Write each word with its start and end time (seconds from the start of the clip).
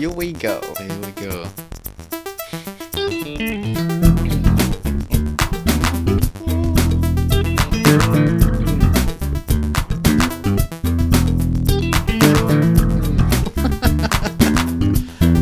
Here 0.00 0.08
we 0.08 0.32
go. 0.32 0.56
Here 0.78 0.88
we 1.04 1.12
go. 1.12 1.34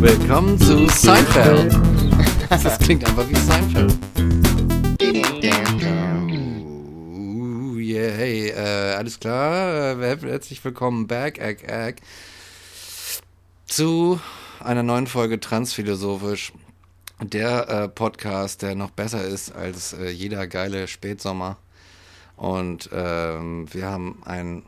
Willkommen 0.01 0.59
zu 0.59 0.89
Seinfeld. 0.89 1.73
Das 2.51 2.79
klingt 2.81 3.07
einfach 3.07 3.29
wie 3.29 3.37
Seinfeld. 3.37 3.97
Yeah, 7.79 8.11
hey, 8.11 8.49
äh, 8.49 8.97
alles 8.97 9.21
klar. 9.21 10.03
Äh, 10.03 10.17
herzlich 10.21 10.65
willkommen 10.65 11.07
back, 11.07 11.39
egg, 11.39 11.63
egg, 11.69 12.03
zu 13.69 14.19
einer 14.61 14.83
neuen 14.83 15.07
Folge 15.07 15.41
Transphilosophisch. 15.41 16.53
Der 17.21 17.69
äh, 17.69 17.89
Podcast, 17.89 18.63
der 18.63 18.75
noch 18.75 18.91
besser 18.91 19.25
ist 19.25 19.51
als 19.53 19.93
äh, 19.93 20.09
jeder 20.11 20.47
geile 20.47 20.87
Spätsommer. 20.87 21.57
Und 22.37 22.89
ähm, 22.93 23.67
wir 23.73 23.87
haben 23.87 24.23
ein 24.25 24.63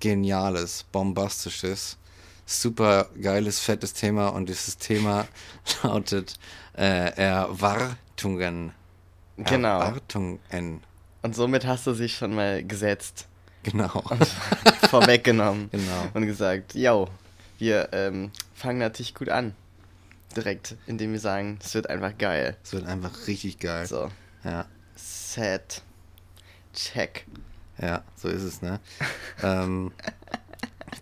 geniales, 0.00 0.84
bombastisches, 0.90 1.96
super 2.44 3.06
geiles, 3.20 3.60
fettes 3.60 3.92
Thema. 3.92 4.28
Und 4.28 4.48
dieses 4.48 4.78
Thema 4.78 5.28
lautet 5.82 6.34
äh, 6.76 7.14
Erwartungen. 7.16 8.72
Genau. 9.36 9.80
Erwartungen. 9.80 10.40
Und 11.22 11.36
somit 11.36 11.66
hast 11.66 11.86
du 11.86 11.94
sie 11.94 12.08
schon 12.08 12.34
mal 12.34 12.64
gesetzt. 12.64 13.28
Genau. 13.62 13.88
Vorweggenommen. 14.90 15.70
Genau. 15.70 16.08
Und 16.14 16.26
gesagt, 16.26 16.74
yo, 16.74 17.08
wir 17.58 17.88
ähm, 17.92 18.30
fangen 18.54 18.78
natürlich 18.78 19.14
gut 19.14 19.28
an. 19.28 19.54
Direkt, 20.36 20.76
indem 20.86 21.12
wir 21.12 21.20
sagen, 21.20 21.58
es 21.62 21.74
wird 21.74 21.88
einfach 21.88 22.16
geil. 22.18 22.56
Es 22.62 22.72
wird 22.72 22.86
einfach 22.86 23.26
richtig 23.26 23.58
geil. 23.58 23.86
So, 23.86 24.10
Ja. 24.44 24.66
set, 24.94 25.82
check. 26.74 27.26
Ja, 27.80 28.02
so 28.16 28.28
ist 28.28 28.42
es, 28.42 28.62
ne? 28.62 28.80
ähm, 29.42 29.92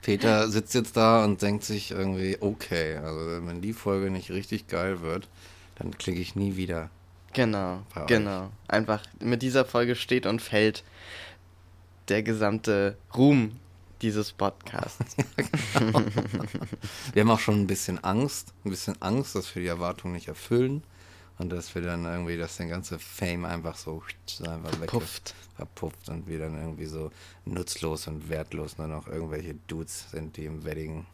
Peter 0.03 0.49
sitzt 0.49 0.75
jetzt 0.75 0.97
da 0.97 1.25
und 1.25 1.41
denkt 1.41 1.65
sich 1.65 1.91
irgendwie, 1.91 2.37
okay, 2.41 2.97
also 2.97 3.47
wenn 3.47 3.61
die 3.63 3.73
Folge 3.73 4.11
nicht 4.11 4.31
richtig 4.31 4.67
geil 4.69 5.01
wird, 5.01 5.29
dann 5.77 5.97
klicke 5.97 6.21
ich 6.21 6.35
nie 6.37 6.57
wieder. 6.57 6.91
Genau, 7.33 7.83
genau. 8.07 8.51
Einfach 8.69 9.03
mit 9.19 9.43
dieser 9.43 9.65
Folge 9.65 9.97
steht 9.97 10.27
und 10.27 10.41
fällt 10.43 10.85
der 12.09 12.23
gesamte 12.23 12.97
Ruhm 13.17 13.59
dieses 14.05 14.33
Podcasts. 14.33 15.17
Wir 17.13 17.23
haben 17.23 17.31
auch 17.31 17.39
schon 17.41 17.61
ein 17.63 17.67
bisschen 17.67 18.03
Angst, 18.05 18.53
ein 18.65 18.71
bisschen 18.71 19.01
Angst, 19.01 19.35
dass 19.35 19.55
wir 19.55 19.63
die 19.63 19.69
Erwartungen 19.69 20.15
nicht 20.15 20.29
erfüllen 20.29 20.83
und 21.39 21.51
dass 21.51 21.75
wir 21.75 21.83
dann 21.83 22.05
irgendwie, 22.05 22.37
dass 22.37 22.57
der 22.59 22.67
ganze 22.67 22.99
Fame 22.99 23.45
einfach 23.47 23.77
so 23.77 24.03
einfach 24.47 24.71
Verpufft. 24.77 25.35
verpufft 25.57 26.09
und 26.09 26.29
wir 26.29 26.39
dann 26.39 26.55
irgendwie 26.55 26.87
so 26.87 27.11
nutzlos 27.45 28.07
und 28.07 28.29
wertlos 28.29 28.79
nur 28.79 28.89
noch 28.89 29.09
irgendwelche 29.09 29.55
Dudes 29.67 30.11
sind, 30.11 30.37
die 30.37 30.45
im 30.45 30.65
Wedding 30.65 31.07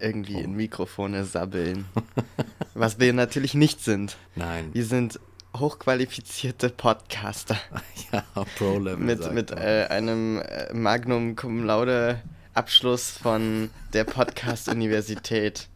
Irgendwie 0.00 0.36
Oh. 0.36 0.40
in 0.40 0.54
Mikrofone 0.54 1.24
sabbeln. 1.24 1.86
Was 2.74 2.98
wir 3.00 3.12
natürlich 3.12 3.54
nicht 3.54 3.80
sind. 3.82 4.16
Nein. 4.36 4.70
Wir 4.72 4.84
sind 4.84 5.18
hochqualifizierte 5.56 6.70
Podcaster. 6.70 7.56
ja, 8.12 8.22
Pro-Level. 8.56 8.98
mit 8.98 9.32
mit 9.32 9.50
äh, 9.50 9.86
einem 9.88 10.38
äh, 10.40 10.72
Magnum 10.72 11.36
Cum 11.36 11.64
Laude 11.64 12.22
Abschluss 12.54 13.10
von 13.10 13.70
der 13.92 14.04
Podcast 14.04 14.68
Universität 14.68 15.68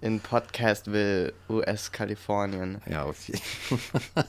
in 0.00 0.20
Podcastville, 0.20 1.32
US 1.48 1.90
Kalifornien. 1.90 2.80
Ja, 2.86 3.02
auf 3.04 3.26
jeden 3.28 3.40
Fall. 3.78 4.24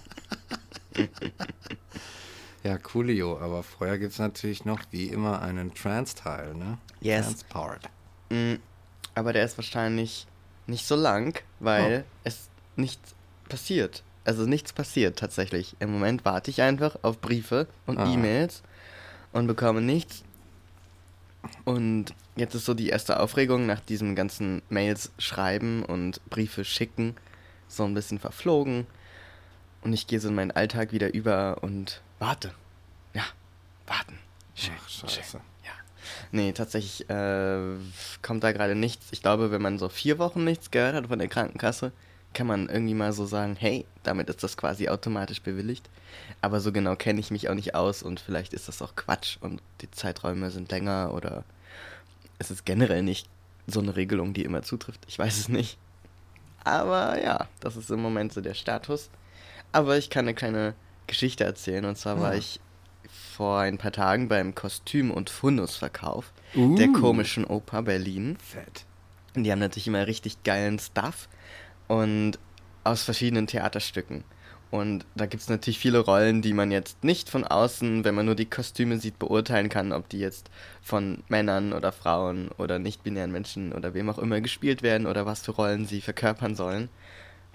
ja, 2.64 2.78
coolio, 2.80 3.40
aber 3.40 3.64
vorher 3.64 3.98
gibt 4.00 4.14
es 4.14 4.20
natürlich 4.20 4.66
noch 4.66 4.80
wie 4.92 5.06
immer 5.08 5.42
einen 5.42 5.74
Trans-Teil, 5.74 6.56
ne? 6.56 6.78
Yes. 7.02 7.26
Trans-Part. 7.28 7.90
Mm, 8.30 8.56
aber 9.16 9.34
der 9.34 9.46
ist 9.46 9.58
wahrscheinlich 9.58 10.26
nicht 10.68 10.86
so 10.86 10.96
lang, 10.96 11.40
weil 11.60 12.04
Oh. 12.06 12.12
es 12.24 12.50
nichts 12.76 13.14
passiert. 13.48 14.04
Also 14.30 14.46
nichts 14.46 14.74
passiert 14.74 15.18
tatsächlich. 15.18 15.76
Im 15.80 15.92
Moment 15.92 16.24
warte 16.24 16.52
ich 16.52 16.62
einfach 16.62 16.98
auf 17.02 17.20
Briefe 17.20 17.66
und 17.88 17.98
Ah. 17.98 18.14
E-Mails 18.14 18.62
und 19.34 19.48
bekomme 19.48 19.82
nichts. 19.82 20.24
Und 21.66 22.14
jetzt 22.36 22.54
ist 22.54 22.66
so 22.66 22.76
die 22.76 22.90
erste 22.90 23.20
Aufregung 23.20 23.66
nach 23.66 23.80
diesem 23.80 24.14
ganzen 24.16 24.62
Mails 24.70 25.12
schreiben 25.18 25.84
und 25.84 26.22
Briefe 26.30 26.64
schicken 26.64 27.16
so 27.68 27.86
ein 27.86 27.96
bisschen 27.96 28.20
verflogen. 28.20 28.86
Und 29.82 29.94
ich 29.94 30.06
gehe 30.06 30.20
so 30.20 30.28
in 30.28 30.36
meinen 30.36 30.52
Alltag 30.52 30.92
wieder 30.92 31.12
über 31.16 31.58
und 31.64 32.04
warte. 32.20 32.52
Ja, 33.16 33.24
warten. 33.88 34.20
Schön, 34.54 34.76
Ach, 34.80 34.90
schön. 34.90 35.10
scheiße. 35.10 35.38
Ja. 35.66 35.72
Nee, 36.32 36.52
tatsächlich 36.52 37.10
äh, 37.10 37.62
kommt 38.22 38.44
da 38.44 38.52
gerade 38.52 38.76
nichts. 38.76 39.08
Ich 39.10 39.24
glaube, 39.24 39.50
wenn 39.50 39.62
man 39.64 39.80
so 39.80 39.90
vier 39.90 40.20
Wochen 40.20 40.44
nichts 40.44 40.70
gehört 40.70 40.94
hat 40.94 41.08
von 41.08 41.18
der 41.18 41.30
Krankenkasse, 41.30 41.92
kann 42.34 42.48
man 42.48 42.70
irgendwie 42.70 42.94
mal 42.94 43.12
so 43.14 43.26
sagen, 43.26 43.56
hey, 43.60 43.86
damit 44.04 44.30
ist 44.30 44.44
das 44.44 44.56
quasi 44.58 44.88
automatisch 44.90 45.42
bewilligt. 45.42 45.90
Aber 46.42 46.60
so 46.62 46.72
genau 46.72 46.96
kenne 46.96 47.20
ich 47.20 47.32
mich 47.32 47.50
auch 47.50 47.56
nicht 47.56 47.76
aus 47.76 48.04
und 48.04 48.20
vielleicht 48.20 48.54
ist 48.54 48.68
das 48.68 48.82
auch 48.82 48.96
Quatsch 48.96 49.38
und 49.42 49.62
die 49.82 49.90
Zeiträume 49.92 50.52
sind 50.52 50.72
länger 50.72 51.12
oder 51.14 51.44
es 52.38 52.52
ist 52.52 52.66
generell 52.66 53.04
nicht 53.04 53.28
so 53.68 53.80
eine 53.80 53.96
Regelung, 53.96 54.34
die 54.34 54.44
immer 54.44 54.62
zutrifft. 54.64 55.02
Ich 55.08 55.20
weiß 55.20 55.38
es 55.38 55.50
nicht. 55.50 55.78
Aber 56.64 57.22
ja, 57.24 57.48
das 57.60 57.76
ist 57.78 57.90
im 57.90 58.02
Moment 58.02 58.34
so 58.34 58.42
der 58.42 58.54
Status. 58.54 59.10
Aber 59.72 59.98
ich 59.98 60.10
kann 60.10 60.26
eine 60.26 60.34
kleine 60.34 60.74
Geschichte 61.08 61.44
erzählen. 61.44 61.86
Und 61.86 61.98
zwar 61.98 62.20
war 62.20 62.34
Ja. 62.34 62.40
ich 62.40 62.60
vor 63.38 63.60
ein 63.60 63.78
paar 63.78 63.92
Tagen 63.92 64.28
beim 64.28 64.56
Kostüm- 64.56 65.12
und 65.12 65.30
Fundusverkauf 65.30 66.32
der 66.54 66.90
Uh. 66.90 66.94
komischen 66.94 67.46
Oper 67.46 67.84
Berlin. 67.84 68.38
Fett. 68.44 68.86
Und 69.36 69.44
die 69.44 69.52
haben 69.52 69.60
natürlich 69.60 69.88
immer 69.88 70.08
richtig 70.08 70.44
geilen 70.44 70.80
Stuff 70.80 71.28
und 71.90 72.40
aus 72.86 73.04
verschiedenen 73.04 73.48
Theaterstücken. 73.48 74.24
Und 74.72 75.06
da 75.16 75.26
gibt 75.26 75.42
es 75.42 75.50
natürlich 75.50 75.80
viele 75.80 76.00
Rollen, 76.00 76.44
die 76.44 76.54
man 76.54 76.72
jetzt 76.72 77.04
nicht 77.04 77.28
von 77.28 77.44
außen, 77.44 78.06
wenn 78.06 78.14
man 78.14 78.28
nur 78.28 78.36
die 78.36 78.46
Kostüme 78.46 79.00
sieht, 79.00 79.18
beurteilen 79.18 79.68
kann, 79.68 79.92
ob 79.92 80.08
die 80.10 80.20
jetzt 80.20 80.52
von 80.82 81.24
Männern 81.28 81.74
oder 81.74 81.92
Frauen 81.92 82.50
oder 82.60 82.78
nicht-binären 82.78 83.32
Menschen 83.32 83.74
oder 83.74 83.96
wem 83.96 84.10
auch 84.10 84.20
immer 84.20 84.42
gespielt 84.42 84.84
werden 84.84 85.08
oder 85.08 85.26
was 85.26 85.42
für 85.42 85.52
Rollen 85.52 85.86
sie 85.88 86.02
verkörpern 86.02 86.56
sollen. 86.56 86.90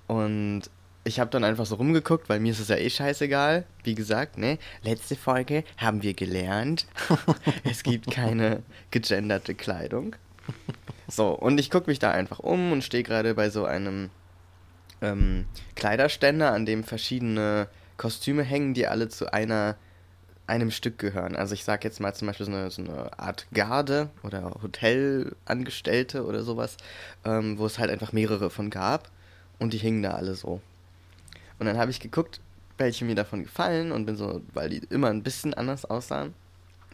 Und 0.08 0.62
ich 1.04 1.20
habe 1.20 1.30
dann 1.30 1.44
einfach 1.44 1.66
so 1.66 1.76
rumgeguckt, 1.76 2.28
weil 2.28 2.40
mir 2.40 2.50
ist 2.50 2.58
es 2.58 2.68
ja 2.68 2.76
eh 2.76 2.90
scheißegal. 2.90 3.64
Wie 3.84 3.94
gesagt, 3.94 4.36
ne? 4.36 4.58
Letzte 4.82 5.14
Folge 5.14 5.62
haben 5.76 6.02
wir 6.02 6.14
gelernt, 6.14 6.86
es 7.64 7.84
gibt 7.84 8.10
keine 8.10 8.64
gegenderte 8.90 9.54
Kleidung. 9.54 10.16
So, 11.06 11.28
und 11.28 11.60
ich 11.60 11.70
gucke 11.70 11.88
mich 11.88 12.00
da 12.00 12.10
einfach 12.10 12.40
um 12.40 12.72
und 12.72 12.82
stehe 12.82 13.04
gerade 13.04 13.34
bei 13.34 13.50
so 13.50 13.66
einem 13.66 14.10
ähm, 15.00 15.46
Kleiderständer, 15.74 16.52
an 16.52 16.66
dem 16.66 16.84
verschiedene 16.84 17.68
Kostüme 17.96 18.42
hängen, 18.42 18.74
die 18.74 18.86
alle 18.86 19.08
zu 19.08 19.32
einer 19.32 19.76
einem 20.46 20.70
Stück 20.70 20.98
gehören. 20.98 21.36
Also 21.36 21.54
ich 21.54 21.64
sag 21.64 21.84
jetzt 21.84 22.00
mal 22.00 22.14
zum 22.14 22.26
Beispiel 22.26 22.44
so 22.44 22.52
eine, 22.52 22.70
so 22.70 22.82
eine 22.82 23.18
Art 23.18 23.46
Garde 23.54 24.10
oder 24.22 24.54
Hotelangestellte 24.62 26.26
oder 26.26 26.42
sowas, 26.42 26.76
ähm, 27.24 27.58
wo 27.58 27.64
es 27.64 27.78
halt 27.78 27.90
einfach 27.90 28.12
mehrere 28.12 28.50
von 28.50 28.68
gab 28.68 29.10
und 29.58 29.72
die 29.72 29.78
hingen 29.78 30.02
da 30.02 30.10
alle 30.10 30.34
so. 30.34 30.60
Und 31.58 31.64
dann 31.66 31.78
habe 31.78 31.90
ich 31.90 31.98
geguckt, 31.98 32.40
welche 32.76 33.06
mir 33.06 33.14
davon 33.14 33.44
gefallen 33.44 33.90
und 33.90 34.04
bin 34.04 34.16
so, 34.16 34.42
weil 34.52 34.68
die 34.68 34.82
immer 34.90 35.08
ein 35.08 35.22
bisschen 35.22 35.54
anders 35.54 35.86
aussahen, 35.86 36.34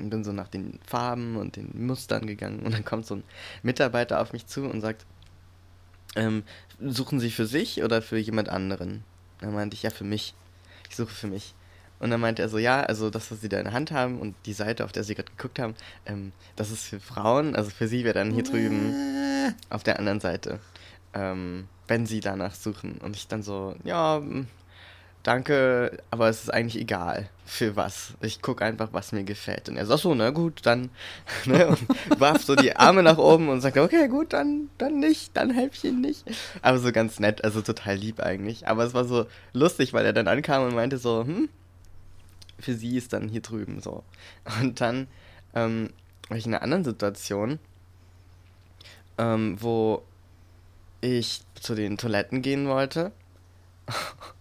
und 0.01 0.11
bin 0.11 0.25
so 0.25 0.33
nach 0.33 0.49
den 0.49 0.81
Farben 0.87 1.37
und 1.37 1.57
den 1.57 1.87
Mustern 1.87 2.27
gegangen 2.27 2.61
und 2.61 2.73
dann 2.73 2.85
kommt 2.85 3.07
so 3.07 3.17
ein 3.17 3.25
Mitarbeiter 3.63 4.21
auf 4.21 4.33
mich 4.33 4.47
zu 4.47 4.63
und 4.63 4.81
sagt, 4.81 5.07
ähm, 6.17 6.43
suchen 6.81 7.21
Sie 7.21 7.31
für 7.31 7.47
sich 7.47 7.83
oder 7.83 8.03
für 8.03 8.19
jemand 8.19 8.49
anderen? 8.49 9.05
Dann 9.41 9.55
meinte 9.55 9.75
ich, 9.75 9.83
ja, 9.83 9.91
für 9.91 10.05
mich. 10.05 10.35
Ich 10.89 10.97
suche 10.97 11.15
für 11.15 11.27
mich. 11.27 11.55
Und 12.01 12.11
dann 12.11 12.21
meinte 12.21 12.43
er 12.43 12.49
so, 12.49 12.59
ja, 12.59 12.83
also 12.83 13.11
das, 13.11 13.31
was 13.31 13.43
Sie 13.43 13.49
da 13.49 13.59
in 13.59 13.65
der 13.65 13.75
Hand 13.75 13.91
haben 13.91 14.19
und 14.19 14.35
die 14.47 14.55
Seite, 14.55 14.85
auf 14.85 14.93
der 14.93 15.05
Sie 15.05 15.15
gerade 15.15 15.31
geguckt 15.37 15.59
haben, 15.59 15.75
ähm, 16.07 16.33
das 16.57 16.71
ist 16.71 16.85
für 16.85 16.99
Frauen, 16.99 17.55
also 17.55 17.71
für 17.71 17.89
Sie 17.89 18.05
wäre 18.05 18.15
dann 18.15 18.33
hier 18.33 18.43
drüben 18.43 19.55
auf 19.69 19.83
der 19.83 19.99
anderen 19.99 20.21
Seite, 20.21 20.61
ähm, 21.13 21.69
wenn 21.89 22.07
Sie 22.07 22.21
danach 22.21 22.55
suchen. 22.55 22.99
Und 22.99 23.17
ich 23.17 23.29
dann 23.29 23.43
so, 23.43 23.77
ja, 23.85 24.23
danke, 25.31 26.03
aber 26.11 26.29
es 26.29 26.43
ist 26.43 26.51
eigentlich 26.53 26.81
egal, 26.83 27.29
für 27.47 27.77
was. 27.77 28.15
Ich 28.21 28.43
gucke 28.43 28.65
einfach, 28.65 28.93
was 28.93 29.13
mir 29.13 29.23
gefällt. 29.23 29.69
Und 29.69 29.77
er 29.77 29.87
sagt 29.87 30.01
so, 30.01 30.13
na 30.13 30.31
gut, 30.31 30.61
dann, 30.65 30.91
ne, 31.45 31.69
und 31.69 32.21
warf 32.21 32.43
so 32.43 32.57
die 32.57 32.75
Arme 32.75 33.05
nach 33.05 33.17
oben 33.17 33.49
und 33.49 33.61
sagte, 33.61 33.83
okay, 33.83 34.09
gut, 34.09 34.33
dann, 34.33 34.71
dann 34.77 34.99
nicht, 34.99 35.37
dann 35.37 35.57
Ihnen 35.85 36.01
nicht. 36.01 36.25
Aber 36.63 36.79
so 36.79 36.91
ganz 36.91 37.21
nett, 37.21 37.45
also 37.45 37.63
total 37.63 37.95
lieb 37.95 38.19
eigentlich. 38.19 38.67
Aber 38.67 38.83
es 38.83 38.93
war 38.93 39.05
so 39.05 39.27
lustig, 39.53 39.93
weil 39.93 40.05
er 40.05 40.13
dann 40.13 40.27
ankam 40.27 40.65
und 40.65 40.75
meinte 40.75 40.99
so, 40.99 41.25
hm, 41.25 41.49
für 42.59 42.75
sie 42.75 42.97
ist 42.97 43.13
dann 43.13 43.29
hier 43.29 43.41
drüben 43.41 43.81
so. 43.81 44.03
Und 44.61 44.81
dann 44.81 45.07
ähm, 45.55 45.91
war 46.29 46.39
ich 46.39 46.47
in 46.47 46.55
einer 46.55 46.65
anderen 46.65 46.85
Situation, 46.85 47.61
ähm, 49.17 49.57
wo 49.61 50.03
ich 51.01 51.43
zu 51.55 51.77
den 51.77 51.99
Toiletten 51.99 52.43
gehen 52.43 52.67
wollte. 52.67 53.13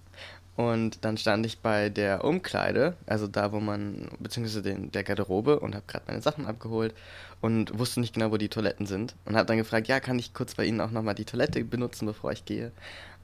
Und 0.60 1.06
dann 1.06 1.18
stand 1.18 1.46
ich 1.46 1.60
bei 1.60 1.88
der 1.88 2.26
Umkleide, 2.26 2.98
also 3.06 3.28
da, 3.28 3.54
wo 3.54 3.62
man, 3.62 4.10
beziehungsweise 4.20 4.62
den, 4.62 4.92
der 4.92 5.06
Garderobe 5.06 5.62
und 5.62 5.74
habe 5.74 5.86
gerade 5.88 6.04
meine 6.08 6.22
Sachen 6.22 6.46
abgeholt 6.46 6.94
und 7.40 7.80
wusste 7.80 8.02
nicht 8.02 8.14
genau, 8.14 8.30
wo 8.30 8.36
die 8.36 8.50
Toiletten 8.50 8.86
sind. 8.86 9.16
Und 9.24 9.38
habe 9.38 9.46
dann 9.46 9.56
gefragt, 9.56 9.88
ja, 9.88 10.02
kann 10.02 10.20
ich 10.20 10.34
kurz 10.34 10.56
bei 10.56 10.66
Ihnen 10.66 10.82
auch 10.82 10.92
nochmal 10.92 11.16
die 11.16 11.24
Toilette 11.24 11.64
benutzen, 11.64 12.08
bevor 12.08 12.34
ich 12.34 12.44
gehe? 12.44 12.74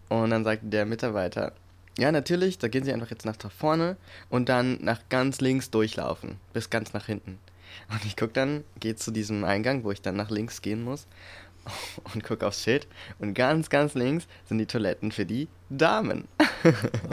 Und 0.07 0.29
dann 0.29 0.45
sagte 0.45 0.67
der 0.67 0.85
Mitarbeiter, 0.85 1.51
ja, 1.99 2.09
natürlich, 2.09 2.57
da 2.57 2.69
gehen 2.69 2.85
Sie 2.85 2.93
einfach 2.93 3.11
jetzt 3.11 3.25
nach 3.25 3.35
vorne 3.51 3.97
und 4.29 4.47
dann 4.47 4.77
nach 4.81 5.01
ganz 5.09 5.41
links 5.41 5.69
durchlaufen, 5.69 6.37
bis 6.53 6.69
ganz 6.69 6.93
nach 6.93 7.07
hinten. 7.07 7.37
Und 7.89 8.05
ich 8.05 8.15
gucke 8.15 8.31
dann, 8.31 8.63
gehe 8.79 8.95
zu 8.95 9.11
diesem 9.11 9.43
Eingang, 9.43 9.83
wo 9.83 9.91
ich 9.91 10.01
dann 10.01 10.15
nach 10.15 10.29
links 10.29 10.61
gehen 10.61 10.85
muss 10.85 11.05
und 12.13 12.23
gucke 12.23 12.45
aufs 12.45 12.63
Schild 12.63 12.87
und 13.19 13.33
ganz, 13.33 13.69
ganz 13.69 13.93
links 13.93 14.27
sind 14.45 14.57
die 14.57 14.65
Toiletten 14.65 15.11
für 15.11 15.25
die 15.25 15.47
Damen. 15.69 16.27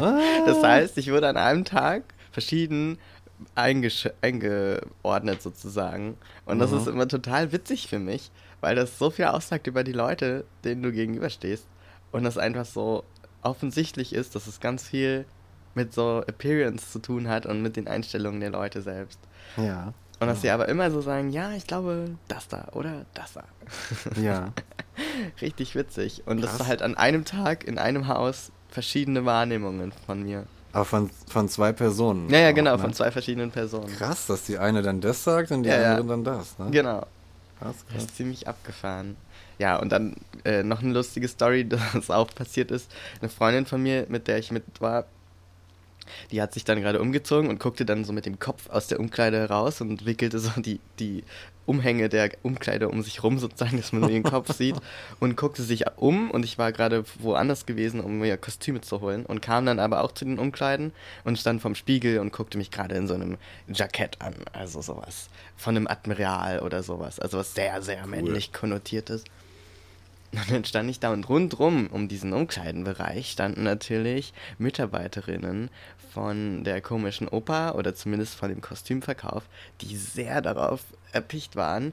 das 0.46 0.62
heißt, 0.62 0.98
ich 0.98 1.10
wurde 1.10 1.28
an 1.28 1.36
einem 1.36 1.64
Tag 1.64 2.02
verschieden 2.30 2.98
eingeordnet 3.54 5.42
sozusagen. 5.42 6.16
Und 6.46 6.58
das 6.58 6.70
mhm. 6.70 6.78
ist 6.78 6.86
immer 6.86 7.08
total 7.08 7.52
witzig 7.52 7.88
für 7.88 7.98
mich, 7.98 8.30
weil 8.60 8.76
das 8.76 8.98
so 8.98 9.10
viel 9.10 9.26
aussagt 9.26 9.66
über 9.66 9.84
die 9.84 9.92
Leute, 9.92 10.44
denen 10.64 10.82
du 10.82 10.92
gegenüberstehst. 10.92 11.66
Und 12.12 12.24
das 12.24 12.38
einfach 12.38 12.66
so 12.66 13.04
offensichtlich 13.42 14.14
ist, 14.14 14.34
dass 14.34 14.46
es 14.46 14.60
ganz 14.60 14.86
viel 14.86 15.24
mit 15.74 15.92
so 15.92 16.22
Appearance 16.26 16.92
zu 16.92 16.98
tun 16.98 17.28
hat 17.28 17.46
und 17.46 17.62
mit 17.62 17.76
den 17.76 17.88
Einstellungen 17.88 18.40
der 18.40 18.50
Leute 18.50 18.82
selbst. 18.82 19.18
Ja. 19.56 19.94
Und 20.22 20.28
dass 20.28 20.42
sie 20.42 20.50
aber 20.50 20.68
immer 20.68 20.90
so 20.90 21.00
sagen, 21.00 21.30
ja, 21.30 21.52
ich 21.52 21.66
glaube, 21.66 22.10
das 22.28 22.48
da 22.48 22.68
oder 22.72 23.04
das 23.14 23.32
da. 23.32 23.42
Ja. 24.20 24.52
Richtig 25.40 25.74
witzig. 25.74 26.22
Und 26.26 26.40
Krass. 26.40 26.50
das 26.50 26.60
war 26.60 26.66
halt 26.68 26.82
an 26.82 26.96
einem 26.96 27.24
Tag 27.24 27.64
in 27.64 27.78
einem 27.78 28.08
Haus 28.08 28.52
verschiedene 28.68 29.24
Wahrnehmungen 29.24 29.92
von 30.06 30.22
mir. 30.22 30.46
Aber 30.72 30.84
von, 30.84 31.10
von 31.28 31.48
zwei 31.48 31.72
Personen. 31.72 32.30
Ja, 32.30 32.38
ja, 32.38 32.50
auch, 32.50 32.54
genau, 32.54 32.72
ne? 32.72 32.78
von 32.78 32.94
zwei 32.94 33.10
verschiedenen 33.10 33.50
Personen. 33.50 33.88
Krass, 33.88 34.26
dass 34.26 34.44
die 34.44 34.58
eine 34.58 34.82
dann 34.82 35.00
das 35.00 35.24
sagt 35.24 35.50
und 35.50 35.64
die 35.64 35.68
ja, 35.68 35.96
andere 35.96 35.96
ja. 35.96 36.02
dann 36.02 36.24
das, 36.24 36.58
ne? 36.58 36.70
Genau. 36.70 37.00
Krass, 37.58 37.76
krass. 37.76 37.84
Das 37.92 38.04
ist 38.04 38.16
ziemlich 38.16 38.48
abgefahren. 38.48 39.16
Ja, 39.58 39.76
und 39.76 39.90
dann 39.90 40.16
äh, 40.44 40.62
noch 40.62 40.82
eine 40.82 40.92
lustige 40.92 41.28
Story, 41.28 41.68
das 41.94 42.10
auch 42.10 42.34
passiert 42.34 42.70
ist. 42.70 42.90
Eine 43.20 43.28
Freundin 43.28 43.66
von 43.66 43.82
mir, 43.82 44.06
mit 44.08 44.28
der 44.28 44.38
ich 44.38 44.50
mit 44.50 44.64
war, 44.80 45.04
die 46.30 46.42
hat 46.42 46.52
sich 46.52 46.64
dann 46.64 46.80
gerade 46.80 47.00
umgezogen 47.00 47.48
und 47.48 47.60
guckte 47.60 47.84
dann 47.84 48.04
so 48.04 48.12
mit 48.12 48.26
dem 48.26 48.38
Kopf 48.38 48.68
aus 48.70 48.86
der 48.86 49.00
Umkleide 49.00 49.38
heraus 49.38 49.80
und 49.80 50.06
wickelte 50.06 50.38
so 50.38 50.50
die, 50.60 50.80
die 50.98 51.24
Umhänge 51.64 52.08
der 52.08 52.30
Umkleide 52.42 52.88
um 52.88 53.02
sich 53.02 53.22
rum, 53.22 53.38
sozusagen, 53.38 53.76
dass 53.76 53.92
man 53.92 54.02
nur 54.02 54.10
ihren 54.10 54.24
Kopf 54.24 54.52
sieht. 54.52 54.76
Und 55.20 55.36
guckte 55.36 55.62
sich 55.62 55.84
um 55.96 56.30
und 56.30 56.44
ich 56.44 56.58
war 56.58 56.72
gerade 56.72 57.04
woanders 57.20 57.66
gewesen, 57.66 58.00
um 58.00 58.18
mir 58.18 58.36
Kostüme 58.36 58.80
zu 58.80 59.00
holen. 59.00 59.24
Und 59.24 59.40
kam 59.40 59.66
dann 59.66 59.78
aber 59.78 60.02
auch 60.02 60.12
zu 60.12 60.24
den 60.24 60.38
Umkleiden 60.38 60.92
und 61.24 61.38
stand 61.38 61.62
vorm 61.62 61.74
Spiegel 61.74 62.18
und 62.18 62.32
guckte 62.32 62.58
mich 62.58 62.70
gerade 62.70 62.96
in 62.96 63.06
so 63.06 63.14
einem 63.14 63.36
Jackett 63.68 64.20
an. 64.20 64.34
Also 64.52 64.82
sowas 64.82 65.28
von 65.56 65.76
einem 65.76 65.86
Admiral 65.86 66.60
oder 66.60 66.82
sowas. 66.82 67.20
Also 67.20 67.38
was 67.38 67.54
sehr, 67.54 67.82
sehr 67.82 68.02
cool. 68.02 68.10
männlich 68.10 68.52
konnotiert 68.52 69.10
ist. 69.10 69.26
Und 70.34 70.50
dann 70.50 70.64
stand 70.64 70.88
ich 70.88 70.98
da 70.98 71.12
und 71.12 71.28
rundrum 71.28 71.88
um 71.88 72.08
diesen 72.08 72.32
Umkleidenbereich 72.32 73.30
standen 73.32 73.64
natürlich 73.64 74.32
Mitarbeiterinnen 74.56 75.68
von 76.12 76.64
der 76.64 76.80
komischen 76.80 77.28
Oper 77.28 77.74
oder 77.74 77.94
zumindest 77.94 78.34
von 78.34 78.48
dem 78.48 78.62
Kostümverkauf, 78.62 79.44
die 79.82 79.94
sehr 79.96 80.40
darauf 80.40 80.80
erpicht 81.12 81.56
waren, 81.56 81.92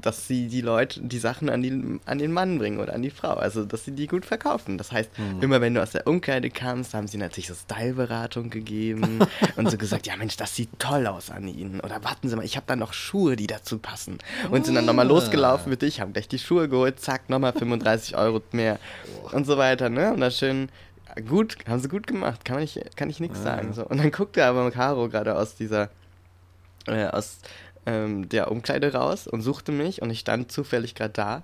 dass 0.00 0.26
sie 0.26 0.48
die 0.48 0.60
Leute, 0.60 1.00
die 1.00 1.18
Sachen 1.18 1.48
an, 1.48 1.62
die, 1.62 2.00
an 2.04 2.18
den 2.18 2.32
Mann 2.32 2.58
bringen 2.58 2.80
oder 2.80 2.94
an 2.94 3.02
die 3.02 3.10
Frau. 3.10 3.34
Also, 3.34 3.64
dass 3.64 3.84
sie 3.84 3.92
die 3.92 4.06
gut 4.06 4.24
verkaufen. 4.24 4.78
Das 4.78 4.90
heißt, 4.90 5.10
mhm. 5.18 5.42
immer 5.42 5.60
wenn 5.60 5.74
du 5.74 5.82
aus 5.82 5.92
der 5.92 6.06
Umkleide 6.06 6.50
kamst, 6.50 6.94
haben 6.94 7.06
sie 7.06 7.18
natürlich 7.18 7.48
so 7.48 7.54
Styleberatung 7.54 8.50
gegeben 8.50 9.20
und 9.56 9.70
so 9.70 9.76
gesagt, 9.76 10.06
ja 10.06 10.16
Mensch, 10.16 10.36
das 10.36 10.56
sieht 10.56 10.70
toll 10.78 11.06
aus 11.06 11.30
an 11.30 11.46
ihnen. 11.46 11.80
Oder 11.80 12.02
warten 12.02 12.28
Sie 12.28 12.36
mal, 12.36 12.44
ich 12.44 12.56
habe 12.56 12.66
da 12.66 12.76
noch 12.76 12.92
Schuhe, 12.92 13.36
die 13.36 13.46
dazu 13.46 13.78
passen. 13.78 14.18
Und 14.50 14.66
sind 14.66 14.74
dann 14.74 14.86
nochmal 14.86 15.06
ah. 15.06 15.10
losgelaufen 15.10 15.70
mit 15.70 15.82
dich, 15.82 16.00
haben 16.00 16.12
gleich 16.12 16.28
die 16.28 16.38
Schuhe 16.38 16.68
geholt, 16.68 17.00
zack, 17.00 17.30
nochmal 17.30 17.52
35 17.52 18.16
Euro 18.16 18.42
mehr 18.52 18.78
und 19.32 19.46
so 19.46 19.58
weiter. 19.58 19.88
Ne? 19.88 20.12
Und 20.12 20.20
das 20.20 20.38
schön, 20.38 20.68
gut, 21.28 21.56
haben 21.68 21.80
sie 21.80 21.88
gut 21.88 22.06
gemacht, 22.06 22.44
kann, 22.44 22.60
ich, 22.60 22.80
kann 22.96 23.10
ich 23.10 23.20
nichts 23.20 23.40
ah. 23.40 23.42
sagen. 23.42 23.72
So. 23.72 23.86
Und 23.86 23.98
dann 23.98 24.10
guckte 24.10 24.44
aber 24.44 24.70
Caro 24.70 25.08
gerade 25.08 25.36
aus 25.36 25.54
dieser, 25.54 25.90
äh, 26.86 27.06
aus 27.06 27.38
ähm, 27.86 28.28
der 28.28 28.50
Umkleide 28.50 28.92
raus 28.92 29.26
und 29.26 29.42
suchte 29.42 29.72
mich 29.72 30.02
und 30.02 30.10
ich 30.10 30.20
stand 30.20 30.50
zufällig 30.50 30.94
gerade 30.94 31.12
da 31.12 31.42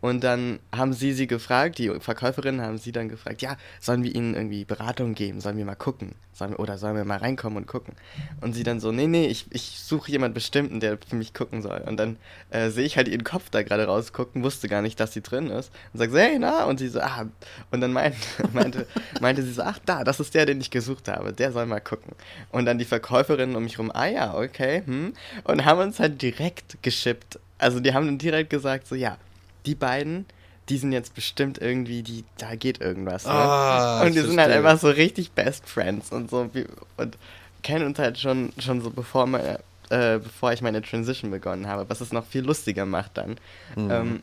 und 0.00 0.24
dann 0.24 0.60
haben 0.74 0.92
sie 0.92 1.12
sie 1.12 1.26
gefragt, 1.26 1.78
die 1.78 1.90
Verkäuferinnen 2.00 2.62
haben 2.62 2.78
sie 2.78 2.92
dann 2.92 3.08
gefragt, 3.08 3.42
ja, 3.42 3.56
sollen 3.80 4.02
wir 4.02 4.14
ihnen 4.14 4.34
irgendwie 4.34 4.64
Beratung 4.64 5.14
geben? 5.14 5.40
Sollen 5.40 5.58
wir 5.58 5.66
mal 5.66 5.74
gucken? 5.74 6.14
Sollen 6.32 6.56
oder 6.56 6.78
sollen 6.78 6.96
wir 6.96 7.04
mal 7.04 7.18
reinkommen 7.18 7.58
und 7.58 7.66
gucken? 7.66 7.94
Und 8.40 8.54
sie 8.54 8.62
dann 8.62 8.80
so, 8.80 8.92
nee, 8.92 9.06
nee, 9.06 9.26
ich, 9.26 9.46
ich 9.50 9.80
suche 9.80 10.10
jemand 10.10 10.32
Bestimmten, 10.32 10.80
der 10.80 10.96
für 11.06 11.16
mich 11.16 11.34
gucken 11.34 11.60
soll. 11.60 11.82
Und 11.86 11.98
dann 11.98 12.16
äh, 12.48 12.70
sehe 12.70 12.86
ich 12.86 12.96
halt 12.96 13.08
ihren 13.08 13.24
Kopf 13.24 13.50
da 13.50 13.62
gerade 13.62 13.84
rausgucken, 13.84 14.42
wusste 14.42 14.68
gar 14.68 14.80
nicht, 14.80 14.98
dass 15.00 15.12
sie 15.12 15.20
drin 15.20 15.50
ist. 15.50 15.70
Und 15.92 15.98
sag 15.98 16.10
so, 16.10 16.16
hey, 16.16 16.38
na? 16.38 16.64
Und 16.64 16.78
sie 16.78 16.88
so, 16.88 17.00
ah. 17.00 17.26
Und 17.70 17.82
dann 17.82 17.92
meinte, 17.92 18.18
meinte, 18.54 18.86
meinte 19.20 19.42
sie 19.42 19.52
so, 19.52 19.62
ach, 19.62 19.78
da, 19.84 20.02
das 20.02 20.18
ist 20.18 20.34
der, 20.34 20.46
den 20.46 20.62
ich 20.62 20.70
gesucht 20.70 21.08
habe. 21.08 21.34
Der 21.34 21.52
soll 21.52 21.66
mal 21.66 21.80
gucken. 21.80 22.14
Und 22.50 22.64
dann 22.64 22.78
die 22.78 22.86
Verkäuferinnen 22.86 23.54
um 23.54 23.64
mich 23.64 23.78
rum, 23.78 23.90
ah 23.92 24.06
ja, 24.06 24.34
okay, 24.34 24.82
hm. 24.86 25.12
Und 25.44 25.66
haben 25.66 25.80
uns 25.80 26.00
halt 26.00 26.22
direkt 26.22 26.82
geschippt. 26.82 27.38
Also 27.58 27.80
die 27.80 27.92
haben 27.92 28.06
dann 28.06 28.16
direkt 28.16 28.48
gesagt, 28.48 28.86
so, 28.86 28.94
ja, 28.94 29.18
die 29.66 29.74
beiden, 29.74 30.26
die 30.68 30.78
sind 30.78 30.92
jetzt 30.92 31.14
bestimmt 31.14 31.58
irgendwie, 31.58 32.02
die, 32.02 32.24
da 32.38 32.54
geht 32.54 32.80
irgendwas. 32.80 33.24
Ne? 33.24 33.32
Ah, 33.32 34.02
und 34.02 34.14
die 34.14 34.20
sind 34.20 34.38
halt 34.38 34.52
einfach 34.52 34.78
so 34.78 34.88
richtig 34.88 35.32
Best 35.32 35.68
Friends 35.68 36.12
und 36.12 36.30
so 36.30 36.48
und 36.96 37.18
kennen 37.62 37.86
uns 37.86 37.98
halt 37.98 38.18
schon, 38.18 38.52
schon 38.58 38.80
so 38.80 38.90
bevor 38.90 39.26
meine, 39.26 39.60
äh, 39.90 40.18
bevor 40.18 40.52
ich 40.52 40.62
meine 40.62 40.82
Transition 40.82 41.30
begonnen 41.30 41.66
habe, 41.66 41.88
was 41.88 42.00
es 42.00 42.12
noch 42.12 42.24
viel 42.24 42.44
lustiger 42.44 42.86
macht 42.86 43.18
dann. 43.18 43.36
Mhm. 43.76 43.90
Ähm, 43.90 44.20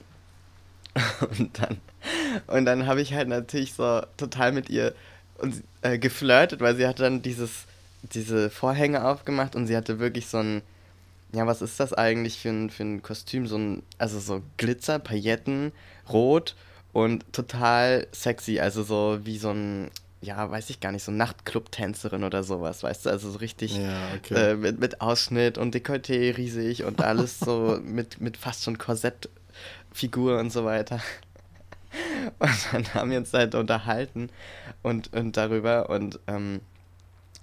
und 1.38 1.60
dann, 1.60 1.78
und 2.48 2.66
dann 2.66 2.88
habe 2.88 3.02
ich 3.02 3.14
halt 3.14 3.28
natürlich 3.28 3.74
so 3.74 4.02
total 4.16 4.52
mit 4.52 4.70
ihr 4.70 4.94
und, 5.38 5.64
äh, 5.82 6.00
geflirtet, 6.00 6.62
weil 6.62 6.76
sie 6.76 6.88
hat 6.88 7.00
dann 7.00 7.22
dieses, 7.22 7.66
diese 8.02 8.50
Vorhänge 8.50 9.06
aufgemacht 9.06 9.56
und 9.56 9.68
sie 9.68 9.78
hatte 9.78 10.00
wirklich 10.00 10.28
so 10.28 10.38
ein 10.38 10.62
ja, 11.34 11.46
was 11.46 11.62
ist 11.62 11.80
das 11.80 11.94
eigentlich 11.94 12.40
für 12.40 12.50
ein, 12.50 12.70
für 12.70 12.84
ein 12.84 13.02
Kostüm? 13.02 13.48
So 13.48 13.58
ein, 13.58 13.84
also 13.98 14.20
so 14.20 14.42
Glitzer, 14.58 15.00
Pailletten, 15.00 15.72
rot 16.12 16.56
und 16.94 17.32
total 17.34 18.08
sexy. 18.12 18.60
Also 18.60 18.84
so 18.84 19.20
wie 19.24 19.38
so 19.38 19.52
ein, 19.52 19.92
ja, 20.22 20.50
weiß 20.50 20.70
ich 20.70 20.80
gar 20.80 20.92
nicht, 20.92 21.04
so 21.04 21.12
Nachtclub-Tänzerin 21.12 22.24
oder 22.24 22.44
sowas, 22.44 22.82
weißt 22.82 23.06
du? 23.06 23.10
Also 23.10 23.30
so 23.30 23.40
richtig 23.40 23.78
ja, 23.78 24.00
okay. 24.16 24.52
äh, 24.52 24.56
mit, 24.56 24.80
mit 24.80 25.02
Ausschnitt 25.02 25.58
und 25.58 25.76
Dekolleté 25.76 26.38
riesig 26.38 26.86
und 26.86 27.02
alles 27.02 27.40
so 27.40 27.80
mit, 27.84 28.22
mit 28.22 28.38
fast 28.38 28.64
schon 28.64 28.78
Korsettfigur 28.78 30.40
und 30.40 30.52
so 30.52 30.66
weiter. 30.66 31.02
Und 32.40 32.74
dann 32.74 32.94
haben 32.94 33.12
wir 33.12 33.18
uns 33.18 33.34
halt 33.34 33.56
unterhalten 33.56 34.30
und, 34.84 35.14
und 35.14 35.38
darüber 35.38 35.90
und 35.90 36.20
ähm, 36.28 36.60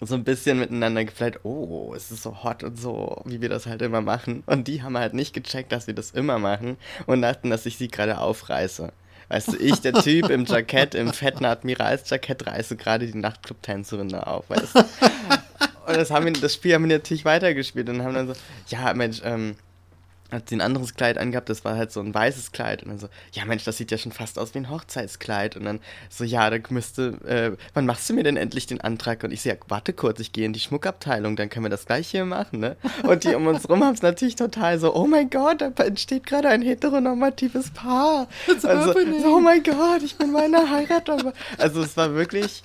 so 0.00 0.14
ein 0.14 0.24
bisschen 0.24 0.58
miteinander 0.58 1.04
gefällt, 1.04 1.44
oh, 1.44 1.94
es 1.94 2.10
ist 2.10 2.22
so 2.22 2.42
hot 2.42 2.62
und 2.62 2.78
so, 2.78 3.22
wie 3.24 3.40
wir 3.40 3.48
das 3.48 3.66
halt 3.66 3.82
immer 3.82 4.00
machen. 4.00 4.42
Und 4.46 4.68
die 4.68 4.82
haben 4.82 4.98
halt 4.98 5.14
nicht 5.14 5.34
gecheckt, 5.34 5.72
dass 5.72 5.86
wir 5.86 5.94
das 5.94 6.10
immer 6.10 6.38
machen 6.38 6.76
und 7.06 7.22
dachten, 7.22 7.50
dass 7.50 7.66
ich 7.66 7.76
sie 7.76 7.88
gerade 7.88 8.18
aufreiße. 8.18 8.92
Weißt 9.28 9.48
du, 9.48 9.56
ich, 9.56 9.80
der 9.80 9.94
Typ 9.94 10.28
im 10.28 10.44
Jackett, 10.44 10.94
im 10.94 11.12
fetten 11.12 11.44
Admiralsjackett, 11.44 12.46
reiße 12.46 12.76
gerade 12.76 13.06
die 13.06 13.18
Nachtclub-Tänzerin 13.18 14.10
da 14.10 14.24
auf, 14.24 14.50
weißt 14.50 14.74
du. 14.74 14.80
Und 15.86 15.96
das, 15.96 16.10
haben 16.10 16.26
wir, 16.26 16.32
das 16.32 16.54
Spiel 16.54 16.74
haben 16.74 16.88
wir 16.88 16.96
natürlich 16.96 17.24
weitergespielt 17.24 17.88
und 17.88 18.02
haben 18.02 18.14
dann 18.14 18.28
so, 18.28 18.34
ja, 18.68 18.92
Mensch, 18.94 19.20
ähm, 19.24 19.56
hat 20.30 20.48
sie 20.48 20.56
ein 20.56 20.60
anderes 20.60 20.94
Kleid 20.94 21.18
angehabt, 21.18 21.48
das 21.48 21.64
war 21.64 21.76
halt 21.76 21.92
so 21.92 22.00
ein 22.00 22.12
weißes 22.12 22.52
Kleid. 22.52 22.82
Und 22.82 22.90
dann 22.90 22.98
so, 22.98 23.08
ja 23.32 23.44
Mensch, 23.44 23.64
das 23.64 23.76
sieht 23.76 23.90
ja 23.90 23.98
schon 23.98 24.12
fast 24.12 24.38
aus 24.38 24.54
wie 24.54 24.58
ein 24.58 24.70
Hochzeitskleid. 24.70 25.56
Und 25.56 25.64
dann 25.64 25.80
so, 26.08 26.24
ja, 26.24 26.50
da 26.50 26.58
müsste, 26.70 27.18
äh, 27.26 27.56
wann 27.74 27.86
machst 27.86 28.08
du 28.08 28.14
mir 28.14 28.22
denn 28.22 28.36
endlich 28.36 28.66
den 28.66 28.80
Antrag? 28.80 29.22
Und 29.22 29.32
ich 29.32 29.42
so, 29.42 29.50
ja, 29.50 29.56
warte 29.68 29.92
kurz, 29.92 30.20
ich 30.20 30.32
gehe 30.32 30.46
in 30.46 30.52
die 30.52 30.60
Schmuckabteilung, 30.60 31.36
dann 31.36 31.50
können 31.50 31.64
wir 31.64 31.70
das 31.70 31.86
gleich 31.86 32.08
hier 32.08 32.24
machen, 32.24 32.60
ne? 32.60 32.76
Und 33.02 33.24
die 33.24 33.34
um 33.34 33.46
uns 33.46 33.68
rum 33.68 33.84
haben 33.84 33.94
es 33.94 34.02
natürlich 34.02 34.36
total 34.36 34.78
so, 34.78 34.94
oh 34.94 35.06
mein 35.06 35.30
Gott, 35.30 35.60
da 35.60 35.84
entsteht 35.84 36.26
gerade 36.26 36.48
ein 36.48 36.62
heteronormatives 36.62 37.70
Paar. 37.70 38.28
Also, 38.48 38.92
so, 38.92 39.36
oh 39.36 39.40
mein 39.40 39.62
Gott, 39.62 40.02
ich 40.02 40.16
bin 40.16 40.32
meiner 40.32 40.70
Heirat. 40.70 41.04
Also 41.58 41.82
es 41.82 41.96
war 41.96 42.14
wirklich, 42.14 42.62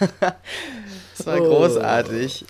es 1.18 1.26
war 1.26 1.40
oh. 1.40 1.44
großartig. 1.44 2.44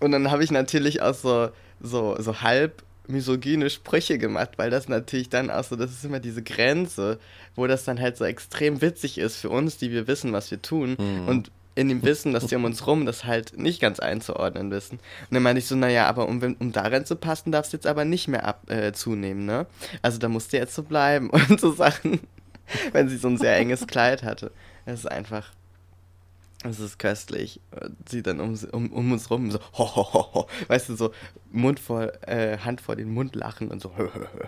Und 0.00 0.12
dann 0.12 0.30
habe 0.30 0.44
ich 0.44 0.50
natürlich 0.50 1.02
auch 1.02 1.14
so, 1.14 1.48
so, 1.80 2.16
so 2.20 2.42
halb 2.42 2.82
misogyne 3.08 3.70
Sprüche 3.70 4.18
gemacht, 4.18 4.52
weil 4.56 4.70
das 4.70 4.88
natürlich 4.88 5.28
dann 5.28 5.50
auch 5.50 5.64
so, 5.64 5.76
das 5.76 5.90
ist 5.90 6.04
immer 6.04 6.20
diese 6.20 6.42
Grenze, 6.42 7.18
wo 7.54 7.66
das 7.66 7.84
dann 7.84 8.00
halt 8.00 8.16
so 8.16 8.24
extrem 8.24 8.80
witzig 8.80 9.18
ist 9.18 9.36
für 9.36 9.50
uns, 9.50 9.78
die 9.78 9.90
wir 9.90 10.06
wissen, 10.06 10.32
was 10.32 10.50
wir 10.50 10.62
tun 10.62 10.96
mhm. 10.98 11.28
und 11.28 11.50
in 11.74 11.88
dem 11.88 12.02
Wissen, 12.02 12.32
dass 12.32 12.46
die 12.46 12.56
um 12.56 12.64
uns 12.64 12.88
rum 12.88 13.06
das 13.06 13.24
halt 13.24 13.56
nicht 13.56 13.80
ganz 13.80 14.00
einzuordnen 14.00 14.68
wissen. 14.72 14.94
Und 14.98 15.34
dann 15.34 15.44
meinte 15.44 15.60
ich 15.60 15.66
so, 15.66 15.76
naja, 15.76 16.06
aber 16.06 16.26
um, 16.26 16.56
um 16.58 16.72
darin 16.72 17.04
zu 17.04 17.14
passen, 17.14 17.52
darfst 17.52 17.72
du 17.72 17.76
jetzt 17.76 17.86
aber 17.86 18.04
nicht 18.04 18.26
mehr 18.26 18.44
ab, 18.44 18.68
äh, 18.68 18.90
zunehmen, 18.92 19.46
ne? 19.46 19.64
Also 20.02 20.18
da 20.18 20.28
musst 20.28 20.52
du 20.52 20.56
jetzt 20.56 20.74
so 20.74 20.82
bleiben 20.82 21.30
und 21.48 21.60
so 21.60 21.70
Sachen. 21.70 22.18
wenn 22.92 23.08
sie 23.08 23.16
so 23.16 23.28
ein 23.28 23.38
sehr 23.38 23.56
enges 23.56 23.86
Kleid 23.86 24.22
hatte. 24.22 24.50
Es 24.84 25.00
ist 25.00 25.06
einfach, 25.06 25.50
es 26.64 26.80
ist 26.80 26.98
köstlich. 26.98 27.60
Sie 28.08 28.22
dann 28.22 28.40
um, 28.40 28.58
um, 28.72 28.92
um 28.92 29.12
uns 29.12 29.30
rum 29.30 29.50
so, 29.50 29.58
ho, 29.76 29.96
ho, 29.96 30.12
ho, 30.12 30.34
ho. 30.34 30.46
weißt 30.66 30.88
du, 30.88 30.96
so 30.96 31.12
Mund 31.50 31.78
vor, 31.78 32.12
äh, 32.26 32.58
Hand 32.58 32.80
vor 32.80 32.96
den 32.96 33.12
Mund 33.12 33.36
lachen 33.36 33.68
und 33.68 33.80
so, 33.80 33.92
hö, 33.96 34.08
hö, 34.12 34.26
hö. 34.32 34.44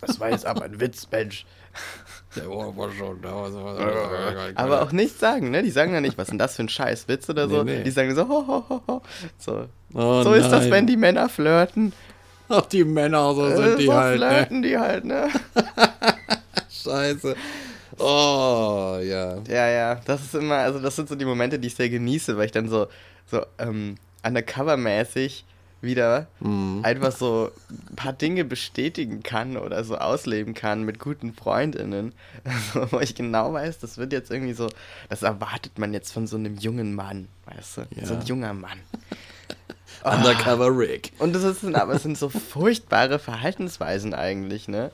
Das 0.00 0.18
war 0.20 0.30
jetzt 0.30 0.46
aber 0.46 0.64
ein 0.64 0.80
Witz, 0.80 1.08
Mensch. 1.10 1.44
Der 2.34 2.50
Ohr 2.50 2.74
war 2.76 2.90
schon 2.92 3.20
da. 3.20 3.50
Aber 4.54 4.82
auch 4.82 4.92
nichts 4.92 5.20
sagen, 5.20 5.50
ne? 5.50 5.62
Die 5.62 5.70
sagen 5.70 5.92
ja 5.92 6.00
nicht, 6.00 6.16
was 6.16 6.28
ist 6.28 6.30
denn 6.30 6.38
das 6.38 6.56
für 6.56 6.62
ein 6.62 6.68
Scheißwitz 6.68 7.28
oder 7.28 7.48
so. 7.48 7.62
Nee, 7.62 7.78
nee. 7.78 7.82
Die 7.84 7.90
sagen 7.90 8.14
so, 8.14 8.28
ho, 8.28 8.46
ho, 8.46 8.64
ho, 8.68 8.82
ho. 8.86 9.02
So, 9.38 9.66
Oh 9.92 10.22
so 10.22 10.32
ist 10.34 10.48
das, 10.50 10.70
wenn 10.70 10.86
die 10.86 10.96
Männer 10.96 11.28
flirten. 11.28 11.92
Ach, 12.48 12.66
die 12.66 12.84
Männer, 12.84 13.34
so 13.34 13.48
sind 13.48 13.74
Äh, 13.74 13.76
die 13.76 13.86
so 13.86 13.94
halt, 13.94 14.20
ne? 14.20 14.26
flirten 14.28 14.62
die 14.62 14.78
halt, 14.78 15.04
ne? 15.04 15.28
Scheiße. 16.70 17.36
Oh, 18.00 18.98
ja. 19.02 19.38
Ja, 19.48 19.68
ja, 19.68 19.94
das 20.06 20.22
ist 20.22 20.34
immer, 20.34 20.56
also 20.56 20.78
das 20.80 20.96
sind 20.96 21.08
so 21.08 21.14
die 21.14 21.24
Momente, 21.24 21.58
die 21.58 21.68
ich 21.68 21.74
sehr 21.74 21.90
genieße, 21.90 22.36
weil 22.36 22.46
ich 22.46 22.52
dann 22.52 22.68
so, 22.68 22.86
so 23.30 23.44
ähm, 23.58 23.96
undercover-mäßig 24.22 25.44
wieder 25.82 26.26
Mhm. 26.40 26.84
einfach 26.84 27.12
so 27.12 27.50
ein 27.70 27.96
paar 27.96 28.12
Dinge 28.12 28.44
bestätigen 28.44 29.22
kann 29.22 29.56
oder 29.56 29.82
so 29.84 29.96
ausleben 29.96 30.54
kann 30.54 30.82
mit 30.84 30.98
guten 30.98 31.32
FreundInnen, 31.34 32.12
also, 32.44 32.86
wo 32.92 33.00
ich 33.00 33.14
genau 33.14 33.52
weiß, 33.52 33.78
das 33.78 33.96
wird 33.98 34.12
jetzt 34.12 34.30
irgendwie 34.30 34.52
so, 34.54 34.68
das 35.08 35.22
erwartet 35.22 35.78
man 35.78 35.92
jetzt 35.94 36.12
von 36.12 36.26
so 36.26 36.36
einem 36.36 36.56
jungen 36.56 36.94
Mann, 36.94 37.28
weißt 37.46 37.78
du, 37.78 37.82
so 38.04 38.14
ein 38.14 38.20
Ja. 38.20 38.26
junger 38.26 38.54
Mann. 38.54 38.78
Undercover 40.04 40.68
Rick. 40.76 41.12
Und 41.18 41.34
das 41.34 41.42
ist, 41.44 41.62
aber 41.74 41.94
es 41.94 42.02
sind 42.02 42.16
so 42.16 42.30
furchtbare 42.30 43.18
Verhaltensweisen 43.18 44.14
eigentlich, 44.14 44.66
ne? 44.68 44.90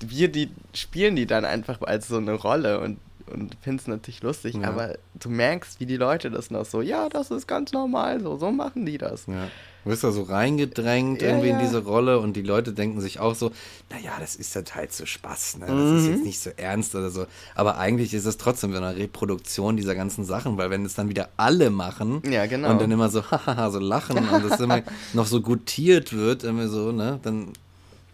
Wir, 0.00 0.28
die 0.28 0.50
spielen 0.74 1.16
die 1.16 1.26
dann 1.26 1.44
einfach 1.44 1.80
als 1.82 2.08
so 2.08 2.16
eine 2.18 2.34
Rolle 2.34 2.80
und, 2.80 2.98
und 3.32 3.56
finden 3.62 3.78
es 3.80 3.86
natürlich 3.86 4.22
lustig, 4.22 4.54
Ja. 4.56 4.68
aber 4.68 4.96
du 5.14 5.30
merkst, 5.30 5.80
wie 5.80 5.86
die 5.86 5.96
Leute 5.96 6.30
das 6.30 6.50
noch 6.50 6.64
so, 6.66 6.80
ja, 6.82 7.08
das 7.08 7.30
ist 7.30 7.46
ganz 7.46 7.72
normal, 7.72 8.20
so, 8.20 8.36
so 8.36 8.50
machen 8.52 8.84
die 8.86 8.98
das. 8.98 9.26
Ja. 9.26 9.48
Du 9.84 9.90
wirst 9.92 10.02
da 10.02 10.10
so 10.10 10.22
reingedrängt 10.24 11.22
Ja, 11.22 11.28
irgendwie 11.28 11.50
in 11.50 11.60
diese 11.60 11.84
Rolle 11.84 12.18
und 12.18 12.32
die 12.34 12.42
Leute 12.42 12.72
denken 12.72 13.00
sich 13.00 13.20
auch 13.20 13.36
so, 13.36 13.52
naja, 13.88 14.10
das 14.18 14.34
ist 14.34 14.54
halt 14.56 14.74
halt 14.74 14.92
so 14.92 15.06
Spaß, 15.06 15.58
ne? 15.58 15.66
Das 15.66 15.76
Mhm. 15.76 15.96
ist 15.98 16.06
jetzt 16.08 16.24
nicht 16.24 16.40
so 16.40 16.50
ernst 16.56 16.94
oder 16.96 17.08
so. 17.10 17.26
Aber 17.54 17.78
eigentlich 17.78 18.12
ist 18.12 18.26
es 18.26 18.36
trotzdem 18.36 18.72
so 18.72 18.78
eine 18.78 18.96
Reproduktion 18.96 19.76
dieser 19.76 19.94
ganzen 19.94 20.24
Sachen, 20.24 20.56
weil 20.56 20.70
wenn 20.70 20.84
es 20.84 20.94
dann 20.94 21.08
wieder 21.08 21.28
alle 21.36 21.70
machen 21.70 22.20
Ja, 22.28 22.46
genau. 22.46 22.70
und 22.70 22.80
dann 22.80 22.90
immer 22.90 23.08
so, 23.10 23.22
hahaha, 23.30 23.70
so 23.70 23.78
lachen 23.78 24.28
und 24.28 24.44
das 24.44 24.58
immer 24.58 24.82
noch 25.12 25.26
so 25.26 25.40
gutiert 25.40 26.12
wird, 26.12 26.42
irgendwie 26.42 26.66
so, 26.66 26.90
ne, 26.90 27.20
dann 27.22 27.52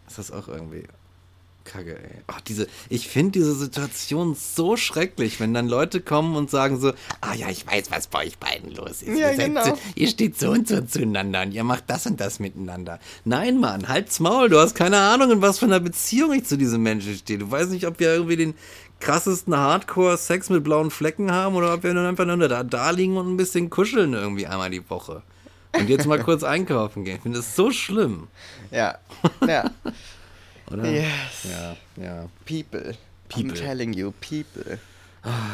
ist 0.07 0.19
das 0.19 0.31
auch 0.31 0.49
irgendwie 0.49 0.85
Kacke, 1.73 1.97
ey. 1.97 2.23
Ach, 2.26 2.41
diese, 2.41 2.67
ich 2.88 3.09
finde 3.09 3.33
diese 3.33 3.55
Situation 3.55 4.35
so 4.35 4.76
schrecklich, 4.76 5.41
wenn 5.41 5.55
dann 5.55 5.69
Leute 5.69 6.00
kommen 6.00 6.37
und 6.37 6.50
sagen 6.50 6.79
so, 6.79 6.93
ah 7.21 7.35
ja, 7.35 7.49
ich 7.49 7.67
weiß, 7.67 7.91
was 7.91 8.09
bei 8.09 8.26
euch 8.26 8.38
beiden 8.38 8.75
los 8.75 9.02
ist. 9.02 9.19
Ja, 9.19 9.31
ihr, 9.31 9.37
genau. 9.37 9.64
so, 9.64 9.79
ihr 9.95 10.09
steht 10.09 10.38
so 10.38 10.50
und 10.50 10.69
so 10.69 10.81
zueinander 10.83 11.43
und 11.43 11.52
ihr 11.52 11.64
macht 11.64 11.85
das 11.87 12.07
und 12.07 12.21
das 12.21 12.41
miteinander. 12.41 13.00
Nein, 13.25 13.59
Mann, 13.59 13.88
halt's 13.88 14.21
Maul, 14.21 14.50
du 14.50 14.59
hast 14.59 14.75
keine 14.75 14.99
Ahnung, 14.99 15.31
in 15.31 15.43
was 15.43 15.61
für 15.61 15.67
einer 15.67 15.81
Beziehung 15.81 16.33
ich 16.33 16.45
zu 16.45 16.59
diesem 16.59 16.83
Menschen 16.83 17.14
stehe. 17.14 17.38
Du 17.38 17.50
weißt 17.50 17.71
nicht, 17.71 17.87
ob 17.87 17.99
wir 18.00 18.12
irgendwie 18.12 18.37
den 18.37 18.55
krassesten 19.00 19.57
Hardcore-Sex 19.57 20.50
mit 20.50 20.64
blauen 20.64 20.91
Flecken 20.91 21.33
haben 21.33 21.57
oder 21.57 21.75
ob 21.75 21.83
wir 21.83 21.95
dann 21.95 22.07
einfach 22.07 22.25
nur 22.25 22.49
da, 22.49 22.62
da 22.62 22.91
liegen 22.91 23.17
und 23.17 23.33
ein 23.33 23.37
bisschen 23.37 23.71
kuscheln 23.71 24.12
irgendwie 24.12 24.47
einmal 24.47 24.71
die 24.71 24.88
Woche. 24.88 25.23
Und 25.75 25.88
jetzt 25.88 26.07
mal 26.07 26.19
kurz 26.23 26.43
einkaufen 26.45 27.05
gehen. 27.05 27.17
Ich 27.17 27.23
finde 27.23 27.38
das 27.38 27.57
so 27.57 27.71
schlimm. 27.71 28.29
Ja, 28.71 28.99
ja. 29.47 29.71
Oder? 30.73 30.91
yes. 30.91 31.07
Ja, 31.45 31.76
ja. 32.02 32.29
People. 32.45 32.95
People. 33.29 33.52
I'm 33.52 33.55
telling 33.55 33.93
you, 33.95 34.12
people. 34.21 34.79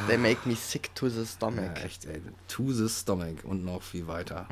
They 0.06 0.16
make 0.16 0.48
me 0.48 0.54
sick 0.56 0.94
to 0.94 1.08
the 1.10 1.26
stomach. 1.26 1.76
Ja, 1.76 1.84
echt, 1.84 2.06
ey. 2.06 2.20
To 2.48 2.72
the 2.72 2.88
stomach 2.88 3.44
und 3.44 3.64
noch 3.64 3.82
viel 3.82 4.06
weiter. 4.06 4.46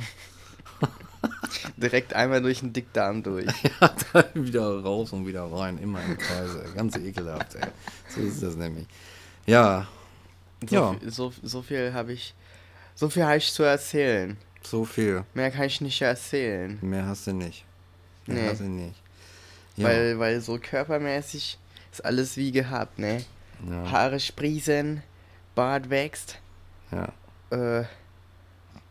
Direkt 1.76 2.12
einmal 2.14 2.42
durch 2.42 2.60
den 2.60 2.72
Dickdarm 2.72 3.22
durch. 3.22 3.46
Ja, 3.80 3.94
dann 4.12 4.46
wieder 4.46 4.82
raus 4.82 5.12
und 5.12 5.26
wieder 5.26 5.44
rein, 5.50 5.78
immer 5.78 6.02
im 6.04 6.16
Kreise. 6.18 6.64
Ganz 6.74 6.96
ekelhaft, 6.96 7.54
ey. 7.56 7.66
So 8.14 8.20
ist 8.20 8.42
das 8.42 8.56
nämlich. 8.56 8.86
Ja, 9.46 9.86
So, 10.68 10.74
Ja. 10.74 10.94
viel- 10.94 11.10
so, 11.10 11.32
so 11.42 11.62
viel 11.62 11.92
habe 11.92 12.12
ich, 12.12 12.34
so 12.94 13.08
viel 13.08 13.24
habe 13.24 13.36
ich 13.38 13.52
zu 13.52 13.62
erzählen. 13.62 14.36
so 14.62 14.84
viel. 14.84 15.24
Mehr 15.34 15.50
kann 15.50 15.64
ich 15.64 15.80
nicht 15.80 16.00
erzählen. 16.02 16.78
Mehr 16.82 17.06
hast 17.06 17.26
du 17.26 17.32
nicht. 17.32 17.64
Mehr 18.26 18.42
Nee. 18.42 18.48
hast 18.50 18.60
du 18.60 18.64
nicht. 18.64 18.94
Ja, 19.76 19.84
Weil, 19.88 20.18
weil 20.18 20.40
so 20.40 20.58
körpermäßig 20.60 21.58
ist 21.92 22.04
alles 22.04 22.36
wie 22.36 22.52
gehabt, 22.52 22.98
ne? 22.98 23.24
ja, 23.68 23.90
Haare 23.90 24.20
sprießen, 24.20 25.02
Bart 25.54 25.90
wächst. 25.90 26.38
ja. 26.90 27.08
Äh, 27.50 27.84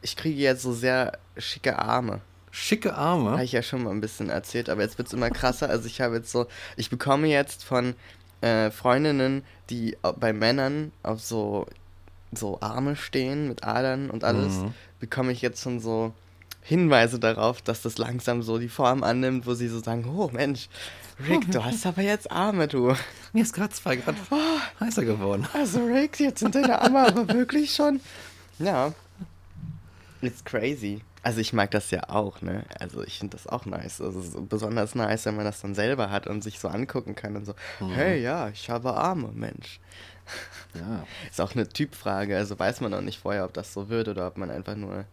ich 0.02 0.16
kriege 0.16 0.40
jetzt 0.40 0.62
so 0.62 0.72
sehr 0.72 1.18
schicke 1.38 1.80
Arme. 1.80 2.22
Schicke 2.52 2.92
Habe 2.96 3.32
Arme. 3.32 3.44
ich 3.44 3.52
ja 3.54 3.64
schon 3.64 3.84
mal 3.84 3.90
ein 3.90 4.02
bisschen 4.02 4.30
erzählt, 4.30 4.70
aber 4.70 4.82
jetzt 4.84 4.98
wird 5.00 5.08
es 5.08 5.14
immer 5.14 5.30
krasser. 5.32 5.68
Also 5.70 5.88
ich 5.88 6.00
habe 6.00 6.16
jetzt 6.18 6.32
so, 6.32 6.46
ich 6.78 6.90
bekomme 6.92 7.28
jetzt 7.28 7.64
von 7.64 7.96
äh, 8.42 8.70
Freundinnen, 8.70 9.44
die 9.72 9.98
bei 10.20 10.32
Männern 10.32 10.92
auf 11.02 11.22
so, 11.22 11.66
so 12.32 12.62
Arme 12.62 12.96
stehen 12.96 13.48
mit 13.48 13.64
Adern 13.64 14.10
und 14.12 14.24
alles, 14.24 14.54
Mhm. 14.58 14.74
bekomme 15.00 15.32
ich 15.32 15.42
jetzt 15.42 15.62
schon 15.64 15.80
so 15.80 16.14
Hinweise 16.68 17.20
darauf, 17.20 17.62
dass 17.62 17.84
das 17.84 18.00
langsam 18.00 18.42
so 18.42 18.58
die 18.58 18.70
Form 18.70 19.04
annimmt, 19.04 19.46
wo 19.46 19.54
sie 19.54 19.68
so 19.68 19.80
sagen, 19.80 20.06
oh 20.10 20.30
Mensch, 20.34 20.68
Rick, 21.30 21.52
du 21.52 21.64
hast 21.64 21.86
aber 21.86 22.02
jetzt 22.02 22.32
Arme, 22.32 22.68
du. 22.68 22.96
Mir 23.34 23.44
ist 23.44 23.54
gerade 23.54 23.72
zwei 23.72 23.96
Grad 23.98 24.16
heißer 24.80 25.06
geworden. 25.06 25.48
Also 25.54 25.86
Rick, 25.86 26.20
jetzt 26.20 26.40
sind 26.40 26.56
deine 26.56 26.82
Arme 26.82 27.06
aber 27.06 27.28
wirklich 27.30 27.74
schon. 27.74 28.02
Ja. 28.58 28.94
It's 30.22 30.44
crazy. 30.44 31.02
Also 31.22 31.40
ich 31.40 31.54
mag 31.54 31.70
das 31.70 31.92
ja 31.92 32.10
auch, 32.10 32.42
ne? 32.42 32.66
Also 32.80 33.04
ich 33.04 33.20
finde 33.20 33.38
das 33.38 33.46
auch 33.46 33.66
nice. 33.66 34.02
Also 34.02 34.22
so 34.22 34.42
besonders 34.42 34.96
nice, 34.96 35.26
wenn 35.28 35.36
man 35.36 35.46
das 35.46 35.62
dann 35.62 35.76
selber 35.76 36.10
hat 36.10 36.26
und 36.26 36.44
sich 36.44 36.60
so 36.60 36.68
angucken 36.68 37.16
kann 37.16 37.36
und 37.36 37.46
so, 37.46 37.54
hey 37.94 38.22
ja, 38.22 38.50
ich 38.50 38.72
habe 38.72 38.96
Arme, 38.96 39.30
Mensch. 39.34 39.80
Ja. 40.74 41.06
Ist 41.30 41.40
auch 41.40 41.54
eine 41.54 41.70
Typfrage, 41.70 42.36
also 42.36 42.58
weiß 42.58 42.82
man 42.82 42.90
noch 42.92 43.02
nicht 43.02 43.20
vorher, 43.20 43.46
ob 43.46 43.54
das 43.54 43.72
so 43.72 43.90
wird 43.90 44.08
oder 44.08 44.26
ob 44.26 44.38
man 44.38 44.50
einfach 44.50 44.76
nur 44.76 45.06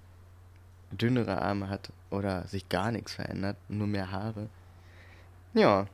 dünnere 0.93 1.41
Arme 1.41 1.69
hat 1.69 1.93
oder 2.11 2.47
sich 2.47 2.69
gar 2.69 2.91
nichts 2.91 3.15
verändert, 3.15 3.57
nur 3.69 3.87
mehr 3.87 4.11
Haare. 4.11 4.49
Ja, 5.55 5.87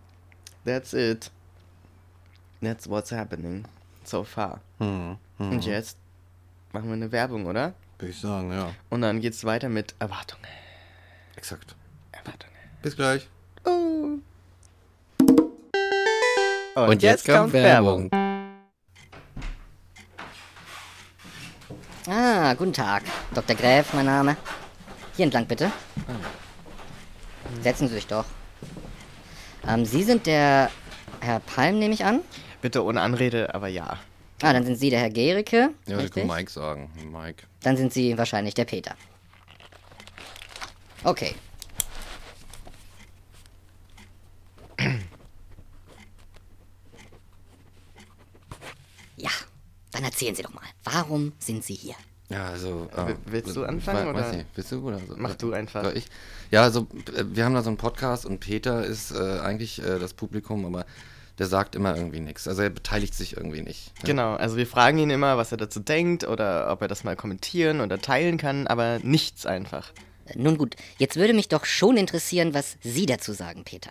that's 0.64 0.92
it. 0.92 1.30
That's 2.60 2.88
what's 2.88 3.12
happening 3.12 3.64
so 4.04 4.24
far. 4.24 4.60
Hm, 4.78 5.16
hm. 5.38 5.50
Und 5.52 5.64
jetzt 5.64 5.96
machen 6.72 6.88
wir 6.88 6.94
eine 6.94 7.12
Werbung, 7.12 7.46
oder? 7.46 7.74
Würde 7.98 8.10
ich 8.10 8.20
sagen, 8.20 8.52
ja. 8.52 8.70
Und 8.90 9.02
dann 9.02 9.20
geht's 9.20 9.44
weiter 9.44 9.68
mit 9.68 9.94
Erwartungen. 9.98 10.46
Exakt. 11.36 11.74
Erwartungen. 12.12 12.54
Bis 12.82 12.96
gleich. 12.96 13.28
Oh. 13.64 14.18
Und, 16.74 17.02
jetzt, 17.02 17.26
kommt 17.26 17.52
Werbung. 17.52 18.08
Ah, 22.08 22.54
guten 22.54 22.72
Tag. 22.72 23.02
Dr. 23.34 23.56
Gräf, 23.56 23.92
mein 23.92 24.06
Name. 24.06 24.36
Hier 25.18 25.24
entlang 25.24 25.46
bitte. 25.46 25.72
Setzen 27.60 27.88
Sie 27.88 27.94
sich 27.94 28.06
doch. 28.06 28.24
Ähm, 29.66 29.84
Sie 29.84 30.04
sind 30.04 30.26
der 30.26 30.70
Herr 31.18 31.40
Palm, 31.40 31.80
nehme 31.80 31.92
ich 31.92 32.04
an? 32.04 32.20
Bitte 32.62 32.84
ohne 32.84 33.00
Anrede, 33.00 33.52
aber 33.52 33.66
ja. 33.66 33.98
Ah, 34.42 34.52
dann 34.52 34.64
sind 34.64 34.76
Sie 34.76 34.90
der 34.90 35.00
Herr 35.00 35.10
Gericke. 35.10 35.70
Ja, 35.88 35.96
ich 35.96 36.04
richtig? 36.04 36.24
kann 36.28 36.36
Mike 36.36 36.48
sagen. 36.52 36.92
Mike. 37.10 37.48
Dann 37.64 37.76
sind 37.76 37.92
Sie 37.92 38.16
wahrscheinlich 38.16 38.54
der 38.54 38.64
Peter. 38.64 38.94
Okay. 41.02 41.34
Ja, 49.16 49.30
dann 49.90 50.04
erzählen 50.04 50.36
Sie 50.36 50.44
doch 50.44 50.54
mal. 50.54 50.62
Warum 50.84 51.32
sind 51.40 51.64
Sie 51.64 51.74
hier? 51.74 51.96
Ja, 52.30 52.46
also. 52.48 52.88
W- 52.94 53.14
willst 53.26 53.56
du 53.56 53.64
anfangen, 53.64 54.06
we- 54.08 54.14
Weiß 54.14 54.26
oder? 54.28 54.36
nicht. 54.36 54.46
Willst 54.54 54.70
du 54.72 54.86
oder 54.86 54.98
so? 54.98 55.14
Mach 55.16 55.34
du 55.34 55.52
einfach. 55.52 55.84
Soll 55.84 55.96
ich? 55.96 56.06
Ja, 56.50 56.62
also 56.62 56.86
äh, 57.16 57.24
wir 57.26 57.44
haben 57.44 57.54
da 57.54 57.62
so 57.62 57.70
einen 57.70 57.78
Podcast 57.78 58.26
und 58.26 58.40
Peter 58.40 58.84
ist 58.84 59.12
äh, 59.12 59.38
eigentlich 59.40 59.82
äh, 59.82 59.98
das 59.98 60.12
Publikum, 60.12 60.66
aber 60.66 60.84
der 61.38 61.46
sagt 61.46 61.74
immer 61.74 61.96
irgendwie 61.96 62.20
nichts. 62.20 62.46
Also 62.48 62.62
er 62.62 62.70
beteiligt 62.70 63.14
sich 63.14 63.36
irgendwie 63.36 63.62
nicht. 63.62 63.94
ne? 64.02 64.06
Genau, 64.08 64.34
also 64.34 64.56
wir 64.56 64.66
fragen 64.66 64.98
ihn 64.98 65.08
immer, 65.10 65.36
was 65.38 65.52
er 65.52 65.56
dazu 65.58 65.80
denkt 65.80 66.24
oder 66.26 66.70
ob 66.70 66.82
er 66.82 66.88
das 66.88 67.02
mal 67.04 67.16
kommentieren 67.16 67.80
oder 67.80 67.98
teilen 67.98 68.36
kann, 68.36 68.66
aber 68.66 68.98
nichts 69.02 69.46
einfach. 69.46 69.92
Äh, 70.26 70.36
Nun 70.38 70.58
gut, 70.58 70.76
jetzt 70.98 71.16
würde 71.16 71.32
mich 71.32 71.48
doch 71.48 71.64
schon 71.64 71.96
interessieren, 71.96 72.52
was 72.52 72.76
Sie 72.82 73.06
dazu 73.06 73.32
sagen, 73.32 73.64
Peter. 73.64 73.90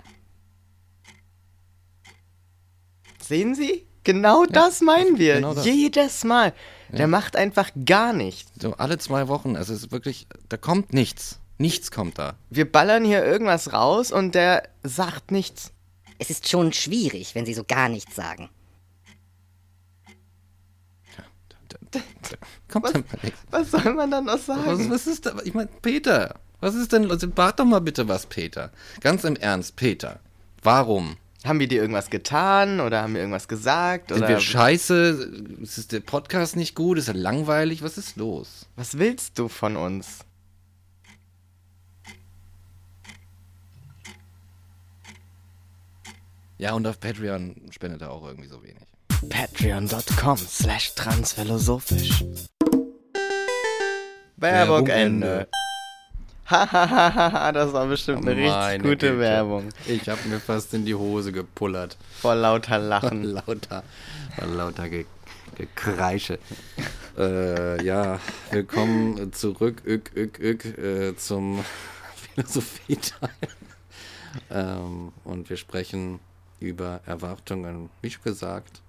Sehen 3.21 3.55
Sie? 3.55 3.87
Genau 4.03 4.45
das 4.45 4.81
meinen 4.81 5.17
wir. 5.17 5.35
genau 5.35 5.53
das. 5.53 5.65
Jedes 5.65 6.23
Mal. 6.23 6.53
Der 6.91 7.07
macht 7.07 7.35
einfach 7.35 7.71
gar 7.85 8.13
nichts. 8.13 8.51
So 8.61 8.73
alle 8.75 8.97
zwei 8.97 9.27
Wochen. 9.27 9.55
Also 9.55 9.73
es 9.73 9.83
ist 9.83 9.91
wirklich, 9.91 10.27
da 10.49 10.57
kommt 10.57 10.93
nichts. 10.93 11.39
Nichts 11.57 11.91
kommt 11.91 12.17
da. 12.19 12.35
Wir 12.49 12.71
ballern 12.71 13.03
hier 13.03 13.25
irgendwas 13.25 13.73
raus 13.73 14.11
und 14.11 14.35
der 14.35 14.63
sagt 14.83 15.31
nichts. 15.31 15.71
Es 16.19 16.29
ist 16.29 16.47
schon 16.49 16.71
schwierig, 16.73 17.35
wenn 17.35 17.45
Sie 17.45 17.53
so 17.53 17.63
gar 17.63 17.89
nichts 17.89 18.15
sagen. 18.15 18.49
Kommt 22.69 22.85
Was, 22.85 22.93
dann 22.93 23.03
mal 23.11 23.19
nichts. 23.23 23.39
was 23.49 23.71
soll 23.71 23.93
man 23.93 24.11
dann 24.11 24.25
noch 24.25 24.37
sagen? 24.37 24.65
Was, 24.65 24.89
was 24.89 25.07
ist 25.07 25.25
da? 25.25 25.35
Ich 25.43 25.53
meine, 25.53 25.69
Peter, 25.81 26.35
was 26.59 26.75
ist 26.75 26.91
denn? 26.91 27.09
Also, 27.09 27.29
bat 27.29 27.59
doch 27.59 27.65
mal 27.65 27.79
bitte 27.79 28.07
was, 28.07 28.25
Peter. 28.25 28.71
Ganz 29.01 29.23
im 29.23 29.35
Ernst, 29.35 29.75
Peter. 29.75 30.19
Warum? 30.63 31.17
Haben 31.47 31.61
wir 31.61 31.67
dir 31.69 31.81
irgendwas 31.81 32.09
getan 32.09 32.81
oder 32.81 33.01
haben 33.01 33.13
wir 33.13 33.21
irgendwas 33.21 33.47
gesagt? 33.47 34.09
Sind 34.09 34.17
Oder 34.17 34.27
wir 34.27 34.39
scheiße? 34.41 35.55
Ist 35.61 35.93
der 35.93 36.01
Podcast 36.01 36.57
nicht 36.57 36.75
gut? 36.75 36.97
Ist 36.97 37.07
er 37.07 37.13
langweilig? 37.13 37.81
Was 37.81 37.97
ist 37.97 38.17
los? 38.17 38.67
was 38.75 38.97
willst 38.97 39.39
du 39.39 39.47
von 39.47 39.77
uns? 39.77 40.19
Ja, 46.57 46.73
und 46.73 46.85
auf 46.85 46.99
Patreon 46.99 47.55
spendet 47.69 48.01
er 48.01 48.11
auch 48.11 48.25
irgendwie 48.25 48.49
so 48.49 48.61
wenig. 48.61 48.83
Patreon.com 49.29 50.37
slash 50.37 50.95
transphilosophisch. 50.95 52.25
Werbung 54.35 54.87
Werbung 54.87 54.87
Ende. 54.87 55.47
Hahaha, 56.49 57.51
das 57.51 57.73
war 57.73 57.87
bestimmt 57.87 58.25
eine 58.27 58.37
richtig 58.37 58.81
gute 58.81 59.09
Güte. 59.11 59.19
Werbung. 59.19 59.69
Ich 59.85 60.07
habe 60.07 60.19
mir 60.29 60.39
fast 60.39 60.73
in 60.73 60.85
die 60.85 60.95
Hose 60.95 61.31
gepullert. 61.33 61.97
Vor 62.21 62.35
lauter 62.35 62.79
Lachen. 62.79 63.23
lauter, 63.23 63.83
war 64.37 64.47
lauter 64.47 64.89
Ge 64.89 65.05
Gekreische. 65.55 66.39
äh, 67.17 67.83
ja, 67.83 68.19
willkommen 68.51 69.33
zurück, 69.33 69.81
ück, 69.85 70.11
ück, 70.15 70.39
ück, 70.39 70.65
äh, 70.77 71.15
zum 71.17 71.65
Philosophie-Teil. 72.35 73.29
ähm, 74.51 75.11
und 75.23 75.49
wir 75.49 75.57
sprechen 75.57 76.19
über 76.59 77.01
Erwartungen, 77.05 77.89
wie 78.01 78.09
schon 78.09 78.23
gesagt. 78.23 78.81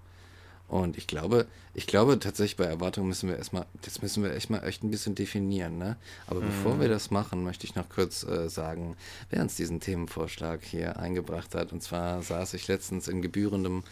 Und 0.69 0.99
ich 0.99 1.07
glaube, 1.07 1.47
ich 1.73 1.87
glaube 1.87 2.19
tatsächlich 2.19 2.57
bei 2.57 2.65
Erwartungen 2.65 3.09
müssen 3.09 3.29
wir 3.29 3.37
erstmal, 3.37 3.65
das 3.83 4.03
müssen 4.03 4.23
wir 4.23 4.35
echt 4.35 4.51
mal 4.51 4.63
echt 4.65 4.85
ein 4.85 4.91
bisschen 4.91 5.15
definieren, 5.15 5.79
ne? 5.79 5.97
Aber 6.27 6.41
bevor 6.41 6.79
wir 6.79 6.89
das 6.89 7.11
machen, 7.11 7.43
möchte 7.43 7.67
ich 7.67 7.75
noch 7.75 7.89
kurz 7.89 8.23
äh, 8.25 8.51
sagen, 8.51 8.97
wer 9.31 9.41
uns 9.41 9.57
diesen 9.57 9.81
Themenvorschlag 9.81 10.63
hier 10.63 10.99
eingebracht 10.99 11.55
hat. 11.55 11.73
Und 11.73 11.83
zwar 11.83 12.23
saß 12.23 12.55
ich 12.55 12.69
letztens 12.69 13.09
in 13.09 13.23
gebührendem 13.23 13.83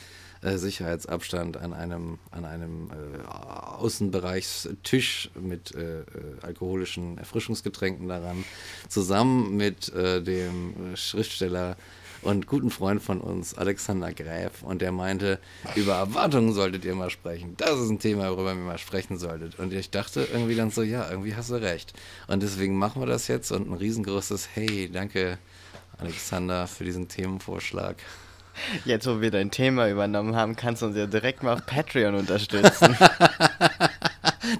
äh, 0.43 0.59
Sicherheitsabstand 0.59 1.57
an 1.57 1.73
einem, 1.73 2.19
an 2.31 2.45
einem 2.45 2.91
äh, 2.91 3.27
Außenbereichstisch 3.27 5.31
mit 5.41 5.75
äh, 5.75 6.01
äh, 6.01 6.05
alkoholischen 6.43 7.17
Erfrischungsgetränken 7.17 8.09
daran, 8.09 8.45
zusammen 8.89 9.57
mit 9.57 9.93
äh, 9.95 10.23
dem 10.23 10.95
Schriftsteller 10.95 11.77
und 12.27 12.47
guten 12.47 12.71
Freund 12.71 13.03
von 13.03 13.21
uns, 13.21 13.57
Alexander 13.57 14.13
Gräf, 14.13 14.63
und 14.63 14.83
der 14.83 14.93
meinte, 14.93 15.39
über 15.77 15.95
Erwartungen 15.95 16.53
solltet 16.53 16.85
ihr 16.85 16.95
mal 16.95 17.11
sprechen. 17.11 17.55
Das 17.57 17.79
ist 17.79 17.89
ein 17.89 18.01
Thema, 18.01 18.31
worüber 18.31 18.51
ihr 18.51 18.57
mal 18.57 18.79
sprechen 18.79 19.17
solltet. 19.17 19.59
Und 19.59 19.73
ich 19.73 19.91
dachte 19.91 20.27
irgendwie 20.33 20.57
dann 20.57 20.71
so, 20.71 20.83
ja, 20.83 21.09
irgendwie 21.09 21.37
hast 21.37 21.51
du 21.51 21.55
recht. 21.55 21.93
Und 22.27 22.43
deswegen 22.43 22.77
machen 22.77 23.01
wir 23.01 23.07
das 23.07 23.29
jetzt 23.29 23.53
und 23.53 23.71
ein 23.71 23.75
riesengroßes 23.75 24.49
Hey, 24.55 24.91
danke 24.93 25.39
Alexander 25.99 26.67
für 26.67 26.85
diesen 26.85 27.09
Themenvorschlag. 27.09 27.97
Jetzt, 28.85 29.07
wo 29.07 29.21
wir 29.21 29.31
dein 29.31 29.51
Thema 29.51 29.89
übernommen 29.89 30.35
haben, 30.35 30.57
kannst 30.57 30.83
du 30.83 30.87
uns 30.87 30.97
ja 30.97 31.07
direkt 31.07 31.43
mal 31.43 31.55
auf 31.55 31.67
Patreon 31.67 32.15
unterstützen. 32.15 32.97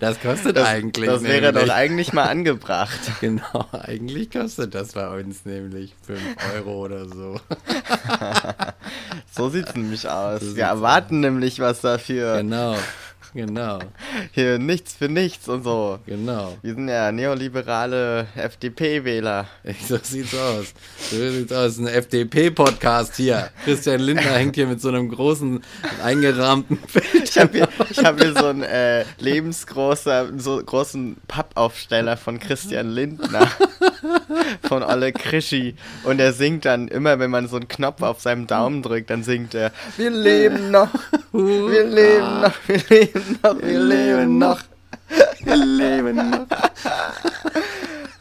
Das 0.01 0.21
kostet 0.21 0.57
Das, 0.57 0.67
eigentlich. 0.69 1.07
das 1.09 1.23
wäre 1.23 1.53
doch 1.53 1.61
nämlich. 1.61 1.73
eigentlich 1.73 2.13
mal 2.13 2.25
angebracht. 2.25 2.99
Genau, 3.21 3.67
eigentlich 3.73 4.31
kostet 4.31 4.75
das 4.75 4.93
bei 4.93 5.09
uns 5.09 5.45
nämlich 5.45 5.95
5 6.07 6.21
Euro 6.55 6.85
oder 6.85 7.07
so. 7.09 7.41
So 9.33 9.49
sieht's 9.51 9.75
nämlich 9.75 10.09
aus. 10.09 10.41
So 10.41 10.57
wir 10.57 10.65
erwarten 10.65 11.21
nämlich 11.21 11.59
was 11.61 11.81
dafür. 11.81 12.39
Genau, 12.39 12.77
genau, 13.37 13.79
Hier 14.33 14.59
nichts 14.59 14.95
für 14.95 15.09
nichts 15.09 15.49
und 15.49 15.63
so. 15.63 15.99
genau. 16.07 16.57
Wir 16.63 16.75
sind 16.75 16.89
ja 16.89 17.13
neoliberale 17.13 18.27
FDP-Wähler. 18.35 19.47
So 19.87 19.99
sieht's 20.03 20.35
aus. 20.35 20.73
So 21.11 21.31
sieht's 21.31 21.53
aus. 21.53 21.79
Ein 21.79 21.87
FDP-Podcast 21.87 23.17
hier. 23.17 23.51
Christian 23.65 24.01
Lindner 24.01 24.33
hängt 24.33 24.57
hier 24.57 24.67
mit 24.67 24.81
so 24.81 24.89
einem 24.89 25.09
großen, 25.11 25.63
eingerahmten 26.03 26.79
Bild. 26.93 27.07
Ich 27.37 27.39
habe 27.39 27.53
hier, 27.59 27.69
ich 27.91 27.99
hab 27.99 28.21
hier 28.21 28.33
so 28.35 28.47
einen 28.47 28.63
äh, 28.63 29.05
lebensgroßer, 29.19 30.31
so 30.39 30.57
großen 30.65 31.17
Pappaufsteller 31.29 32.17
von 32.17 32.39
Christian 32.39 32.91
Lindner. 32.91 33.49
von 34.69 34.83
Olle 34.83 35.13
Krischi. 35.13 35.75
Und 36.05 36.21
er 36.21 36.33
singt 36.33 36.65
dann 36.65 36.89
immer, 36.89 37.19
wenn 37.19 37.31
man 37.31 37.49
so 37.49 37.57
einen 37.57 37.69
Knopf 37.69 38.03
auf 38.03 38.21
seinem 38.21 38.47
Daumen 38.47 38.83
drückt, 38.83 39.11
dann 39.11 39.23
singt 39.23 39.55
er, 39.55 39.73
wir 39.97 40.11
leben 40.11 40.71
noch, 40.71 40.89
wir 41.33 41.85
leben 41.85 42.41
noch, 42.41 42.55
wir 42.67 42.81
leben 42.89 43.26
noch, 43.43 43.61
wir 43.63 43.79
leben 43.81 44.39
noch. 44.39 44.61
Wir 45.41 45.57
leben 45.57 46.31
noch. 46.31 46.47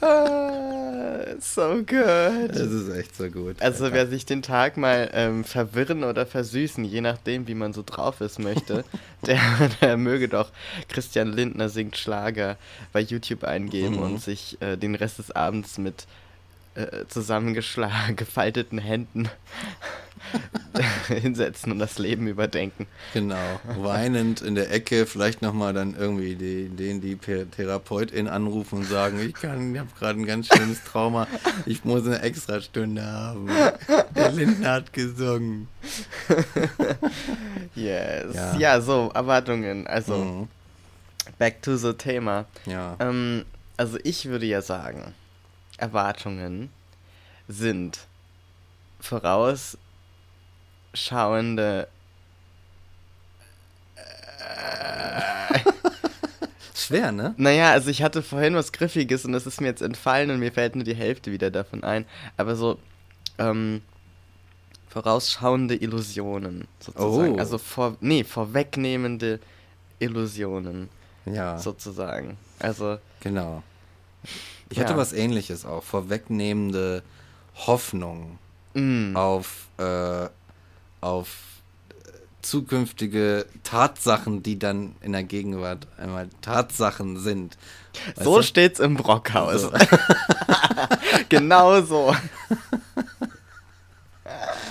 Ah, 0.01 1.35
so 1.39 1.75
good. 1.77 2.49
Das 2.49 2.59
ist 2.71 2.89
echt 2.95 3.15
so 3.15 3.29
gut. 3.29 3.61
Also 3.61 3.91
wer 3.91 4.07
sich 4.07 4.25
den 4.25 4.41
Tag 4.41 4.77
mal 4.77 5.09
ähm, 5.13 5.43
verwirren 5.43 6.03
oder 6.03 6.25
versüßen, 6.25 6.83
je 6.83 7.01
nachdem, 7.01 7.47
wie 7.47 7.55
man 7.55 7.73
so 7.73 7.81
drauf 7.85 8.21
ist 8.21 8.39
möchte, 8.39 8.83
der, 9.25 9.39
der 9.81 9.97
möge 9.97 10.27
doch 10.27 10.51
Christian 10.89 11.31
Lindner 11.33 11.69
singt 11.69 11.97
Schlager 11.97 12.57
bei 12.93 12.99
YouTube 12.99 13.43
eingeben 13.43 13.95
Mhm. 13.95 14.01
und 14.01 14.21
sich 14.21 14.57
äh, 14.61 14.75
den 14.77 14.95
Rest 14.95 15.19
des 15.19 15.31
Abends 15.31 15.77
mit 15.77 16.05
äh, 16.75 17.05
zusammengeschlagen, 17.07 18.15
gefalteten 18.17 18.77
Händen 18.77 19.29
hinsetzen 21.07 21.71
und 21.71 21.79
das 21.79 21.99
Leben 21.99 22.27
überdenken. 22.27 22.87
Genau. 23.13 23.59
Weinend 23.77 24.41
in 24.41 24.55
der 24.55 24.71
Ecke, 24.71 25.05
vielleicht 25.05 25.41
nochmal 25.41 25.73
dann 25.73 25.95
irgendwie 25.95 26.35
die, 26.35 26.67
den 26.69 26.99
die 27.01 27.15
Therapeutin 27.15 28.27
anrufen 28.27 28.79
und 28.79 28.85
sagen, 28.85 29.19
ich 29.19 29.33
kann, 29.35 29.73
ich 29.73 29.79
habe 29.79 29.89
gerade 29.97 30.19
ein 30.19 30.25
ganz 30.25 30.47
schlimmes 30.47 30.83
Trauma, 30.83 31.27
ich 31.65 31.83
muss 31.85 32.05
eine 32.05 32.21
Extrastunde 32.21 33.05
haben. 33.05 33.49
Der 34.15 34.31
Lindner 34.31 34.71
hat 34.73 34.93
gesungen. 34.93 35.67
Yes. 37.75 38.33
Ja. 38.33 38.57
Ja, 38.57 38.81
so, 38.81 39.11
Erwartungen. 39.13 39.85
Also, 39.87 40.15
Mhm. 40.15 40.47
back 41.37 41.61
to 41.61 41.75
the 41.75 41.93
Thema. 41.93 42.45
Ja. 42.65 42.95
Ähm, 42.99 43.45
also 43.77 43.97
ich 44.03 44.25
würde 44.27 44.45
ja 44.45 44.61
sagen, 44.61 45.13
Erwartungen 45.77 46.69
sind 47.47 47.99
vorausschauende. 48.99 51.87
Schwer, 56.75 57.11
ne? 57.11 57.33
Naja, 57.37 57.71
also 57.71 57.89
ich 57.89 58.03
hatte 58.03 58.21
vorhin 58.21 58.55
was 58.55 58.71
Griffiges 58.71 59.25
und 59.25 59.31
das 59.31 59.47
ist 59.47 59.61
mir 59.61 59.67
jetzt 59.67 59.81
entfallen 59.81 60.29
und 60.31 60.39
mir 60.39 60.51
fällt 60.51 60.75
nur 60.75 60.83
die 60.83 60.95
Hälfte 60.95 61.31
wieder 61.31 61.49
davon 61.49 61.83
ein. 61.83 62.05
Aber 62.37 62.55
so, 62.55 62.77
ähm, 63.37 63.81
vorausschauende 64.89 65.75
Illusionen 65.75 66.67
sozusagen. 66.79 67.35
Oh. 67.35 67.37
Also 67.37 67.57
vor, 67.57 67.97
nee, 67.99 68.23
vorwegnehmende 68.23 69.39
Illusionen 69.99 70.89
Ja, 71.25 71.57
sozusagen. 71.57 72.37
Also, 72.59 72.97
genau. 73.19 73.61
Ich 74.69 74.77
Ja. 74.77 74.83
hatte 74.83 74.97
was 74.97 75.13
ähnliches 75.13 75.65
auch. 75.65 75.83
Vorwegnehmende 75.83 77.03
Hoffnung 77.67 78.39
mm, 78.73 79.15
auf, 79.15 79.67
äh, 79.77 80.27
auf 81.01 81.27
äh, 81.89 81.93
zukünftige 82.41 83.45
Tatsachen, 83.63 84.43
die 84.43 84.57
dann 84.59 84.95
in 85.01 85.11
der 85.13 85.23
Gegenwart 85.23 85.87
einmal 85.97 86.29
Tatsachen 86.41 87.17
sind. 87.19 87.57
Weißt 88.15 88.23
so 88.25 88.37
du? 88.37 88.43
steht's 88.43 88.79
im 88.79 88.95
Brockhaus. 88.95 89.61
So. 89.61 89.71
genau 91.29 91.81
so. 91.81 92.13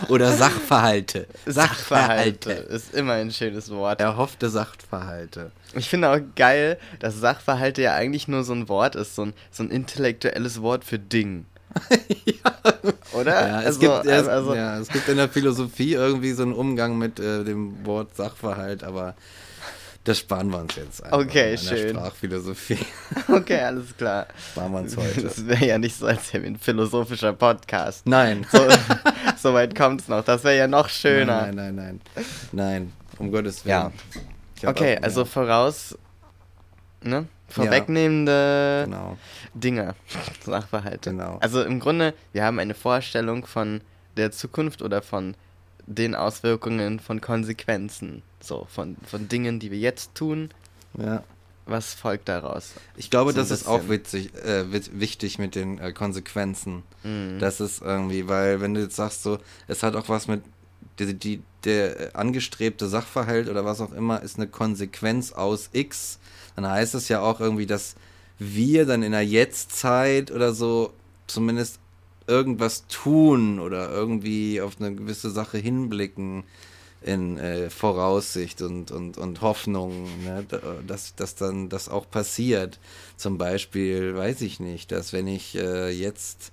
Oder 0.08 0.32
Sachverhalte. 0.32 1.26
Sachverhalte 1.46 2.52
ist 2.52 2.94
immer 2.94 3.14
ein 3.14 3.30
schönes 3.30 3.70
Wort. 3.70 4.00
Erhoffte 4.00 4.48
Sachverhalte. 4.50 5.50
Ich 5.74 5.88
finde 5.88 6.10
auch 6.10 6.18
geil, 6.36 6.78
dass 7.00 7.18
Sachverhalte 7.20 7.82
ja 7.82 7.94
eigentlich 7.94 8.28
nur 8.28 8.44
so 8.44 8.52
ein 8.52 8.68
Wort 8.68 8.96
ist, 8.96 9.14
so 9.14 9.22
ein, 9.26 9.34
so 9.50 9.62
ein 9.62 9.70
intellektuelles 9.70 10.62
Wort 10.62 10.84
für 10.84 10.98
Ding. 10.98 11.46
Oder? 13.12 13.32
Ja, 13.48 13.60
es, 13.60 13.66
Also, 13.66 13.80
gibt, 13.80 14.06
es, 14.06 14.28
also, 14.28 14.54
ja, 14.54 14.78
es 14.78 14.88
gibt 14.88 15.08
in 15.08 15.16
der 15.16 15.28
Philosophie 15.28 15.94
irgendwie 15.94 16.32
so 16.32 16.42
einen 16.42 16.52
Umgang 16.52 16.98
mit 16.98 17.18
äh, 17.18 17.44
dem 17.44 17.84
Wort 17.84 18.14
Sachverhalt, 18.16 18.84
aber 18.84 19.14
das 20.04 20.18
sparen 20.18 20.50
wir 20.50 20.58
uns 20.58 20.76
jetzt 20.76 21.02
einfach 21.02 21.18
Okay, 21.18 21.54
in 21.54 21.66
der 21.66 21.76
schön. 21.76 21.90
Sprachphilosophie. 21.96 22.78
Okay, 23.28 23.60
alles 23.60 23.96
klar. 23.96 24.26
Sparen 24.52 24.72
wir 24.72 24.78
uns 24.80 24.96
heute. 24.96 25.22
Das 25.22 25.46
wäre 25.46 25.64
ja 25.64 25.78
nicht 25.78 25.96
so, 25.96 26.06
als 26.06 26.32
wäre 26.34 26.44
ein 26.44 26.58
philosophischer 26.58 27.32
Podcast. 27.32 28.06
Nein. 28.06 28.46
So, 28.52 28.58
so 29.44 29.54
weit 29.54 29.74
kommt's 29.76 30.08
noch. 30.08 30.24
Das 30.24 30.42
wäre 30.42 30.56
ja 30.56 30.66
noch 30.66 30.88
schöner. 30.88 31.42
Nein, 31.42 31.54
nein, 31.54 31.74
nein, 31.76 32.00
nein. 32.16 32.24
Nein, 32.52 32.92
um 33.18 33.30
Gottes 33.30 33.64
Willen. 33.64 33.92
Ja. 34.62 34.68
Okay, 34.70 34.98
auch- 34.98 35.02
also 35.04 35.20
ja, 35.20 35.24
voraus, 35.26 35.96
ne? 37.02 37.26
Vorwegnehmende 37.48 38.82
Genau. 38.86 39.16
Dinge, 39.54 39.94
Sachverhalte. 40.44 41.10
Genau. 41.10 41.38
Also 41.40 41.62
im 41.62 41.78
Grunde, 41.78 42.14
wir 42.32 42.42
haben 42.44 42.58
eine 42.58 42.74
Vorstellung 42.74 43.46
von 43.46 43.80
der 44.16 44.32
Zukunft 44.32 44.82
oder 44.82 45.02
von 45.02 45.36
den 45.86 46.14
Auswirkungen 46.14 46.98
von 46.98 47.20
Konsequenzen. 47.20 48.22
So, 48.40 48.66
von, 48.70 48.96
von 49.06 49.28
Dingen, 49.28 49.60
die 49.60 49.70
wir 49.70 49.78
jetzt 49.78 50.14
tun, 50.14 50.48
Ja. 50.98 51.22
Was 51.66 51.94
folgt 51.94 52.28
daraus? 52.28 52.72
Ich 52.96 53.10
glaube, 53.10 53.32
So 53.32 53.38
das 53.38 53.50
ist 53.50 53.66
auch 53.66 53.88
witzig, 53.88 54.34
äh, 54.34 54.64
wichtig 54.70 55.38
mit 55.38 55.54
den 55.54 55.78
äh, 55.78 55.92
Konsequenzen. 55.92 56.82
Mhm. 57.02 57.38
Das 57.38 57.60
ist 57.60 57.80
irgendwie, 57.80 58.28
weil 58.28 58.60
wenn 58.60 58.74
du 58.74 58.82
jetzt 58.82 58.96
sagst 58.96 59.22
so, 59.22 59.38
es 59.66 59.82
hat 59.82 59.96
auch 59.96 60.08
was 60.08 60.28
mit 60.28 60.42
die, 60.98 61.14
die, 61.14 61.42
der 61.64 62.10
angestrebte 62.14 62.86
Sachverhalt 62.86 63.48
oder 63.48 63.64
was 63.64 63.80
auch 63.80 63.92
immer 63.92 64.22
ist 64.22 64.36
eine 64.36 64.46
Konsequenz 64.46 65.32
aus 65.32 65.70
X, 65.72 66.18
dann 66.54 66.68
heißt 66.68 66.94
es 66.94 67.08
ja 67.08 67.20
auch 67.20 67.40
irgendwie, 67.40 67.66
dass 67.66 67.96
wir 68.38 68.84
dann 68.86 69.02
in 69.02 69.12
der 69.12 69.24
Jetztzeit 69.24 70.30
oder 70.30 70.52
so 70.52 70.92
zumindest 71.26 71.78
irgendwas 72.26 72.86
tun 72.88 73.58
oder 73.58 73.90
irgendwie 73.90 74.60
auf 74.60 74.74
eine 74.78 74.94
gewisse 74.94 75.30
Sache 75.30 75.58
hinblicken 75.58 76.44
in 77.04 77.38
äh, 77.38 77.70
Voraussicht 77.70 78.62
und, 78.62 78.90
und, 78.90 79.18
und 79.18 79.40
Hoffnung, 79.42 80.06
ne, 80.24 80.44
da- 80.48 80.60
dass, 80.86 81.14
dass 81.14 81.34
dann 81.34 81.68
das 81.68 81.88
auch 81.88 82.08
passiert. 82.10 82.78
Zum 83.16 83.36
Beispiel, 83.38 84.16
weiß 84.16 84.40
ich 84.40 84.58
nicht, 84.58 84.90
dass 84.90 85.12
wenn 85.12 85.26
ich 85.26 85.54
äh, 85.56 85.90
jetzt 85.90 86.52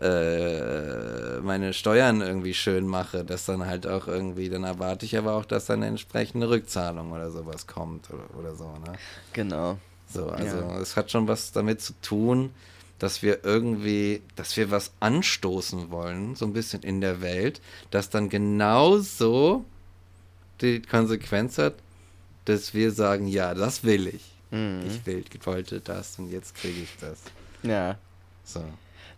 äh, 0.00 1.40
meine 1.40 1.72
Steuern 1.72 2.20
irgendwie 2.20 2.54
schön 2.54 2.86
mache, 2.86 3.24
dass 3.24 3.46
dann 3.46 3.66
halt 3.66 3.86
auch 3.86 4.06
irgendwie, 4.06 4.48
dann 4.48 4.64
erwarte 4.64 5.04
ich 5.06 5.16
aber 5.16 5.34
auch, 5.34 5.44
dass 5.44 5.66
dann 5.66 5.78
eine 5.80 5.86
entsprechende 5.88 6.48
Rückzahlung 6.48 7.12
oder 7.12 7.30
sowas 7.30 7.66
kommt 7.66 8.08
oder, 8.10 8.38
oder 8.38 8.54
so, 8.54 8.64
ne? 8.64 8.92
Genau. 9.32 9.78
So, 10.12 10.26
also 10.28 10.58
Ja. 10.58 10.78
es 10.80 10.96
hat 10.96 11.10
schon 11.10 11.28
was 11.28 11.52
damit 11.52 11.80
zu 11.80 11.92
tun, 12.00 12.50
dass 12.98 13.22
wir 13.22 13.44
irgendwie, 13.44 14.22
dass 14.36 14.56
wir 14.56 14.70
was 14.70 14.92
anstoßen 15.00 15.90
wollen, 15.90 16.34
so 16.34 16.44
ein 16.46 16.52
bisschen 16.52 16.82
in 16.82 17.00
der 17.00 17.20
Welt, 17.20 17.60
das 17.90 18.10
dann 18.10 18.28
genauso 18.28 19.64
die 20.60 20.82
Konsequenz 20.82 21.58
hat, 21.58 21.74
dass 22.44 22.74
wir 22.74 22.90
sagen, 22.92 23.26
ja, 23.28 23.54
das 23.54 23.84
will 23.84 24.08
ich. 24.08 24.24
Mhm. 24.50 24.82
Ich 24.86 25.06
will, 25.06 25.24
wollte 25.44 25.80
das 25.80 26.18
und 26.18 26.30
jetzt 26.30 26.54
kriege 26.54 26.80
ich 26.82 26.96
das. 27.00 27.18
Ja, 27.62 27.98
So. 28.44 28.64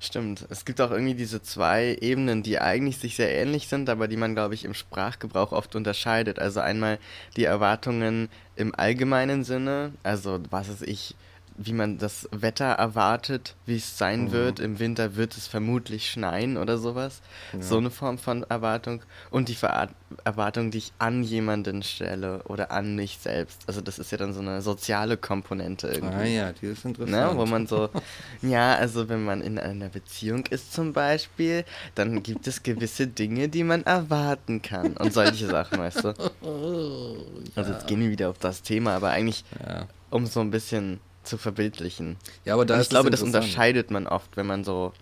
stimmt. 0.01 0.47
Es 0.51 0.65
gibt 0.65 0.81
auch 0.81 0.91
irgendwie 0.91 1.15
diese 1.15 1.43
zwei 1.43 1.97
Ebenen, 2.01 2.43
die 2.43 2.59
eigentlich 2.59 2.99
sich 2.99 3.17
sehr 3.17 3.31
ähnlich 3.33 3.69
sind, 3.69 3.89
aber 3.89 4.09
die 4.09 4.17
man, 4.17 4.35
glaube 4.35 4.55
ich, 4.55 4.65
im 4.65 4.75
Sprachgebrauch 4.75 5.53
oft 5.53 5.77
unterscheidet. 5.77 6.39
Also 6.39 6.61
einmal 6.61 6.99
die 7.37 7.45
Erwartungen 7.45 8.29
im 8.57 8.75
allgemeinen 8.75 9.45
Sinne, 9.45 9.93
also 10.03 10.41
was 10.51 10.69
ist 10.69 10.83
ich, 10.83 11.15
wie 11.63 11.75
man 11.75 11.99
das 11.99 12.27
Wetter 12.33 12.65
erwartet, 12.65 13.55
wie 13.67 13.77
es 13.77 13.99
sein 13.99 14.25
Mhm. 14.25 14.33
wird. 14.33 14.61
Im 14.61 14.79
Winter 14.79 15.17
wird 15.17 15.37
es 15.37 15.47
vermutlich 15.47 16.11
schneien 16.11 16.57
oder 16.57 16.79
sowas. 16.79 17.21
So 17.61 17.77
eine 17.77 17.91
Form 17.91 18.17
von 18.17 18.45
Erwartung. 18.45 19.03
Und 19.31 19.49
die 19.51 19.55
Ver 19.55 19.89
Erwartung, 20.25 20.71
die 20.71 20.79
ich 20.79 20.93
an 20.99 21.23
jemanden 21.23 21.83
stelle 21.83 22.43
oder 22.45 22.73
an 22.73 22.97
mich 22.97 23.19
selbst. 23.21 23.63
Also 23.69 23.81
das 23.81 23.99
ist 23.99 24.11
ja 24.11 24.19
dann 24.19 24.33
so 24.33 24.41
eine 24.41 24.61
soziale 24.63 25.17
Komponente 25.17 25.87
irgendwie. 25.89 26.17
Ah 26.17 26.25
ja, 26.25 26.53
die 26.53 26.67
ist 26.67 26.85
interessant. 26.85 27.13
Ne, 27.35 27.39
wo 27.39 27.45
man 27.47 27.67
so, 27.67 27.91
ja, 28.43 28.75
also 28.75 29.09
wenn 29.09 29.25
man 29.25 29.41
in 29.43 29.59
einer 29.59 29.89
Beziehung 29.91 30.47
ist 30.47 30.73
zum 30.73 30.93
Beispiel, 30.95 31.65
dann 31.95 32.23
gibt 32.23 32.47
es 32.49 32.63
gewisse 32.63 33.07
Dinge, 33.07 33.49
die 33.51 33.63
man 33.65 33.85
erwarten 33.85 34.63
kann 34.63 34.97
und 34.97 35.13
solche 35.13 35.47
Sachen, 35.47 35.79
weißt 35.79 36.05
du. 36.05 36.15
Also 37.55 37.73
jetzt 37.73 37.87
gehen 37.87 38.01
wir 38.01 38.11
wieder 38.11 38.31
auf 38.31 38.39
das 38.39 38.63
Thema, 38.63 38.95
aber 38.97 39.11
eigentlich, 39.11 39.45
ja. 39.67 39.87
um 40.11 40.27
so 40.27 40.41
ein 40.41 40.51
bisschen 40.51 41.01
zu 41.23 41.37
verbildlichen. 41.39 42.17
ja, 42.45 42.55
aber 42.55 42.65
da 42.67 42.75
und 42.77 42.81
ich 42.81 42.89
glaube, 42.89 43.11
das 43.11 43.23
unterscheidet 43.23 43.91
man 43.91 44.07
oft, 44.07 44.37
wenn 44.37 44.47
man 44.47 44.65
so 44.65 44.93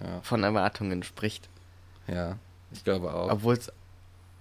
Ja, 0.00 0.20
von 0.22 0.42
Erwartungen 0.44 1.02
spricht. 1.02 1.48
ja, 2.06 2.36
ich 2.72 2.84
glaube 2.84 3.12
auch. 3.14 3.30
Obwohl 3.30 3.54
es 3.54 3.70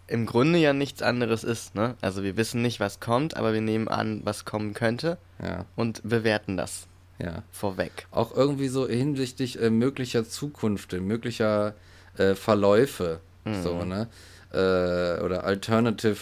im 0.08 0.26
Grunde 0.26 0.60
ja 0.60 0.74
nichts 0.74 1.02
anderes 1.02 1.44
ist, 1.44 1.74
ne? 1.76 1.96
Also 2.02 2.22
wir 2.24 2.38
wissen 2.38 2.62
nicht, 2.62 2.80
was 2.80 3.00
kommt, 3.00 3.38
aber 3.38 3.54
wir 3.54 3.62
nehmen 3.62 3.88
an, 3.88 4.22
was 4.24 4.46
kommen 4.46 4.74
könnte 4.74 5.18
Ja, 5.42 5.66
und 5.76 6.02
bewerten 6.04 6.58
das 6.58 6.88
ja. 7.20 7.44
vorweg. 7.52 8.06
Auch 8.12 8.36
irgendwie 8.36 8.68
so 8.68 8.88
hinsichtlich 8.88 9.60
äh, 9.62 9.70
möglicher 9.70 10.24
Zukunft, 10.28 10.94
möglicher 10.94 11.74
äh, 12.18 12.36
Verläufe, 12.36 13.20
so, 13.64 13.84
ne? 13.84 14.08
Äh, 14.52 15.22
oder 15.24 15.44
Alternative 15.44 16.18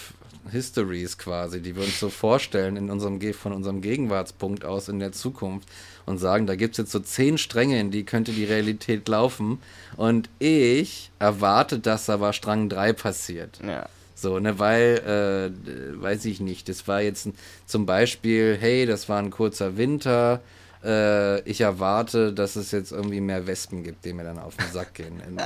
Histories 0.52 1.18
quasi, 1.18 1.62
die 1.62 1.76
wir 1.76 1.84
uns 1.84 2.00
so 2.00 2.10
vorstellen 2.10 2.76
in 2.76 2.90
unserem 2.90 3.20
von 3.34 3.54
unserem 3.54 3.82
Gegenwartspunkt 3.82 4.66
aus 4.66 4.90
in 4.90 5.00
der 5.00 5.12
Zukunft 5.12 5.68
und 6.06 6.18
sagen, 6.18 6.48
da 6.48 6.56
gibt 6.56 6.74
es 6.74 6.78
jetzt 6.80 6.92
so 6.92 7.00
zehn 7.00 7.38
Stränge, 7.38 7.80
in 7.80 7.92
die 7.92 8.04
könnte 8.04 8.32
die 8.32 8.46
Realität 8.46 9.08
laufen. 9.08 9.60
Und 9.96 10.30
ich 10.40 11.12
erwarte, 11.20 11.80
dass 11.80 12.10
aber 12.10 12.34
Strang 12.34 12.70
3 12.70 12.94
passiert. 12.94 13.60
Ja. 13.66 13.88
So, 14.16 14.40
ne, 14.40 14.60
weil, 14.60 15.52
äh, 15.58 16.02
weiß 16.02 16.26
ich 16.26 16.40
nicht, 16.40 16.70
das 16.70 16.88
war 16.88 17.02
jetzt 17.02 17.28
zum 17.66 17.86
Beispiel, 17.86 18.58
hey, 18.60 18.86
das 18.86 19.10
war 19.10 19.20
ein 19.20 19.32
kurzer 19.32 19.76
Winter, 19.78 20.42
äh, 20.84 21.42
ich 21.42 21.62
erwarte, 21.62 22.34
dass 22.34 22.56
es 22.56 22.72
jetzt 22.72 22.92
irgendwie 22.92 23.22
mehr 23.22 23.48
Wespen 23.48 23.84
gibt, 23.84 24.04
die 24.06 24.14
mir 24.14 24.24
dann 24.24 24.40
auf 24.40 24.56
den 24.58 24.72
Sack 24.72 24.96
gehen. 24.96 25.22
In, 25.28 25.40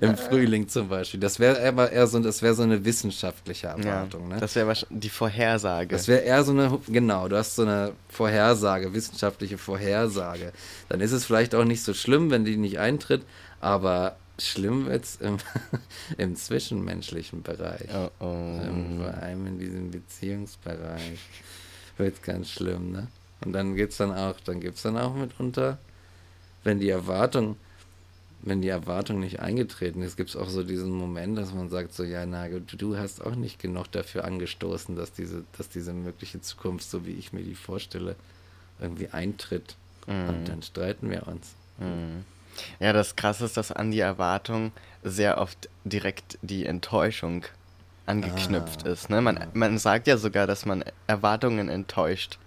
Im 0.00 0.16
Frühling 0.16 0.68
zum 0.68 0.88
Beispiel. 0.88 1.20
Das 1.20 1.38
wäre 1.38 1.66
aber 1.66 1.92
eher 1.92 2.06
so, 2.06 2.18
das 2.20 2.42
wäre 2.42 2.54
so 2.54 2.62
eine 2.62 2.84
wissenschaftliche 2.84 3.68
Ja, 3.68 3.74
Erwartung, 3.74 4.28
ne? 4.28 4.38
das 4.40 4.54
wäre 4.56 4.74
die 4.90 5.08
Vorhersage. 5.08 5.88
Das 5.88 6.08
wäre 6.08 6.20
eher 6.22 6.42
so 6.44 6.52
eine, 6.52 6.78
genau, 6.88 7.28
du 7.28 7.36
hast 7.36 7.54
so 7.54 7.62
eine 7.62 7.92
Vorhersage, 8.08 8.92
wissenschaftliche 8.92 9.58
Vorhersage. 9.58 10.52
Dann 10.88 11.00
ist 11.00 11.12
es 11.12 11.24
vielleicht 11.24 11.54
auch 11.54 11.64
nicht 11.64 11.82
so 11.82 11.94
schlimm, 11.94 12.30
wenn 12.30 12.44
die 12.44 12.56
nicht 12.56 12.78
eintritt, 12.78 13.22
aber 13.60 14.16
schlimm 14.38 14.86
wird's 14.86 15.16
im, 15.20 15.36
im 16.18 16.34
zwischenmenschlichen 16.34 17.42
Bereich. 17.42 17.88
oh, 17.94 18.08
oh. 18.20 18.60
Ähm, 18.62 19.00
Vor 19.00 19.14
allem 19.22 19.46
in 19.46 19.58
diesem 19.58 19.90
Beziehungsbereich 19.90 21.20
wird's 21.98 22.22
ganz 22.22 22.50
schlimm, 22.50 22.92
ne? 22.92 23.08
Und 23.44 23.52
dann 23.52 23.74
geht's 23.76 23.96
dann 23.96 24.12
auch, 24.12 24.38
dann 24.40 24.60
gibt's 24.60 24.82
dann 24.82 24.96
auch 24.98 25.14
mitunter, 25.14 25.78
wenn 26.64 26.78
die 26.78 26.90
Erwartung, 26.90 27.56
wenn 28.42 28.62
die 28.62 28.68
Erwartung 28.68 29.20
nicht 29.20 29.40
eingetreten 29.40 30.02
ist, 30.02 30.16
gibt's 30.16 30.36
auch 30.36 30.48
so 30.48 30.62
diesen 30.62 30.90
Moment, 30.90 31.38
dass 31.38 31.52
man 31.54 31.68
sagt 31.70 31.94
so, 31.94 32.04
ja, 32.04 32.26
na, 32.26 32.48
du, 32.48 32.60
du 32.60 32.96
hast 32.96 33.24
auch 33.24 33.34
nicht 33.34 33.58
genug 33.58 33.90
dafür 33.92 34.24
angestoßen, 34.24 34.96
dass 34.96 35.12
diese, 35.12 35.44
dass 35.56 35.68
diese 35.68 35.92
mögliche 35.92 36.40
Zukunft, 36.40 36.90
so 36.90 37.06
wie 37.06 37.12
ich 37.12 37.32
mir 37.32 37.42
die 37.42 37.54
vorstelle, 37.54 38.16
irgendwie 38.80 39.08
eintritt. 39.08 39.76
Und 40.06 40.48
dann 40.48 40.62
streiten 40.62 41.10
wir 41.10 41.26
uns. 41.28 41.54
Mhm. 41.78 42.24
Ja, 42.80 42.92
das 42.92 43.16
Krasse 43.16 43.44
ist, 43.44 43.56
dass 43.56 43.70
an 43.70 43.90
die 43.90 44.00
Erwartung 44.00 44.72
sehr 45.04 45.38
oft 45.38 45.68
direkt 45.84 46.38
die 46.42 46.66
Enttäuschung 46.66 47.44
angeknüpft 48.06 48.86
Ah, 48.86 48.90
ist. 48.90 49.08
Ne? 49.08 49.20
Man, 49.20 49.46
man 49.52 49.78
sagt 49.78 50.06
ja 50.06 50.16
sogar, 50.16 50.46
dass 50.46 50.66
man 50.66 50.84
Erwartungen 51.06 51.68
enttäuscht. 51.68 52.38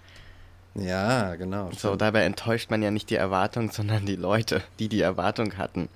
Ja, 0.75 1.35
genau. 1.35 1.69
So, 1.71 1.77
stimmt. 1.89 2.01
dabei 2.01 2.23
enttäuscht 2.23 2.71
man 2.71 2.81
ja 2.81 2.89
nicht 2.91 3.09
die 3.09 3.15
Erwartung, 3.15 3.71
sondern 3.71 4.05
die 4.05 4.15
Leute, 4.15 4.61
die 4.79 4.89
die 4.89 5.01
Erwartung 5.01 5.57
hatten. 5.57 5.87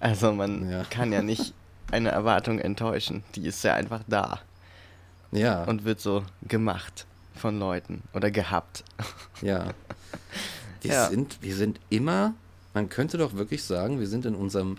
Also 0.00 0.32
man 0.32 0.68
Ja. 0.70 0.82
kann 0.90 1.12
ja 1.12 1.22
nicht 1.22 1.54
eine 1.92 2.10
Erwartung 2.10 2.58
enttäuschen. 2.58 3.22
Die 3.36 3.46
ist 3.46 3.62
ja 3.62 3.74
einfach 3.74 4.00
da 4.08 4.40
ja, 5.30 5.62
und 5.64 5.84
wird 5.84 6.00
so 6.00 6.24
gemacht 6.48 7.06
von 7.36 7.58
Leuten 7.58 8.02
oder 8.12 8.30
gehabt. 8.30 8.84
Ja. 9.42 9.66
Wir, 10.82 10.92
Ja. 10.92 11.08
Sind, 11.08 11.38
wir 11.40 11.54
sind 11.56 11.80
immer, 11.88 12.34
man 12.74 12.88
könnte 12.90 13.16
doch 13.18 13.32
wirklich 13.34 13.62
sagen, 13.64 14.00
wir 14.00 14.06
sind 14.06 14.26
in 14.26 14.34
unserem 14.34 14.76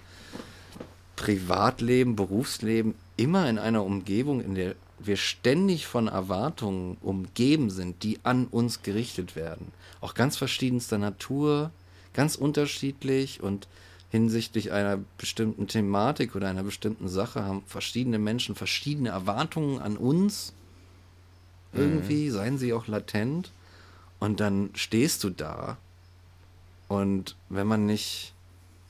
Privatleben, 1.16 2.16
Berufsleben 2.16 2.94
immer 3.18 3.50
in 3.50 3.58
einer 3.58 3.84
Umgebung, 3.84 4.42
in 4.42 4.54
der 4.56 4.76
wir 5.08 5.18
ständig 5.18 5.88
von 5.88 6.08
Erwartungen 6.08 6.98
umgeben 7.02 7.70
sind, 7.70 8.04
die 8.04 8.20
an 8.24 8.48
uns 8.48 8.82
gerichtet 8.84 9.36
werden. 9.36 9.72
Auch 10.02 10.14
ganz 10.14 10.38
verschiedenster 10.38 10.98
Natur, 10.98 11.72
ganz 12.14 12.36
unterschiedlich 12.36 13.42
und 13.42 13.68
hinsichtlich 14.12 14.72
einer 14.72 15.00
bestimmten 15.18 15.68
Thematik 15.68 16.36
oder 16.36 16.48
einer 16.48 16.64
bestimmten 16.64 17.10
Sache 17.10 17.44
haben 17.44 17.64
verschiedene 17.66 18.20
Menschen 18.20 18.56
verschiedene 18.56 19.10
Erwartungen 19.10 19.80
an 19.80 19.98
uns. 19.98 20.54
Irgendwie, 21.74 22.30
seien 22.30 22.58
sie 22.58 22.72
auch 22.72 22.88
latent. 22.88 23.52
Und 24.20 24.40
dann 24.40 24.70
stehst 24.76 25.24
du 25.26 25.30
da. 25.30 25.78
Und 26.88 27.36
wenn 27.50 27.68
man 27.68 27.86
nicht, 27.86 28.34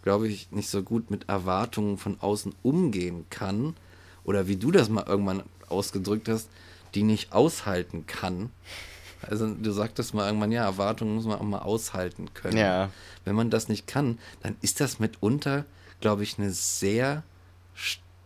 glaube 0.04 0.28
ich, 0.28 0.52
nicht 0.52 0.70
so 0.70 0.84
gut 0.84 1.10
mit 1.10 1.28
Erwartungen 1.28 1.98
von 1.98 2.20
außen 2.20 2.54
umgehen 2.62 3.26
kann, 3.32 3.76
oder 4.24 4.48
wie 4.48 4.56
du 4.56 4.72
das 4.72 4.90
mal 4.90 5.06
irgendwann 5.08 5.44
ausgedrückt 5.70 6.30
hast, 6.30 6.50
die 6.94 7.04
nicht 7.04 7.34
aushalten 7.34 8.06
kann. 8.08 8.50
Also 9.22 9.48
du 9.54 9.72
sagtest 9.72 10.14
mal 10.14 10.28
irgendwann, 10.28 10.52
ja, 10.52 10.64
Erwartungen 10.64 11.16
muss 11.16 11.26
man 11.26 11.40
auch 11.40 11.44
mal 11.44 11.60
aushalten 11.60 12.34
können. 12.34 12.58
Ja. 12.58 12.90
Wenn 13.24 13.36
man 13.36 13.50
das 13.50 13.70
nicht 13.70 13.88
kann, 13.88 14.20
dann 14.44 14.56
ist 14.62 14.80
das 14.82 15.00
mitunter, 15.00 15.66
glaube 16.00 16.24
ich, 16.24 16.38
eine 16.38 16.52
sehr 16.52 17.24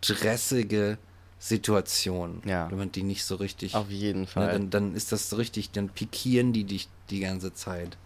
stressige 0.02 0.98
Situation. 1.40 2.42
Ja. 2.46 2.70
Wenn 2.70 2.78
man 2.78 2.92
die 2.92 3.04
nicht 3.04 3.24
so 3.24 3.36
richtig 3.36 3.76
Auf 3.76 3.90
jeden 3.90 4.22
Ne, 4.22 4.28
Fall. 4.28 4.52
dann, 4.52 4.70
dann 4.70 4.96
ist 4.96 5.12
das 5.12 5.30
so 5.30 5.38
richtig, 5.38 5.72
dann 5.72 5.90
pikieren 5.90 6.52
die 6.54 6.66
dich 6.66 6.90
die 7.10 7.20
ganze 7.22 7.54
Zeit. 7.54 7.98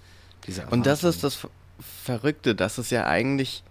Und 0.70 0.86
das 0.86 1.04
ist 1.04 1.24
das 1.24 1.36
Ver- 1.36 1.50
Verrückte, 2.04 2.54
dass 2.54 2.78
es 2.78 2.90
ja 2.90 3.08
eigentlich 3.08 3.64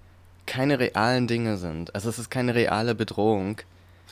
keine 0.46 0.80
realen 0.80 1.28
Dinge 1.28 1.56
sind. 1.58 1.94
Also 1.94 2.08
es 2.08 2.18
ist 2.18 2.30
keine 2.30 2.54
reale 2.54 2.94
Bedrohung, 2.94 3.58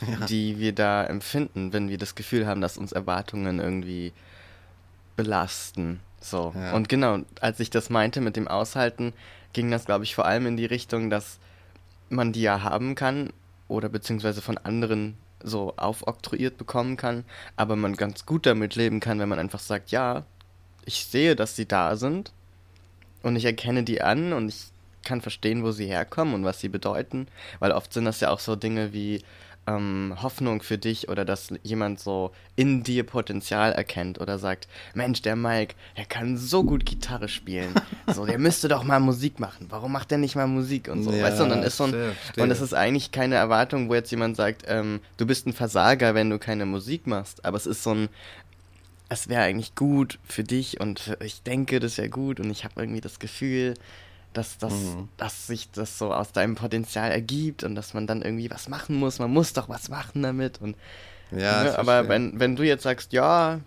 Ja. 0.01 0.27
die 0.27 0.59
wir 0.59 0.75
da 0.75 1.05
empfinden, 1.05 1.73
wenn 1.73 1.89
wir 1.89 1.99
das 1.99 2.15
Gefühl 2.15 2.47
haben, 2.47 2.61
dass 2.61 2.79
uns 2.79 2.93
Erwartungen 2.93 3.61
irgendwie 3.61 4.13
belasten. 5.17 6.01
So. 6.21 6.53
Ja. 6.55 6.73
Und 6.73 6.89
genau, 6.89 7.19
als 7.41 7.61
ich 7.61 7.71
das 7.71 7.91
meinte 7.91 8.21
mit 8.21 8.37
dem 8.37 8.49
Aushalten, 8.49 9.13
ging 9.53 9.71
das, 9.71 9.85
glaube 9.85 10.05
ich, 10.05 10.15
vor 10.15 10.25
allem 10.27 10.47
in 10.47 10.57
die 10.57 10.67
Richtung, 10.67 11.11
dass 11.11 11.39
man 12.09 12.33
die 12.33 12.43
ja 12.43 12.63
haben 12.63 12.95
kann 12.95 13.31
oder 13.69 13.89
beziehungsweise 13.89 14.43
von 14.43 14.59
anderen 14.59 15.17
so 15.43 15.75
aufoktroyiert 15.77 16.59
bekommen 16.59 16.97
kann, 16.97 17.25
aber 17.57 17.77
man 17.77 17.97
ganz 17.97 18.27
gut 18.27 18.47
damit 18.47 18.75
leben 18.75 19.01
kann, 19.01 19.19
wenn 19.19 19.29
man 19.29 19.39
einfach 19.39 19.61
sagt, 19.61 19.91
ja, 19.91 20.25
ich 20.85 21.07
sehe, 21.07 21.37
dass 21.37 21.57
sie 21.57 21.67
da 21.67 21.97
sind 21.97 22.33
und 23.23 23.37
ich 23.37 23.45
erkenne 23.45 23.83
die 23.83 24.03
an 24.03 24.33
und 24.33 24.49
ich 24.49 24.67
kann 25.03 25.21
verstehen, 25.23 25.63
wo 25.63 25.71
sie 25.71 25.87
herkommen 25.87 26.35
und 26.35 26.45
was 26.45 26.61
sie 26.61 26.69
bedeuten, 26.69 27.27
weil 27.59 27.73
oft 27.73 27.93
sind 27.93 28.05
das 28.05 28.21
ja 28.21 28.31
auch 28.31 28.41
so 28.41 28.57
Dinge 28.57 28.93
wie, 28.93 29.23
ähm, 29.67 30.17
Hoffnung 30.21 30.63
für 30.63 30.79
dich 30.79 31.09
oder 31.09 31.25
dass 31.25 31.49
jemand 31.63 32.01
so 32.01 32.33
in 32.57 32.83
dir 32.83 33.05
Potenzial 33.05 33.73
erkennt 33.73 34.21
oder 34.21 34.39
sagt, 34.39 34.69
Mensch, 34.95 35.23
der 35.23 35.37
Mike, 35.37 35.75
er 35.95 36.05
kann 36.05 36.37
so 36.37 36.65
gut 36.65 36.87
Gitarre 36.87 37.29
spielen. 37.29 37.75
so, 38.07 38.27
der 38.27 38.39
müsste 38.39 38.69
doch 38.69 38.85
mal 38.85 39.01
Musik 39.01 39.39
machen. 39.39 39.67
Warum 39.69 39.93
macht 39.93 40.11
er 40.13 40.19
nicht 40.19 40.37
mal 40.37 40.47
Musik 40.47 40.89
und 40.89 41.03
so? 41.03 41.13
Ja, 41.13 41.25
weißt 41.25 41.41
du, 41.41 41.45
und 41.45 41.51
dann 41.51 41.63
ist 41.63 41.77
so 41.77 41.85
ein, 41.85 41.91
stimmt, 41.91 42.39
und 42.39 42.51
es 42.51 42.61
ist 42.61 42.75
eigentlich 42.75 43.13
keine 43.13 43.37
Erwartung, 43.37 43.89
wo 43.89 43.95
jetzt 43.95 44.11
jemand 44.11 44.37
sagt, 44.37 44.65
ähm, 44.67 45.01
du 45.17 45.27
bist 45.27 45.47
ein 45.47 45.53
Versager, 45.53 46.15
wenn 46.15 46.31
du 46.31 46.39
keine 46.39 46.67
Musik 46.67 47.07
machst. 47.07 47.45
Aber 47.45 47.57
es 47.57 47.67
ist 47.67 47.83
so 47.83 47.95
ein, 47.95 48.09
es 49.09 49.29
wäre 49.29 49.43
eigentlich 49.43 49.75
gut 49.75 50.19
für 50.25 50.45
dich 50.45 50.81
und 50.81 51.17
ich 51.23 51.43
denke, 51.43 51.81
das 51.81 51.99
wäre 51.99 52.09
gut 52.09 52.41
und 52.41 52.51
ich 52.51 52.65
habe 52.65 52.81
irgendwie 52.81 53.01
das 53.01 53.19
Gefühl, 53.19 53.75
dass, 54.33 54.59
das, 54.59 54.73
mhm. 54.73 55.09
dass 55.17 55.47
sich 55.47 55.71
das 55.71 55.99
so 55.99 56.13
aus 56.13 56.33
deinem 56.33 56.55
Potenzial 56.55 57.11
ergibt 57.11 57.65
und 57.65 57.75
dass 57.75 57.95
man 57.95 58.07
dann 58.07 58.23
irgendwie 58.23 58.51
was 58.51 58.69
machen 58.69 58.97
muss. 58.97 59.19
Man 59.19 59.33
muss 59.33 59.53
doch 59.53 59.69
was 59.69 59.89
machen 59.89 60.23
damit. 60.23 60.61
Und, 60.61 60.77
ja, 61.31 61.65
ne, 61.65 61.79
aber 61.79 62.09
wenn, 62.09 62.39
wenn 62.39 62.57
du 62.57 62.63
jetzt 62.63 62.85
sagst, 62.85 63.13
ja, 63.13 63.61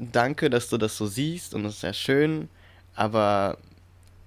danke, 0.00 0.50
dass 0.50 0.68
du 0.68 0.78
das 0.78 0.96
so 0.96 1.06
siehst 1.06 1.54
und 1.54 1.64
das 1.64 1.74
ist 1.74 1.80
sehr 1.80 1.92
schön, 1.92 2.48
aber 2.94 3.58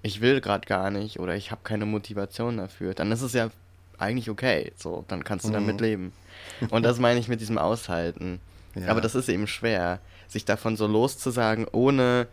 ich 0.02 0.22
will 0.22 0.42
gerade 0.42 0.66
gar 0.68 0.90
nicht 0.90 1.20
oder 1.20 1.36
ich 1.36 1.52
habe 1.52 1.62
keine 1.64 1.86
Motivation 1.86 2.58
dafür, 2.58 2.94
dann 2.94 3.12
ist 3.12 3.22
es 3.22 3.34
ja 3.34 3.50
eigentlich 3.98 4.30
okay. 4.30 4.74
So, 4.76 5.06
dann 5.08 5.24
kannst 5.24 5.46
du 5.46 5.50
mhm. 5.50 5.54
damit 5.54 5.82
leben. 5.82 6.14
Und 6.70 6.84
das 6.84 7.00
meine 7.00 7.20
ich 7.20 7.28
mit 7.28 7.42
diesem 7.42 7.58
Aushalten. 7.58 8.40
Ja. 8.74 8.88
Aber 8.88 9.02
das 9.02 9.16
ist 9.16 9.28
eben 9.28 9.48
schwer, 9.48 10.00
sich 10.30 10.46
davon 10.46 10.78
so 10.78 10.88
loszusagen, 10.88 11.68
ohne 11.74 12.28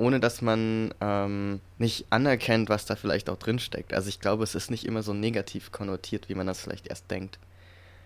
ohne 0.00 0.18
dass 0.18 0.42
man 0.42 0.92
ähm, 1.00 1.60
nicht 1.78 2.06
anerkennt, 2.10 2.68
was 2.68 2.86
da 2.86 2.96
vielleicht 2.96 3.30
auch 3.30 3.36
drin 3.36 3.58
steckt. 3.58 3.94
Also 3.94 4.08
ich 4.08 4.20
glaube, 4.20 4.42
es 4.44 4.54
ist 4.54 4.70
nicht 4.70 4.84
immer 4.84 5.02
so 5.02 5.12
negativ 5.12 5.70
konnotiert, 5.70 6.28
wie 6.28 6.34
man 6.34 6.46
das 6.46 6.60
vielleicht 6.60 6.88
erst 6.88 7.10
denkt. 7.10 7.38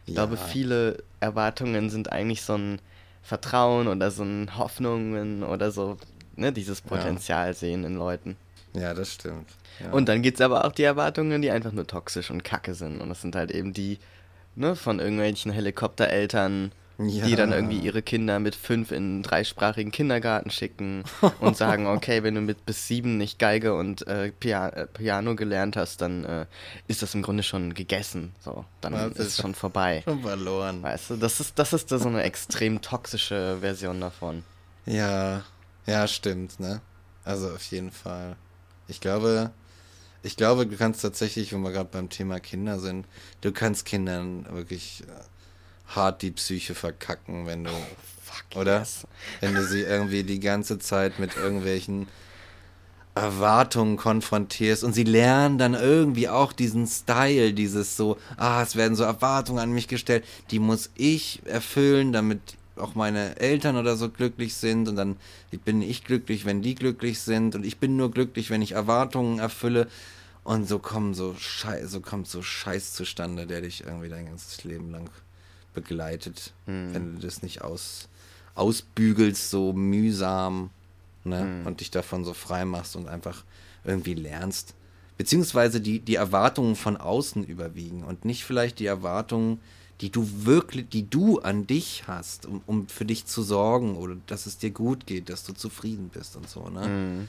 Ich 0.07 0.15
ja. 0.15 0.25
glaube, 0.25 0.37
viele 0.37 1.03
Erwartungen 1.21 1.89
sind 1.89 2.13
eigentlich 2.13 2.43
so 2.43 2.57
ein 2.57 2.81
Vertrauen 3.23 3.89
oder 3.89 4.11
so 4.11 4.23
ein 4.23 4.59
Hoffnungen 4.59 5.43
oder 5.43 5.71
so, 5.71 5.97
ne, 6.37 6.53
dieses 6.53 6.83
Potenzial 6.83 7.49
ja. 7.49 7.55
sehen 7.55 7.85
in 7.85 7.95
Leuten. 7.95 8.37
Ja, 8.75 8.93
das 8.93 9.15
stimmt. 9.15 9.49
Ja. 9.81 9.91
Und 9.93 10.09
dann 10.09 10.21
gibt 10.21 10.39
es 10.39 10.41
aber 10.45 10.65
auch 10.65 10.73
die 10.73 10.83
Erwartungen, 10.83 11.41
die 11.41 11.51
einfach 11.51 11.73
nur 11.73 11.87
toxisch 11.87 12.31
und 12.31 12.45
kacke 12.45 12.75
sind. 12.75 13.01
Und 13.01 13.09
das 13.09 13.23
sind 13.23 13.35
halt 13.35 13.51
eben 13.51 13.73
die, 13.73 13.99
ne, 14.57 14.77
von 14.77 14.99
irgendwelchen 14.99 15.53
Helikoptereltern, 15.53 16.73
ja. 16.99 17.27
die 17.27 17.37
dann 17.37 17.53
irgendwie 17.53 17.79
ihre 17.79 18.03
Kinder 18.03 18.39
mit 18.39 18.55
fünf 18.55 18.91
in 18.91 18.97
einen 18.97 19.23
dreisprachigen 19.23 19.93
Kindergarten 19.93 20.51
schicken 20.51 21.05
und 21.41 21.57
sagen, 21.57 21.87
okay, 21.87 22.23
wenn 22.23 22.35
du 22.35 22.41
mit 22.41 22.67
bis 22.67 22.87
sieben 22.87 23.17
nicht 23.17 23.39
Geige 23.39 23.75
und 23.75 24.07
äh, 24.07 24.33
Pia 24.33 24.69
äh, 24.69 24.87
Piano 24.87 25.35
gelernt 25.35 25.77
hast, 25.77 26.01
dann 26.01 26.25
äh, 26.25 26.47
ist 26.87 27.03
das 27.03 27.15
im 27.15 27.23
Grunde 27.23 27.43
schon 27.43 27.75
gegessen. 27.75 28.33
So, 28.41 28.65
dann 28.81 28.93
das 28.93 29.13
ist 29.13 29.19
es 29.19 29.37
schon 29.39 29.55
vorbei. 29.55 30.03
Schon 30.05 30.23
verloren. 30.23 30.83
Weißt 30.83 31.11
du, 31.11 31.17
das 31.17 31.41
ist, 31.41 31.59
das 31.59 31.73
ist 31.73 31.91
da 31.91 31.99
so 31.99 32.09
eine 32.09 32.23
extrem 32.23 32.81
toxische 32.81 33.59
Version 33.61 34.01
davon. 34.01 34.45
Ja, 34.87 35.43
ja, 35.87 36.07
stimmt, 36.07 36.61
ne? 36.61 36.81
Also 37.25 37.51
auf 37.51 37.65
jeden 37.71 37.91
Fall. 37.91 38.37
Ich 38.87 39.01
glaube, 39.01 39.51
ich 40.23 40.37
glaube, 40.37 40.67
du 40.67 40.77
kannst 40.77 41.03
tatsächlich, 41.03 41.53
wenn 41.53 41.63
wir 41.63 41.71
gerade 41.71 41.89
beim 41.91 42.09
Thema 42.09 42.41
Kinder 42.41 42.79
sind, 42.79 43.07
du 43.41 43.53
kannst 43.53 43.85
Kindern 43.85 44.47
wirklich 44.51 45.03
äh, 45.03 45.34
hart 45.87 46.23
die 46.23 46.31
Psyche 46.31 46.75
verkacken, 46.75 47.47
wenn 47.47 47.65
du. 47.65 47.71
Oh, 47.71 47.97
fuck 48.23 48.61
oder? 48.61 48.81
Yes. 48.81 49.07
Wenn 49.41 49.55
du 49.55 49.65
sie 49.65 49.83
irgendwie 49.83 50.23
die 50.23 50.41
ganze 50.41 50.79
Zeit 50.79 51.19
mit 51.19 51.37
irgendwelchen 51.37 52.07
Erwartungen 53.15 53.97
konfrontierst 53.97 54.83
und 54.83 54.93
sie 54.93 55.05
lernen 55.05 55.57
dann 55.57 55.75
irgendwie 55.75 56.29
auch 56.29 56.53
diesen 56.53 56.87
Style, 56.87 57.53
dieses 57.53 57.97
so, 57.97 58.19
ah, 58.37 58.61
es 58.63 58.75
werden 58.75 58.97
so 58.97 59.05
Erwartungen 59.05 59.61
an 59.61 59.71
mich 59.71 59.87
gestellt, 59.87 60.25
die 60.51 60.59
muss 60.59 60.91
ich 60.97 61.41
erfüllen, 61.45 62.13
damit 62.13 62.41
auch 62.77 62.97
meine 62.97 63.39
Eltern 63.39 63.77
oder 63.77 63.97
so 63.97 64.11
glücklich 64.11 64.57
sind 64.57 64.89
und 64.89 64.97
dann 64.97 65.17
bin 65.65 65.81
ich 65.81 66.03
glücklich, 66.03 66.45
wenn 66.45 66.61
die 66.61 66.75
glücklich 66.75 67.21
sind 67.21 67.55
und 67.55 67.65
ich 67.65 67.79
bin 67.79 67.97
nur 67.97 68.11
glücklich, 68.11 68.51
wenn 68.51 68.63
ich 68.63 68.73
Erwartungen 68.73 69.39
erfülle 69.39 69.87
und 70.43 70.69
so 70.69 70.81
kommen 70.81 71.15
so 71.15 71.37
Scheiß, 71.39 71.91
so 71.93 72.01
kommt 72.01 72.27
so 72.27 72.43
Scheiß 72.43 72.95
zustande, 72.95 73.47
der 73.47 73.61
dich 73.61 73.85
irgendwie 73.85 74.09
dein 74.09 74.27
ganzes 74.27 74.65
Leben 74.65 74.91
lang 74.91 75.09
begleitet, 75.75 76.53
hm. 76.67 76.95
wenn 76.95 77.15
du 77.15 77.21
das 77.21 77.43
nicht 77.43 77.63
aus, 77.63 78.09
ausbügelst, 78.55 79.51
so 79.51 79.73
mühsam 79.73 80.71
ne? 81.25 81.41
Hm. 81.41 81.67
und 81.67 81.81
dich 81.81 81.91
davon 81.91 82.25
so 82.25 82.35
frei 82.35 82.65
machst 82.65 82.97
und 82.97 83.09
einfach 83.09 83.45
irgendwie 83.85 84.15
lernst. 84.15 84.75
Beziehungsweise 85.17 85.81
die, 85.81 86.01
die 86.01 86.17
Erwartungen 86.17 86.75
von 86.75 86.97
außen 86.97 87.45
überwiegen 87.45 88.03
und 88.03 88.25
nicht 88.25 88.45
vielleicht 88.45 88.79
die 88.79 88.87
Erwartungen, 88.87 89.61
die 90.01 90.11
du 90.11 90.29
wirklich, 90.45 90.89
die 90.89 91.09
du 91.09 91.39
an 91.39 91.67
dich 91.67 92.05
hast, 92.09 92.47
um, 92.47 92.63
um 92.67 92.89
für 92.89 93.05
dich 93.05 93.27
zu 93.27 93.43
sorgen 93.43 93.97
oder 93.97 94.17
dass 94.27 94.47
es 94.47 94.59
dir 94.59 94.71
gut 94.71 95.07
geht, 95.07 95.29
dass 95.29 95.45
du 95.45 95.53
zufrieden 95.53 96.11
bist 96.13 96.37
und 96.37 96.49
so, 96.49 96.69
ne? 96.69 96.85
Hm. 96.85 97.29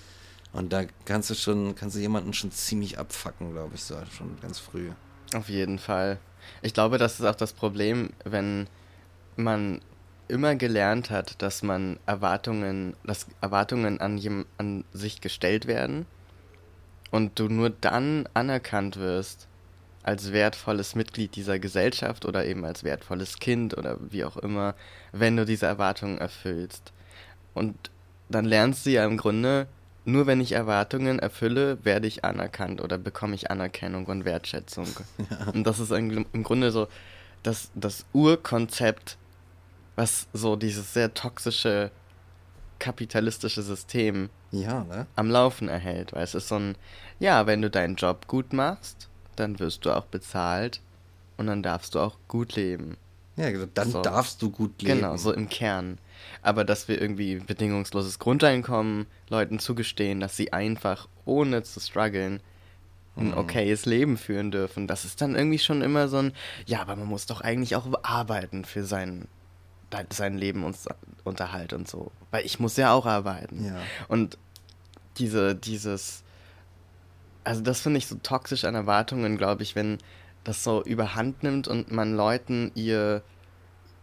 Und 0.51 0.71
da 0.71 0.85
kannst 1.03 1.29
du 1.29 1.35
schon, 1.35 1.75
kannst 1.75 1.97
du 1.97 1.99
jemanden 1.99 2.33
schon 2.33 2.49
ziemlich 2.49 2.97
abfacken, 2.97 3.51
glaube 3.51 3.75
ich, 3.75 3.83
so 3.83 3.95
schon 4.17 4.39
ganz 4.41 4.57
früh. 4.57 4.89
Auf 5.33 5.49
jeden 5.49 5.79
Fall. 5.79 6.17
Ich 6.61 6.73
glaube, 6.73 6.97
das 6.97 7.19
ist 7.19 7.25
auch 7.25 7.35
das 7.35 7.53
Problem, 7.53 8.11
wenn 8.23 8.67
man 9.35 9.81
immer 10.27 10.55
gelernt 10.55 11.09
hat, 11.09 11.41
dass 11.41 11.61
man 11.61 11.99
Erwartungen, 12.05 12.95
dass 13.03 13.27
Erwartungen 13.41 13.99
an, 13.99 14.17
jem, 14.17 14.45
an 14.57 14.83
sich 14.91 15.21
gestellt 15.21 15.67
werden 15.67 16.05
und 17.11 17.39
du 17.39 17.47
nur 17.47 17.69
dann 17.69 18.27
anerkannt 18.33 18.97
wirst 18.97 19.47
als 20.03 20.31
wertvolles 20.31 20.95
Mitglied 20.95 21.35
dieser 21.35 21.59
Gesellschaft 21.59 22.25
oder 22.25 22.45
eben 22.45 22.65
als 22.65 22.83
wertvolles 22.83 23.39
Kind 23.39 23.77
oder 23.77 23.97
wie 23.99 24.23
auch 24.23 24.37
immer, 24.37 24.75
wenn 25.11 25.35
du 25.35 25.45
diese 25.45 25.65
Erwartungen 25.65 26.17
erfüllst. 26.19 26.93
Und 27.53 27.89
dann 28.29 28.45
lernst 28.45 28.85
du 28.85 28.91
ja 28.91 29.05
im 29.05 29.17
Grunde, 29.17 29.67
nur 30.05 30.27
wenn 30.27 30.39
ich 30.39 30.51
Erwartungen 30.51 31.19
erfülle, 31.19 31.83
werde 31.83 32.07
ich 32.07 32.23
anerkannt 32.23 32.81
oder 32.81 32.97
bekomme 32.97 33.35
ich 33.35 33.51
Anerkennung 33.51 34.05
und 34.05 34.25
Wertschätzung. 34.25 34.87
Ja. 35.29 35.51
Und 35.51 35.65
das 35.65 35.79
ist 35.79 35.91
im 35.91 36.43
Grunde 36.43 36.71
so 36.71 36.87
das, 37.41 37.71
das 37.73 38.05
Urkonzept, 38.13 39.17
was 39.95 40.27
so 40.33 40.55
dieses 40.55 40.93
sehr 40.93 41.13
toxische 41.13 41.91
kapitalistische 42.79 43.61
System 43.61 44.29
ja, 44.51 44.83
ne? 44.83 45.07
am 45.15 45.31
Laufen 45.31 45.69
erhält. 45.69 46.13
Weil 46.13 46.23
es 46.23 46.35
ist 46.35 46.49
so 46.49 46.55
ein, 46.55 46.75
ja, 47.19 47.47
wenn 47.47 47.61
du 47.61 47.69
deinen 47.69 47.95
Job 47.95 48.27
gut 48.27 48.53
machst, 48.53 49.09
dann 49.35 49.59
wirst 49.59 49.85
du 49.85 49.91
auch 49.91 50.05
bezahlt 50.05 50.81
und 51.37 51.47
dann 51.47 51.63
darfst 51.63 51.95
du 51.95 51.99
auch 51.99 52.17
gut 52.27 52.55
leben. 52.55 52.97
Ja, 53.37 53.51
dann 53.73 53.91
so. 53.91 54.01
darfst 54.01 54.41
du 54.41 54.49
gut 54.49 54.81
leben. 54.81 55.01
Genau, 55.01 55.17
so 55.17 55.33
im 55.33 55.49
Kern 55.49 55.97
aber 56.45 56.63
dass 56.63 56.87
wir 56.87 57.01
irgendwie 57.01 57.37
bedingungsloses 57.37 58.19
Grundeinkommen 58.19 59.07
Leuten 59.29 59.59
zugestehen, 59.59 60.19
dass 60.19 60.37
sie 60.37 60.53
einfach 60.53 61.07
ohne 61.25 61.63
zu 61.63 61.79
strugglen 61.79 62.39
ein 63.17 63.29
mhm. 63.29 63.37
okayes 63.37 63.85
Leben 63.85 64.17
führen 64.17 64.51
dürfen. 64.51 64.87
Das 64.87 65.05
ist 65.05 65.21
dann 65.21 65.35
irgendwie 65.35 65.57
schon 65.57 65.81
immer 65.81 66.07
so 66.07 66.17
ein, 66.17 66.33
ja, 66.65 66.81
aber 66.81 66.95
man 66.95 67.07
muss 67.07 67.25
doch 67.25 67.41
eigentlich 67.41 67.75
auch 67.75 67.87
arbeiten 68.03 68.65
für 68.65 68.83
sein, 68.83 69.27
sein 70.11 70.37
Leben 70.37 70.63
und 70.63 70.77
Unterhalt 71.23 71.73
und 71.73 71.87
so. 71.87 72.11
Weil 72.29 72.45
ich 72.45 72.59
muss 72.59 72.77
ja 72.77 72.93
auch 72.93 73.05
arbeiten. 73.05 73.65
Ja. 73.65 73.81
Und 74.07 74.37
diese, 75.17 75.55
dieses, 75.55 76.23
also 77.43 77.61
das 77.61 77.79
finde 77.79 77.97
ich 77.97 78.07
so 78.07 78.15
toxisch 78.21 78.65
an 78.65 78.75
Erwartungen, 78.75 79.37
glaube 79.37 79.63
ich, 79.63 79.75
wenn 79.75 79.97
das 80.45 80.63
so 80.63 80.81
überhand 80.83 81.43
nimmt 81.43 81.67
und 81.67 81.91
man 81.91 82.15
Leuten 82.15 82.71
ihr 82.75 83.21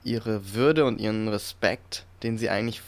ihre 0.04 0.52
Würde 0.52 0.84
und 0.84 1.00
ihren 1.00 1.28
Respekt, 1.28 2.04
den 2.22 2.36
sie 2.36 2.50
eigentlich 2.50 2.82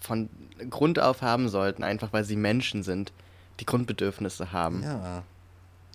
von 0.00 0.28
Grund 0.70 0.98
auf 0.98 1.22
haben 1.22 1.48
sollten, 1.48 1.82
einfach 1.82 2.12
weil 2.12 2.24
sie 2.24 2.36
Menschen 2.36 2.82
sind, 2.82 3.12
die 3.60 3.66
Grundbedürfnisse 3.66 4.52
haben. 4.52 4.82
Ja. 4.82 5.22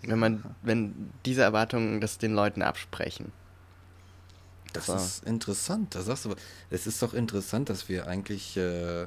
Wenn 0.02 0.18
man, 0.18 0.44
wenn 0.62 1.10
diese 1.24 1.42
Erwartungen 1.42 2.00
das 2.00 2.18
den 2.18 2.34
Leuten 2.34 2.60
absprechen. 2.60 3.32
Das 4.72 4.86
so. 4.86 4.94
ist 4.94 5.24
interessant. 5.24 5.94
Da 5.94 6.02
sagst 6.02 6.24
du, 6.26 6.34
es 6.68 6.86
ist 6.86 7.00
doch 7.02 7.14
interessant, 7.14 7.70
dass 7.70 7.88
wir 7.88 8.06
eigentlich, 8.06 8.56
äh, 8.56 9.06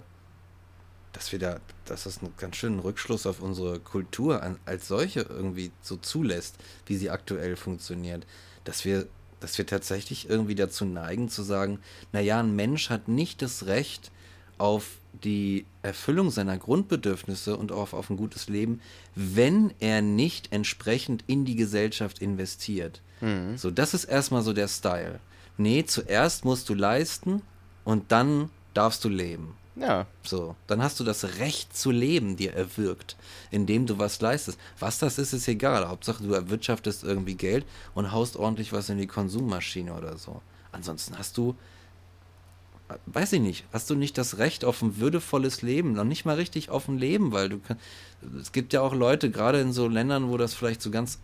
dass 1.13 1.31
wir 1.31 1.39
da, 1.39 1.59
dass 1.85 2.03
das 2.03 2.19
einen 2.19 2.33
ganz 2.37 2.57
schönen 2.57 2.79
Rückschluss 2.79 3.25
auf 3.25 3.41
unsere 3.41 3.79
Kultur 3.79 4.43
an, 4.43 4.59
als 4.65 4.87
solche 4.87 5.21
irgendwie 5.21 5.71
so 5.81 5.97
zulässt, 5.97 6.55
wie 6.85 6.97
sie 6.97 7.09
aktuell 7.09 7.55
funktioniert. 7.55 8.25
Dass 8.63 8.85
wir 8.85 9.07
dass 9.39 9.57
wir 9.57 9.65
tatsächlich 9.65 10.29
irgendwie 10.29 10.55
dazu 10.55 10.85
neigen 10.85 11.29
zu 11.29 11.43
sagen, 11.43 11.79
naja, 12.11 12.39
ein 12.39 12.55
Mensch 12.55 12.89
hat 12.89 13.07
nicht 13.07 13.41
das 13.41 13.67
Recht 13.67 14.11
auf 14.57 14.97
die 15.23 15.65
Erfüllung 15.81 16.31
seiner 16.31 16.57
Grundbedürfnisse 16.57 17.57
und 17.57 17.71
auch 17.71 17.93
auf 17.93 18.09
ein 18.09 18.17
gutes 18.17 18.49
Leben, 18.49 18.81
wenn 19.15 19.73
er 19.79 20.01
nicht 20.01 20.51
entsprechend 20.51 21.23
in 21.27 21.45
die 21.45 21.55
Gesellschaft 21.55 22.19
investiert. 22.19 23.01
Mhm. 23.21 23.57
So, 23.57 23.71
das 23.71 23.93
ist 23.93 24.05
erstmal 24.05 24.43
so 24.43 24.53
der 24.53 24.67
Style. 24.67 25.19
Nee, 25.57 25.85
zuerst 25.85 26.45
musst 26.45 26.69
du 26.69 26.75
leisten 26.75 27.41
und 27.83 28.11
dann 28.11 28.49
darfst 28.73 29.03
du 29.03 29.09
leben. 29.09 29.55
Ja. 29.79 30.07
So, 30.23 30.55
dann 30.65 30.81
hast 30.81 30.99
du 30.99 31.03
das 31.03 31.37
Recht 31.37 31.75
zu 31.75 31.91
leben 31.91 32.35
dir 32.35 32.53
erwirkt, 32.53 33.15
indem 33.51 33.85
du 33.85 33.99
was 33.99 34.19
leistest. 34.19 34.59
Was 34.79 34.97
das 34.97 35.19
ist, 35.19 35.33
ist 35.33 35.47
egal. 35.47 35.87
Hauptsache, 35.87 36.23
du 36.23 36.33
erwirtschaftest 36.33 37.03
irgendwie 37.03 37.35
Geld 37.35 37.65
und 37.93 38.11
haust 38.11 38.37
ordentlich 38.37 38.73
was 38.73 38.89
in 38.89 38.97
die 38.97 39.07
Konsummaschine 39.07 39.93
oder 39.93 40.17
so. 40.17 40.41
Ansonsten 40.71 41.17
hast 41.17 41.37
du, 41.37 41.55
weiß 43.05 43.33
ich 43.33 43.41
nicht, 43.41 43.65
hast 43.71 43.89
du 43.89 43.95
nicht 43.95 44.17
das 44.17 44.39
Recht 44.39 44.65
auf 44.65 44.81
ein 44.81 44.97
würdevolles 44.97 45.61
Leben, 45.61 45.93
noch 45.93 46.05
nicht 46.05 46.25
mal 46.25 46.35
richtig 46.35 46.69
auf 46.69 46.87
ein 46.87 46.97
Leben, 46.97 47.31
weil 47.31 47.49
du 47.49 47.59
kann, 47.59 47.77
es 48.41 48.51
gibt 48.51 48.73
ja 48.73 48.81
auch 48.81 48.95
Leute, 48.95 49.29
gerade 49.29 49.61
in 49.61 49.73
so 49.73 49.87
Ländern, 49.87 50.29
wo 50.29 50.37
das 50.37 50.55
vielleicht 50.55 50.81
so 50.81 50.89
ganz 50.89 51.19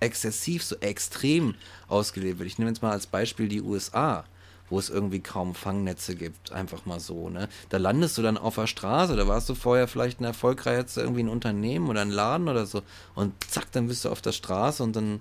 exzessiv, 0.00 0.64
so 0.64 0.76
extrem 0.76 1.54
ausgelebt 1.86 2.40
wird. 2.40 2.48
Ich 2.48 2.58
nehme 2.58 2.70
jetzt 2.70 2.82
mal 2.82 2.90
als 2.90 3.06
Beispiel 3.06 3.48
die 3.48 3.62
USA 3.62 4.24
wo 4.70 4.78
es 4.78 4.88
irgendwie 4.90 5.20
kaum 5.20 5.54
Fangnetze 5.54 6.14
gibt, 6.16 6.52
einfach 6.52 6.86
mal 6.86 6.98
so, 7.00 7.28
ne? 7.28 7.48
Da 7.68 7.76
landest 7.76 8.16
du 8.18 8.22
dann 8.22 8.38
auf 8.38 8.54
der 8.54 8.66
Straße, 8.66 9.14
da 9.16 9.28
warst 9.28 9.48
du 9.48 9.54
vorher 9.54 9.88
vielleicht 9.88 10.20
ein 10.20 10.24
erfolgreiches 10.24 10.96
irgendwie 10.96 11.22
ein 11.22 11.28
Unternehmen 11.28 11.88
oder 11.88 12.00
ein 12.00 12.10
Laden 12.10 12.48
oder 12.48 12.66
so 12.66 12.82
und 13.14 13.32
zack, 13.48 13.70
dann 13.72 13.88
bist 13.88 14.04
du 14.04 14.10
auf 14.10 14.22
der 14.22 14.32
Straße 14.32 14.82
und 14.82 14.96
dann, 14.96 15.20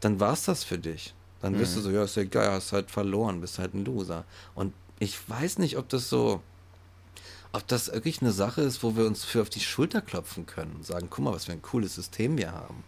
dann 0.00 0.20
war's 0.20 0.44
das 0.44 0.62
für 0.64 0.78
dich. 0.78 1.14
Dann 1.42 1.56
bist 1.56 1.72
Mhm. 1.72 1.76
du 1.76 1.82
so, 1.84 1.90
ja, 1.90 2.04
ist 2.04 2.16
ja 2.16 2.22
egal, 2.22 2.50
hast 2.50 2.72
halt 2.72 2.90
verloren, 2.90 3.40
bist 3.40 3.58
halt 3.58 3.74
ein 3.74 3.84
Loser. 3.84 4.24
Und 4.54 4.72
ich 4.98 5.28
weiß 5.28 5.58
nicht, 5.58 5.76
ob 5.76 5.88
das 5.88 6.08
so, 6.08 6.42
ob 7.52 7.66
das 7.68 7.92
wirklich 7.92 8.20
eine 8.20 8.32
Sache 8.32 8.62
ist, 8.62 8.82
wo 8.82 8.96
wir 8.96 9.06
uns 9.06 9.24
für 9.24 9.42
auf 9.42 9.50
die 9.50 9.60
Schulter 9.60 10.00
klopfen 10.00 10.46
können 10.46 10.76
und 10.76 10.86
sagen, 10.86 11.08
guck 11.10 11.24
mal, 11.24 11.32
was 11.32 11.44
für 11.46 11.52
ein 11.52 11.62
cooles 11.62 11.94
System 11.94 12.36
wir 12.38 12.52
haben. 12.52 12.84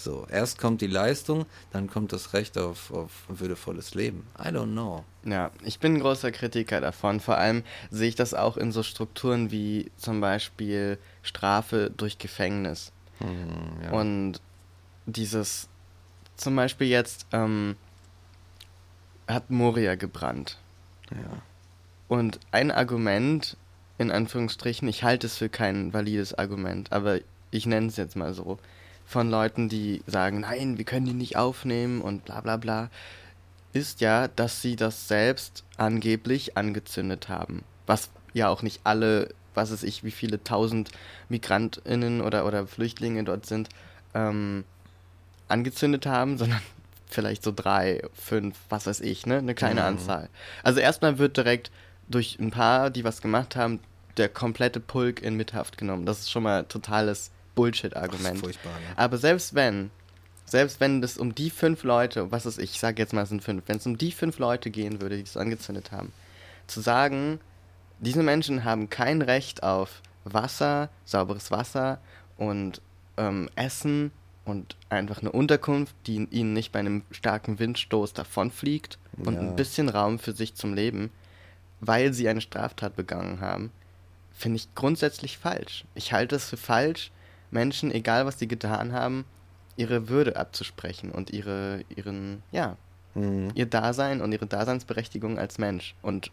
So, 0.00 0.28
erst 0.30 0.58
kommt 0.58 0.80
die 0.80 0.86
Leistung, 0.86 1.44
dann 1.72 1.90
kommt 1.90 2.12
das 2.12 2.32
Recht 2.32 2.56
auf, 2.56 2.92
auf 2.92 3.10
ein 3.28 3.40
würdevolles 3.40 3.94
Leben. 3.94 4.24
I 4.38 4.46
don't 4.46 4.70
know. 4.70 5.04
Ja, 5.24 5.50
ich 5.64 5.80
bin 5.80 5.94
ein 5.94 6.00
großer 6.00 6.30
Kritiker 6.30 6.80
davon. 6.80 7.18
Vor 7.18 7.36
allem 7.36 7.64
sehe 7.90 8.08
ich 8.08 8.14
das 8.14 8.32
auch 8.32 8.56
in 8.56 8.70
so 8.70 8.84
Strukturen 8.84 9.50
wie 9.50 9.90
zum 9.96 10.20
Beispiel 10.20 10.98
Strafe 11.22 11.90
durch 11.96 12.18
Gefängnis. 12.18 12.92
Hm, 13.18 13.82
ja. 13.82 13.90
Und 13.90 14.40
dieses, 15.06 15.68
zum 16.36 16.54
Beispiel 16.54 16.86
jetzt, 16.86 17.26
ähm, 17.32 17.74
hat 19.26 19.50
Moria 19.50 19.96
gebrannt. 19.96 20.58
ja. 21.10 21.42
Und 22.06 22.38
ein 22.52 22.70
Argument, 22.70 23.56
in 23.98 24.12
Anführungsstrichen, 24.12 24.86
ich 24.86 25.02
halte 25.02 25.26
es 25.26 25.36
für 25.36 25.48
kein 25.48 25.92
valides 25.92 26.32
Argument, 26.34 26.92
aber 26.92 27.18
ich 27.50 27.66
nenne 27.66 27.88
es 27.88 27.96
jetzt 27.96 28.16
mal 28.16 28.32
so, 28.32 28.58
von 29.08 29.30
Leuten, 29.30 29.70
die 29.70 30.02
sagen, 30.06 30.40
nein, 30.40 30.76
wir 30.76 30.84
können 30.84 31.06
die 31.06 31.14
nicht 31.14 31.36
aufnehmen 31.36 32.02
und 32.02 32.26
bla 32.26 32.42
bla 32.42 32.58
bla, 32.58 32.90
ist 33.72 34.02
ja, 34.02 34.28
dass 34.28 34.60
sie 34.60 34.76
das 34.76 35.08
selbst 35.08 35.64
angeblich 35.78 36.58
angezündet 36.58 37.28
haben. 37.30 37.64
Was 37.86 38.10
ja 38.34 38.48
auch 38.50 38.62
nicht 38.62 38.80
alle, 38.84 39.30
was 39.54 39.72
weiß 39.72 39.82
ich, 39.84 40.04
wie 40.04 40.10
viele 40.10 40.44
tausend 40.44 40.90
MigrantInnen 41.30 42.20
oder, 42.20 42.44
oder 42.44 42.66
Flüchtlinge 42.66 43.24
dort 43.24 43.46
sind, 43.46 43.70
ähm, 44.14 44.64
angezündet 45.48 46.04
haben, 46.04 46.36
sondern 46.38 46.60
vielleicht 47.06 47.42
so 47.42 47.52
drei, 47.54 48.02
fünf, 48.12 48.56
was 48.68 48.86
weiß 48.86 49.00
ich, 49.00 49.24
ne? 49.24 49.38
Eine 49.38 49.54
kleine 49.54 49.80
Mhm. 49.80 49.86
Anzahl. 49.86 50.28
Also 50.62 50.80
erstmal 50.80 51.16
wird 51.18 51.38
direkt 51.38 51.70
durch 52.08 52.38
ein 52.38 52.50
paar, 52.50 52.90
die 52.90 53.04
was 53.04 53.22
gemacht 53.22 53.56
haben, 53.56 53.80
der 54.18 54.28
komplette 54.28 54.80
Pulk 54.80 55.22
in 55.22 55.34
Mithaft 55.36 55.78
genommen. 55.78 56.04
Das 56.04 56.18
ist 56.20 56.30
schon 56.30 56.42
mal 56.42 56.64
totales 56.64 57.30
Bullshit-Argument. 57.58 58.40
furchtbar, 58.40 58.72
ne? 58.72 58.96
Aber 58.96 59.18
selbst 59.18 59.54
wenn, 59.54 59.90
selbst 60.44 60.80
wenn 60.80 61.02
es 61.02 61.18
um 61.18 61.34
die 61.34 61.50
fünf 61.50 61.84
Leute, 61.84 62.30
was 62.30 62.46
ist 62.46 62.58
ich, 62.58 62.72
ich 62.72 62.80
sage 62.80 63.02
jetzt 63.02 63.12
mal, 63.12 63.22
es 63.22 63.28
sind 63.28 63.42
fünf, 63.42 63.64
wenn 63.66 63.76
es 63.76 63.86
um 63.86 63.98
die 63.98 64.12
fünf 64.12 64.38
Leute 64.38 64.70
gehen 64.70 65.00
würde, 65.00 65.16
die 65.16 65.22
es 65.22 65.36
angezündet 65.36 65.92
haben, 65.92 66.12
zu 66.66 66.80
sagen, 66.80 67.40
diese 68.00 68.22
Menschen 68.22 68.64
haben 68.64 68.88
kein 68.90 69.22
Recht 69.22 69.62
auf 69.62 70.02
Wasser, 70.24 70.88
sauberes 71.04 71.50
Wasser 71.50 71.98
und 72.36 72.80
ähm, 73.16 73.48
Essen 73.56 74.12
und 74.44 74.76
einfach 74.88 75.20
eine 75.20 75.32
Unterkunft, 75.32 75.94
die 76.06 76.26
ihnen 76.30 76.52
nicht 76.52 76.72
bei 76.72 76.78
einem 76.78 77.02
starken 77.10 77.58
Windstoß 77.58 78.14
davonfliegt 78.14 78.98
und 79.18 79.34
Ja. 79.34 79.40
ein 79.40 79.56
bisschen 79.56 79.88
Raum 79.88 80.18
für 80.18 80.32
sich 80.32 80.54
zum 80.54 80.74
Leben, 80.74 81.10
weil 81.80 82.12
sie 82.12 82.28
eine 82.28 82.40
Straftat 82.40 82.96
begangen 82.96 83.40
haben, 83.40 83.70
finde 84.32 84.56
ich 84.56 84.74
grundsätzlich 84.74 85.38
falsch. 85.38 85.84
Ich 85.94 86.12
halte 86.12 86.36
es 86.36 86.48
für 86.48 86.56
falsch, 86.56 87.10
Menschen, 87.50 87.90
egal 87.92 88.26
was 88.26 88.38
sie 88.38 88.48
getan 88.48 88.92
haben, 88.92 89.24
ihre 89.76 90.08
Würde 90.08 90.36
abzusprechen 90.36 91.10
und 91.10 91.30
ihre, 91.30 91.82
ihren, 91.94 92.42
ja, 92.52 92.76
Mhm. 93.14 93.50
ihr 93.54 93.66
Dasein 93.66 94.20
und 94.20 94.32
ihre 94.32 94.46
Daseinsberechtigung 94.46 95.38
als 95.38 95.58
Mensch 95.58 95.94
und 96.02 96.30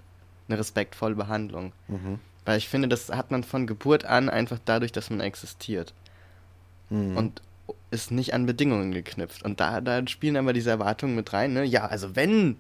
eine 0.48 0.60
respektvolle 0.60 1.16
Behandlung. 1.16 1.72
Mhm. 1.88 2.20
Weil 2.44 2.58
ich 2.58 2.68
finde, 2.70 2.88
das 2.90 3.10
hat 3.10 3.32
man 3.32 3.44
von 3.44 3.66
Geburt 3.66 4.06
an 4.06 4.30
einfach 4.30 4.60
dadurch, 4.66 4.92
dass 4.92 5.10
man 5.10 5.22
existiert 5.22 5.94
Mhm. 6.90 7.18
und 7.18 7.42
ist 7.92 8.12
nicht 8.12 8.34
an 8.34 8.46
Bedingungen 8.46 8.92
geknüpft. 8.92 9.44
Und 9.44 9.60
da, 9.60 9.82
da 9.82 10.06
spielen 10.08 10.38
aber 10.38 10.54
diese 10.54 10.70
Erwartungen 10.70 11.16
mit 11.16 11.34
rein, 11.34 11.54
ne? 11.54 11.64
Ja, 11.64 11.86
also 11.88 12.16
wenn, 12.16 12.58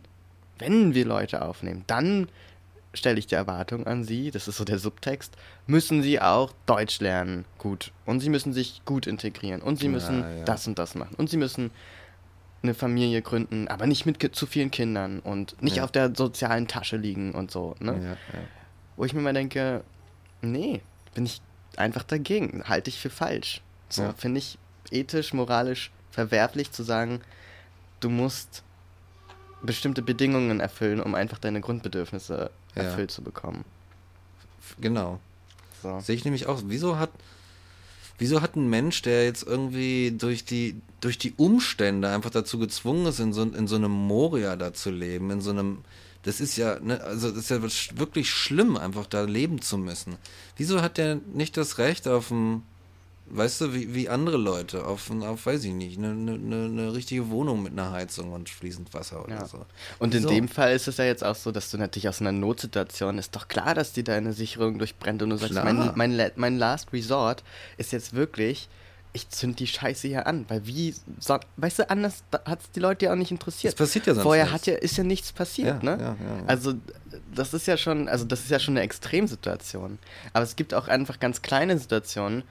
wenn 0.57 0.95
wir 0.95 1.05
Leute 1.05 1.43
aufnehmen, 1.43 1.83
dann 1.87 2.27
stelle 2.95 3.19
ich 3.19 3.27
die 3.27 3.35
Erwartung 3.35 3.85
an 3.87 4.03
sie, 4.03 4.31
das 4.31 4.47
ist 4.47 4.57
so 4.57 4.65
der 4.65 4.79
Subtext, 4.79 5.35
müssen 5.67 6.01
sie 6.01 6.19
auch 6.21 6.53
Deutsch 6.65 6.99
lernen, 6.99 7.45
gut. 7.57 7.91
Und 8.05 8.19
sie 8.21 8.29
müssen 8.29 8.53
sich 8.53 8.81
gut 8.85 9.07
integrieren. 9.07 9.61
Und 9.61 9.79
sie 9.79 9.85
Ja, 9.85 9.91
müssen 9.91 10.19
ja. 10.21 10.43
das 10.45 10.67
und 10.67 10.79
das 10.79 10.95
machen. 10.95 11.15
Und 11.17 11.29
sie 11.29 11.37
müssen 11.37 11.71
eine 12.63 12.73
Familie 12.73 13.21
gründen, 13.21 13.67
aber 13.67 13.85
nicht 13.85 14.05
mit 14.05 14.35
zu 14.35 14.47
vielen 14.47 14.71
Kindern 14.71 15.19
und 15.19 15.61
nicht 15.61 15.77
Ja. 15.77 15.83
auf 15.83 15.91
der 15.91 16.15
sozialen 16.15 16.67
Tasche 16.67 16.97
liegen 16.97 17.33
und 17.33 17.51
so, 17.51 17.75
ne? 17.79 17.93
ja, 18.03 18.09
ja. 18.33 18.47
Wo 18.95 19.05
ich 19.05 19.13
mir 19.13 19.21
mal 19.21 19.33
denke, 19.33 19.83
nee, 20.41 20.81
bin 21.13 21.25
ich 21.25 21.41
einfach 21.77 22.03
dagegen, 22.03 22.63
halte 22.67 22.89
ich 22.89 22.99
für 22.99 23.09
falsch. 23.09 23.61
So, 23.89 24.03
Ja. 24.03 24.13
finde 24.13 24.39
ich 24.39 24.57
ethisch, 24.89 25.33
moralisch 25.33 25.91
verwerflich 26.11 26.71
zu 26.71 26.81
sagen, 26.83 27.19
du 27.99 28.09
musst 28.09 28.63
bestimmte 29.61 30.01
Bedingungen 30.01 30.59
erfüllen, 30.59 31.01
um 31.01 31.13
einfach 31.15 31.39
deine 31.39 31.61
Grundbedürfnisse 31.61 32.51
Ja. 32.75 32.83
erfüllt 32.83 33.11
zu 33.11 33.21
bekommen. 33.21 33.63
Genau. 34.79 35.19
So. 35.81 35.99
Sehe 35.99 36.15
ich 36.15 36.25
nämlich 36.25 36.47
auch. 36.47 36.61
Wieso 36.65 36.97
hat, 36.97 37.11
wieso 38.17 38.41
hat 38.41 38.55
ein 38.55 38.69
Mensch, 38.69 39.01
der 39.01 39.25
jetzt 39.25 39.43
irgendwie 39.43 40.11
durch 40.17 40.45
die, 40.45 40.81
durch 41.01 41.17
die 41.17 41.33
Umstände 41.37 42.09
einfach 42.09 42.31
dazu 42.31 42.59
gezwungen 42.59 43.05
ist, 43.05 43.19
in 43.19 43.33
so, 43.33 43.43
in 43.43 43.67
so 43.67 43.75
einem 43.75 43.91
Moria 43.91 44.55
da 44.55 44.73
zu 44.73 44.91
leben, 44.91 45.31
in 45.31 45.41
so 45.41 45.51
einem, 45.51 45.79
das 46.23 46.41
ist 46.41 46.57
ja, 46.57 46.79
ne, 46.79 47.01
also 47.01 47.29
das 47.29 47.37
ist 47.37 47.49
ja 47.49 47.61
wirklich 47.97 48.29
schlimm, 48.29 48.77
einfach 48.77 49.05
da 49.05 49.21
leben 49.21 49.61
zu 49.61 49.77
müssen. 49.77 50.17
Wieso 50.57 50.81
hat 50.81 50.97
der 50.97 51.19
nicht 51.33 51.55
das 51.57 51.77
Recht 51.77 52.07
auf 52.07 52.31
ein, 52.31 52.63
weißt 53.27 53.61
du, 53.61 53.73
wie, 53.73 53.93
wie 53.95 54.07
andere 54.09 54.37
Leute, 54.37 54.85
auf, 54.85 55.09
auf 55.09 55.45
weiß 55.45 55.63
ich 55.63 55.73
nicht, 55.73 55.97
eine, 55.97 56.11
eine, 56.11 56.33
eine, 56.33 56.65
eine 56.65 56.93
richtige 56.93 57.29
Wohnung 57.29 57.63
mit 57.63 57.73
einer 57.73 57.91
Heizung 57.91 58.33
und 58.33 58.49
fließend 58.49 58.93
Wasser 58.93 59.23
oder 59.25 59.35
Ja. 59.35 59.45
so. 59.45 59.65
Und 59.99 60.13
in 60.13 60.19
Wieso? 60.23 60.29
dem 60.29 60.47
Fall 60.47 60.73
ist 60.75 60.87
es 60.87 60.97
ja 60.97 61.05
jetzt 61.05 61.23
auch 61.23 61.35
so, 61.35 61.51
dass 61.51 61.71
du 61.71 61.77
natürlich 61.77 62.07
aus 62.07 62.21
einer 62.21 62.31
Notsituation, 62.31 63.17
ist 63.17 63.35
doch 63.35 63.47
klar, 63.47 63.73
dass 63.73 63.93
dir 63.93 64.03
deine 64.03 64.33
Sicherung 64.33 64.77
durchbrennt 64.77 65.21
und 65.23 65.31
du 65.31 65.37
sagst, 65.37 65.53
Klar. 65.53 65.65
mein, 65.73 65.91
mein, 65.95 66.11
La- 66.11 66.31
mein 66.35 66.57
Last 66.57 66.93
Resort 66.93 67.43
ist 67.77 67.91
jetzt 67.91 68.13
wirklich, 68.13 68.69
ich 69.13 69.29
zünd 69.29 69.59
die 69.59 69.67
Scheiße 69.67 70.07
hier 70.09 70.27
an, 70.27 70.45
weil 70.49 70.67
wie, 70.67 70.93
so, 71.19 71.39
weißt 71.57 71.79
du, 71.79 71.89
anders 71.89 72.23
hat 72.45 72.61
es 72.61 72.71
die 72.71 72.81
Leute 72.81 73.05
ja 73.05 73.13
auch 73.13 73.17
nicht 73.17 73.31
interessiert. 73.31 73.73
Das 73.73 73.77
passiert 73.87 74.07
ja 74.07 74.13
sonst 74.13 74.23
Vorher 74.23 74.43
nichts. 74.45 74.59
hat 74.61 74.67
ja, 74.67 74.75
ist 74.75 74.97
ja 74.97 75.03
nichts 75.05 75.31
passiert, 75.31 75.81
Ja, 75.83 75.95
ne? 75.95 76.01
ja, 76.01 76.09
ja. 76.09 76.43
Also 76.47 76.73
das 77.33 77.53
ist 77.53 77.65
ja 77.65 77.77
schon, 77.77 78.07
also 78.09 78.25
das 78.25 78.41
ist 78.41 78.51
ja 78.51 78.59
schon 78.59 78.73
eine 78.75 78.81
Extremsituation. 78.81 79.99
Aber 80.33 80.43
es 80.43 80.55
gibt 80.57 80.73
auch 80.73 80.87
einfach 80.89 81.19
ganz 81.19 81.41
kleine 81.41 81.77
Situationen, 81.79 82.43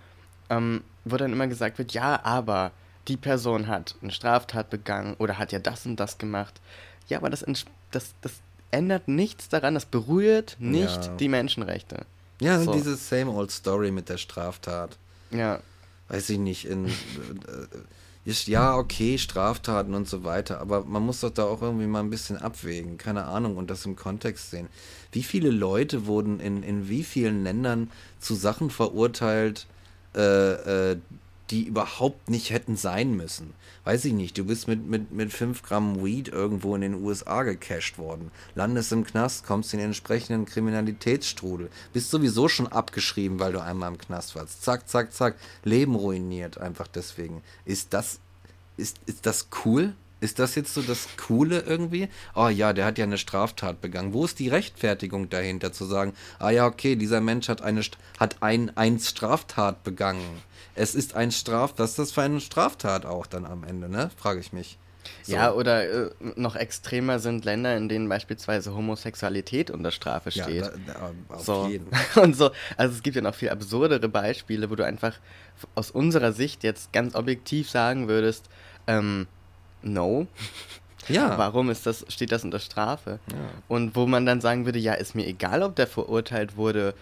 ähm, 0.56 0.82
wo 1.04 1.16
dann 1.16 1.32
immer 1.32 1.46
gesagt 1.46 1.78
wird, 1.78 1.92
ja, 1.92 2.24
aber 2.24 2.72
die 3.08 3.16
Person 3.16 3.66
hat 3.66 3.94
eine 4.02 4.12
Straftat 4.12 4.70
begangen 4.70 5.14
oder 5.18 5.38
hat 5.38 5.52
ja 5.52 5.58
das 5.58 5.84
und 5.86 5.96
das 5.96 6.18
gemacht. 6.18 6.60
Ja, 7.08 7.18
aber 7.18 7.28
das, 7.30 7.44
das, 7.90 8.14
das 8.22 8.32
ändert 8.70 9.08
nichts 9.08 9.48
daran, 9.48 9.74
das 9.74 9.84
berührt 9.84 10.56
nicht 10.58 11.04
Ja. 11.06 11.16
die 11.16 11.28
Menschenrechte. 11.28 12.06
Ja, 12.40 12.58
So. 12.60 12.72
diese 12.72 12.96
same 12.96 13.30
old 13.30 13.50
story 13.50 13.90
mit 13.90 14.08
der 14.08 14.16
Straftat. 14.18 14.96
Ja, 15.30 15.60
weiß 16.08 16.30
ich 16.30 16.38
nicht, 16.38 16.64
in, 16.66 16.86
äh, 16.88 16.90
ist, 18.24 18.46
ja, 18.48 18.74
okay, 18.76 19.18
Straftaten 19.18 19.94
und 19.94 20.08
so 20.08 20.24
weiter, 20.24 20.60
aber 20.60 20.84
man 20.84 21.02
muss 21.04 21.20
doch 21.20 21.30
da 21.30 21.44
auch 21.44 21.60
irgendwie 21.60 21.86
mal 21.86 22.00
ein 22.00 22.08
bisschen 22.10 22.38
abwägen, 22.38 22.96
keine 22.96 23.26
Ahnung, 23.26 23.58
und 23.58 23.68
das 23.70 23.84
im 23.84 23.96
Kontext 23.96 24.50
sehen. 24.50 24.68
Wie 25.12 25.22
viele 25.22 25.50
Leute 25.50 26.06
wurden 26.06 26.40
in, 26.40 26.62
in 26.62 26.88
wie 26.88 27.04
vielen 27.04 27.44
Ländern 27.44 27.90
zu 28.20 28.34
Sachen 28.34 28.70
verurteilt, 28.70 29.66
äh, 30.14 30.90
äh, 30.92 30.96
die 31.50 31.64
überhaupt 31.64 32.30
nicht 32.30 32.50
hätten 32.50 32.76
sein 32.76 33.14
müssen. 33.14 33.52
Weiß 33.84 34.06
ich 34.06 34.14
nicht, 34.14 34.38
du 34.38 34.44
bist 34.44 34.66
mit, 34.66 34.86
mit, 34.86 35.12
mit 35.12 35.32
5 35.32 35.62
Gramm 35.62 36.02
Weed 36.02 36.28
irgendwo 36.28 36.74
in 36.74 36.80
den 36.80 36.94
USA 36.94 37.42
gecasht 37.42 37.98
worden, 37.98 38.30
landest 38.54 38.92
im 38.92 39.04
Knast, 39.04 39.44
kommst 39.44 39.74
in 39.74 39.78
den 39.78 39.88
entsprechenden 39.88 40.46
Kriminalitätsstrudel, 40.46 41.68
bist 41.92 42.10
sowieso 42.10 42.48
schon 42.48 42.66
abgeschrieben, 42.66 43.40
weil 43.40 43.52
du 43.52 43.62
einmal 43.62 43.92
im 43.92 43.98
Knast 43.98 44.34
warst. 44.34 44.62
Zack, 44.62 44.88
zack, 44.88 45.12
zack, 45.12 45.36
Leben 45.64 45.94
ruiniert 45.94 46.56
einfach 46.56 46.88
deswegen. 46.88 47.42
Ist 47.66 47.92
das, 47.92 48.20
ist, 48.78 48.98
ist 49.04 49.26
das 49.26 49.48
cool? 49.64 49.94
Ist 50.24 50.38
das 50.38 50.54
jetzt 50.54 50.72
so 50.72 50.80
das 50.80 51.06
Coole 51.18 51.60
irgendwie? 51.60 52.08
Oh 52.34 52.48
ja, 52.48 52.72
der 52.72 52.86
hat 52.86 52.96
ja 52.96 53.04
eine 53.04 53.18
Straftat 53.18 53.82
begangen. 53.82 54.14
Wo 54.14 54.24
ist 54.24 54.38
die 54.38 54.48
Rechtfertigung 54.48 55.28
dahinter 55.28 55.70
zu 55.70 55.84
sagen, 55.84 56.14
ah 56.38 56.48
ja, 56.48 56.64
okay, 56.64 56.96
dieser 56.96 57.20
Mensch 57.20 57.50
hat 57.50 57.60
eine 57.60 57.82
hat 58.18 58.36
ein, 58.40 58.74
ein 58.74 58.98
Straftat 58.98 59.84
begangen. 59.84 60.24
Es 60.74 60.94
ist 60.94 61.14
ein 61.14 61.30
Straf, 61.30 61.74
was 61.76 61.90
ist 61.90 61.98
das 61.98 62.12
für 62.12 62.22
eine 62.22 62.40
Straftat 62.40 63.04
auch 63.04 63.26
dann 63.26 63.44
am 63.44 63.64
Ende, 63.64 63.90
ne? 63.90 64.10
Frage 64.16 64.40
ich 64.40 64.54
mich. 64.54 64.78
So. 65.24 65.34
Ja, 65.34 65.52
oder 65.52 66.06
äh, 66.06 66.10
noch 66.36 66.56
extremer 66.56 67.18
sind 67.18 67.44
Länder, 67.44 67.76
in 67.76 67.90
denen 67.90 68.08
beispielsweise 68.08 68.74
Homosexualität 68.74 69.70
unter 69.70 69.90
Strafe 69.90 70.30
steht. 70.30 70.64
Ja, 70.64 70.70
da, 70.86 71.10
da, 71.28 71.34
auf 71.34 71.44
so. 71.44 71.66
jeden. 71.66 71.88
Und 72.14 72.34
so, 72.34 72.50
also 72.78 72.94
es 72.94 73.02
gibt 73.02 73.16
ja 73.16 73.20
noch 73.20 73.34
viel 73.34 73.50
absurdere 73.50 74.08
Beispiele, 74.08 74.70
wo 74.70 74.74
du 74.74 74.86
einfach 74.86 75.18
aus 75.74 75.90
unserer 75.90 76.32
Sicht 76.32 76.64
jetzt 76.64 76.94
ganz 76.94 77.14
objektiv 77.14 77.68
sagen 77.68 78.08
würdest, 78.08 78.48
ähm, 78.86 79.26
no. 79.84 80.26
Ja. 81.08 81.36
Warum 81.38 81.70
ist 81.70 81.86
das, 81.86 82.04
steht 82.08 82.32
das 82.32 82.44
unter 82.44 82.60
Strafe? 82.60 83.18
Ja. 83.30 83.36
Und 83.68 83.94
wo 83.94 84.06
man 84.06 84.26
dann 84.26 84.40
sagen 84.40 84.64
würde, 84.64 84.78
ja, 84.78 84.94
ist 84.94 85.14
mir 85.14 85.26
egal, 85.26 85.62
ob 85.62 85.76
der 85.76 85.86
verurteilt 85.86 86.56
wurde 86.56 86.94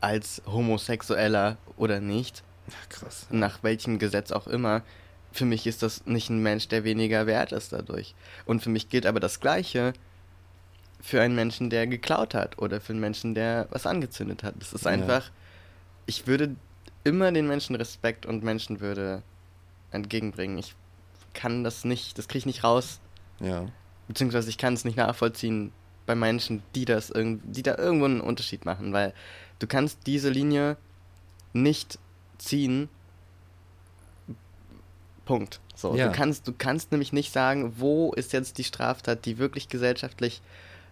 als 0.00 0.42
Homosexueller 0.46 1.56
oder 1.76 2.00
nicht. 2.00 2.42
Ja, 2.68 2.74
krass. 2.88 3.26
Nach 3.30 3.62
welchem 3.62 3.98
Gesetz 3.98 4.32
auch 4.32 4.46
immer. 4.46 4.82
Für 5.32 5.44
mich 5.44 5.66
ist 5.66 5.82
das 5.82 6.06
nicht 6.06 6.30
ein 6.30 6.42
Mensch, 6.42 6.68
der 6.68 6.84
weniger 6.84 7.26
wert 7.26 7.52
ist 7.52 7.72
dadurch. 7.72 8.14
Und 8.46 8.62
für 8.62 8.70
mich 8.70 8.88
gilt 8.88 9.06
aber 9.06 9.20
das 9.20 9.40
Gleiche 9.40 9.92
für 11.00 11.20
einen 11.20 11.34
Menschen, 11.34 11.70
der 11.70 11.86
geklaut 11.86 12.34
hat 12.34 12.58
oder 12.58 12.80
für 12.80 12.92
einen 12.92 13.00
Menschen, 13.00 13.34
der 13.34 13.68
was 13.70 13.86
angezündet 13.86 14.42
hat. 14.42 14.54
Das 14.58 14.72
ist 14.72 14.86
einfach, 14.86 15.26
ja. 15.26 15.32
ich 16.06 16.26
würde 16.26 16.56
immer 17.04 17.30
den 17.30 17.46
Menschen 17.46 17.76
Respekt 17.76 18.26
und 18.26 18.42
Menschenwürde 18.42 19.22
entgegenbringen. 19.90 20.58
Ich 20.58 20.74
kann 21.38 21.62
das 21.62 21.84
nicht, 21.84 22.18
das 22.18 22.26
kriege 22.26 22.40
ich 22.40 22.46
nicht 22.46 22.64
raus. 22.64 23.00
Ja. 23.38 23.66
Beziehungsweise 24.08 24.50
ich 24.50 24.58
kann 24.58 24.74
es 24.74 24.84
nicht 24.84 24.96
nachvollziehen 24.96 25.72
bei 26.04 26.16
Menschen, 26.16 26.64
die 26.74 26.84
das 26.84 27.12
die 27.14 27.62
da 27.62 27.78
irgendwo 27.78 28.06
einen 28.06 28.20
Unterschied 28.20 28.64
machen, 28.64 28.92
weil 28.92 29.14
du 29.60 29.68
kannst 29.68 30.00
diese 30.06 30.30
Linie 30.30 30.76
nicht 31.52 32.00
ziehen. 32.38 32.88
Punkt. 35.26 35.60
So, 35.76 35.94
ja. 35.94 36.08
du 36.08 36.12
kannst, 36.12 36.48
du 36.48 36.52
kannst 36.56 36.90
nämlich 36.90 37.12
nicht 37.12 37.32
sagen, 37.32 37.74
wo 37.76 38.12
ist 38.14 38.32
jetzt 38.32 38.58
die 38.58 38.64
Straftat, 38.64 39.24
die 39.24 39.38
wirklich 39.38 39.68
gesellschaftlich 39.68 40.42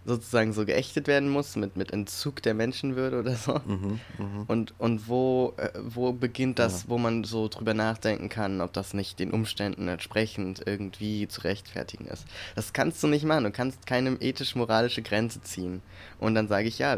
sozusagen 0.07 0.53
so 0.53 0.65
geächtet 0.65 1.07
werden 1.07 1.27
muss, 1.27 1.57
mit, 1.57 1.75
mit 1.75 1.91
Entzug 1.91 2.41
der 2.41 2.53
Menschenwürde 2.53 3.19
oder 3.19 3.35
so. 3.35 3.59
Mhm, 3.65 3.99
mh. 4.17 4.45
Und, 4.47 4.73
und 4.79 5.09
wo, 5.09 5.53
äh, 5.57 5.69
wo 5.83 6.13
beginnt 6.13 6.59
das, 6.59 6.83
ja. 6.83 6.89
wo 6.89 6.97
man 6.97 7.25
so 7.25 7.49
drüber 7.49 7.73
nachdenken 7.73 8.29
kann, 8.29 8.61
ob 8.61 8.71
das 8.71 8.93
nicht 8.93 9.19
den 9.19 9.31
Umständen 9.31 9.89
entsprechend 9.89 10.65
irgendwie 10.65 11.27
zu 11.27 11.41
rechtfertigen 11.41 12.05
ist. 12.05 12.25
Das 12.55 12.71
kannst 12.71 13.03
du 13.03 13.07
nicht 13.07 13.25
machen. 13.25 13.43
Du 13.43 13.51
kannst 13.51 13.85
keine 13.85 14.11
ethisch-moralische 14.11 15.01
Grenze 15.01 15.41
ziehen. 15.41 15.81
Und 16.19 16.35
dann 16.35 16.47
sage 16.47 16.69
ich, 16.69 16.79
ja, 16.79 16.97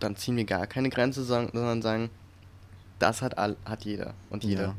dann 0.00 0.16
ziehen 0.16 0.36
wir 0.36 0.44
gar 0.44 0.66
keine 0.66 0.90
Grenze, 0.90 1.22
sondern 1.22 1.80
sagen, 1.80 2.10
das 2.98 3.22
hat, 3.22 3.38
all, 3.38 3.56
hat 3.64 3.84
jeder 3.84 4.14
und 4.30 4.42
jeder. 4.42 4.62
Ja. 4.62 4.74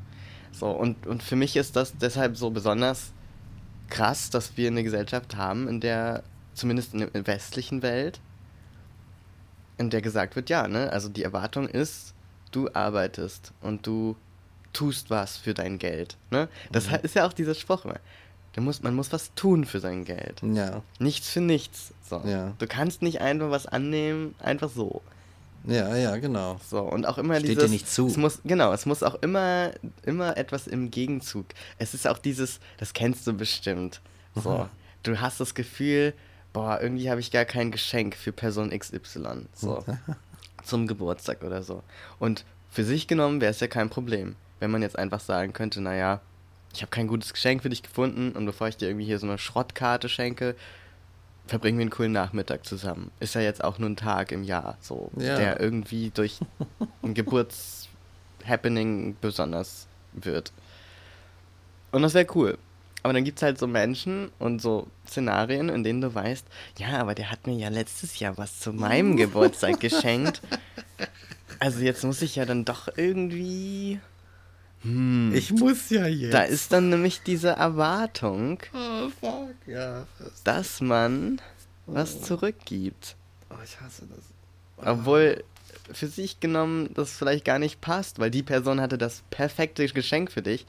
So, 0.51 0.69
und, 0.69 1.07
und 1.07 1.23
für 1.23 1.37
mich 1.37 1.55
ist 1.55 1.77
das 1.77 1.97
deshalb 1.97 2.35
so 2.35 2.49
besonders 2.49 3.13
krass, 3.89 4.29
dass 4.29 4.57
wir 4.57 4.67
eine 4.67 4.83
Gesellschaft 4.83 5.37
haben, 5.37 5.69
in 5.69 5.79
der 5.79 6.23
zumindest 6.59 6.93
in 6.93 6.99
der 6.99 7.27
westlichen 7.27 7.81
Welt, 7.81 8.19
in 9.77 9.89
der 9.89 10.01
gesagt 10.01 10.35
wird, 10.35 10.49
ja, 10.49 10.67
ne, 10.67 10.91
also 10.91 11.09
die 11.09 11.23
Erwartung 11.23 11.67
ist, 11.67 12.13
du 12.51 12.69
arbeitest 12.73 13.53
und 13.61 13.85
du 13.87 14.15
tust 14.73 15.09
was 15.09 15.37
für 15.37 15.53
dein 15.53 15.79
Geld. 15.79 16.17
Ne? 16.31 16.47
Das 16.71 16.89
mhm. 16.89 16.99
ist 17.03 17.15
ja 17.15 17.25
auch 17.25 17.33
dieser 17.33 17.55
Spruch 17.55 17.85
immer. 17.85 17.99
Du 18.53 18.61
musst, 18.61 18.83
man 18.83 18.95
muss 18.95 19.11
was 19.11 19.33
tun 19.35 19.65
für 19.65 19.79
sein 19.79 20.05
Geld. 20.05 20.41
Ja. 20.41 20.81
Nichts 20.99 21.29
für 21.29 21.41
nichts. 21.41 21.93
So. 22.07 22.21
Ja. 22.25 22.53
Du 22.57 22.67
kannst 22.67 23.01
nicht 23.01 23.21
einfach 23.21 23.51
was 23.51 23.67
annehmen, 23.67 24.35
einfach 24.39 24.69
so. 24.69 25.01
Ja, 25.65 25.95
ja, 25.95 26.17
genau. 26.17 26.59
So, 26.67 26.79
und 26.81 27.05
auch 27.05 27.17
immer 27.17 27.35
Steht 27.35 27.51
dieses. 27.51 27.65
dir 27.65 27.69
nicht 27.69 27.89
zu. 27.89 28.07
Es 28.07 28.17
muss, 28.17 28.39
genau, 28.43 28.73
es 28.73 28.85
muss 28.85 29.03
auch 29.03 29.15
immer, 29.21 29.71
immer 30.03 30.37
etwas 30.37 30.67
im 30.67 30.89
Gegenzug. 30.89 31.45
Es 31.77 31.93
ist 31.93 32.07
auch 32.07 32.17
dieses, 32.17 32.59
das 32.77 32.93
kennst 32.93 33.27
du 33.27 33.33
bestimmt. 33.33 34.01
So. 34.35 34.51
Mhm. 34.51 34.69
Du 35.03 35.21
hast 35.21 35.39
das 35.39 35.53
Gefühl, 35.53 36.13
boah, 36.53 36.79
irgendwie 36.81 37.09
habe 37.09 37.19
ich 37.19 37.31
gar 37.31 37.45
kein 37.45 37.71
Geschenk 37.71 38.15
für 38.15 38.31
Person 38.31 38.71
XY. 38.71 39.45
So. 39.53 39.83
zum 40.63 40.87
Geburtstag 40.87 41.43
oder 41.43 41.63
so. 41.63 41.83
Und 42.19 42.45
für 42.69 42.83
sich 42.83 43.07
genommen 43.07 43.41
wäre 43.41 43.51
es 43.51 43.59
ja 43.59 43.67
kein 43.67 43.89
Problem, 43.89 44.35
wenn 44.59 44.71
man 44.71 44.81
jetzt 44.81 44.97
einfach 44.97 45.19
sagen 45.19 45.53
könnte, 45.53 45.81
naja, 45.81 46.21
ich 46.73 46.81
habe 46.81 46.91
kein 46.91 47.07
gutes 47.07 47.33
Geschenk 47.33 47.63
für 47.63 47.69
dich 47.69 47.81
gefunden 47.81 48.33
und 48.33 48.45
bevor 48.45 48.67
ich 48.67 48.77
dir 48.77 48.87
irgendwie 48.87 49.05
hier 49.05 49.19
so 49.19 49.27
eine 49.27 49.37
Schrottkarte 49.37 50.07
schenke, 50.07 50.55
verbringen 51.47 51.79
wir 51.79 51.83
einen 51.83 51.89
coolen 51.89 52.11
Nachmittag 52.11 52.65
zusammen. 52.65 53.11
Ist 53.19 53.33
ja 53.33 53.41
jetzt 53.41 53.63
auch 53.63 53.79
nur 53.79 53.89
ein 53.89 53.95
Tag 53.95 54.31
im 54.31 54.43
Jahr, 54.43 54.77
so, 54.79 55.09
ja. 55.17 55.35
der 55.35 55.59
irgendwie 55.59 56.11
durch 56.11 56.39
ein 57.01 57.15
Geburtshappening 57.15 59.17
besonders 59.19 59.87
wird. 60.13 60.51
Und 61.91 62.03
das 62.03 62.13
wäre 62.13 62.27
cool. 62.35 62.57
Aber 63.01 63.13
dann 63.13 63.23
gibt 63.23 63.39
es 63.39 63.43
halt 63.43 63.57
so 63.57 63.67
Menschen 63.67 64.29
und 64.39 64.61
so 64.61 64.87
Szenarien, 65.07 65.69
in 65.69 65.83
denen 65.83 66.01
du 66.01 66.13
weißt, 66.13 66.45
ja, 66.77 66.99
aber 66.99 67.15
der 67.15 67.31
hat 67.31 67.47
mir 67.47 67.55
ja 67.55 67.69
letztes 67.69 68.19
Jahr 68.19 68.37
was 68.37 68.59
zu 68.59 68.73
meinem 68.73 69.15
Geburtstag 69.17 69.79
geschenkt. 69.79 70.41
Also 71.59 71.79
jetzt 71.79 72.03
muss 72.03 72.21
ich 72.21 72.35
ja 72.35 72.45
dann 72.45 72.65
doch 72.65 72.89
irgendwie. 72.95 73.99
Hm, 74.81 75.33
ich 75.33 75.51
muss 75.51 75.89
ja 75.89 76.07
jetzt. 76.07 76.33
Da 76.33 76.43
ist 76.43 76.71
dann 76.71 76.89
nämlich 76.89 77.21
diese 77.21 77.49
Erwartung, 77.49 78.59
oh, 78.73 79.09
fuck, 79.19 79.55
ja, 79.67 80.05
dass 80.43 80.79
man 80.79 81.41
oh. 81.85 81.95
was 81.95 82.21
zurückgibt. 82.21 83.15
Oh, 83.49 83.55
ich 83.63 83.79
hasse 83.81 84.03
das. 84.07 84.25
Oh. 84.77 84.91
Obwohl 84.91 85.43
für 85.91 86.07
sich 86.07 86.39
genommen 86.39 86.89
das 86.93 87.11
vielleicht 87.11 87.45
gar 87.45 87.59
nicht 87.59 87.81
passt, 87.81 88.19
weil 88.19 88.31
die 88.31 88.43
Person 88.43 88.79
hatte 88.79 88.97
das 88.97 89.23
perfekte 89.29 89.85
Geschenk 89.87 90.31
für 90.31 90.41
dich 90.41 90.65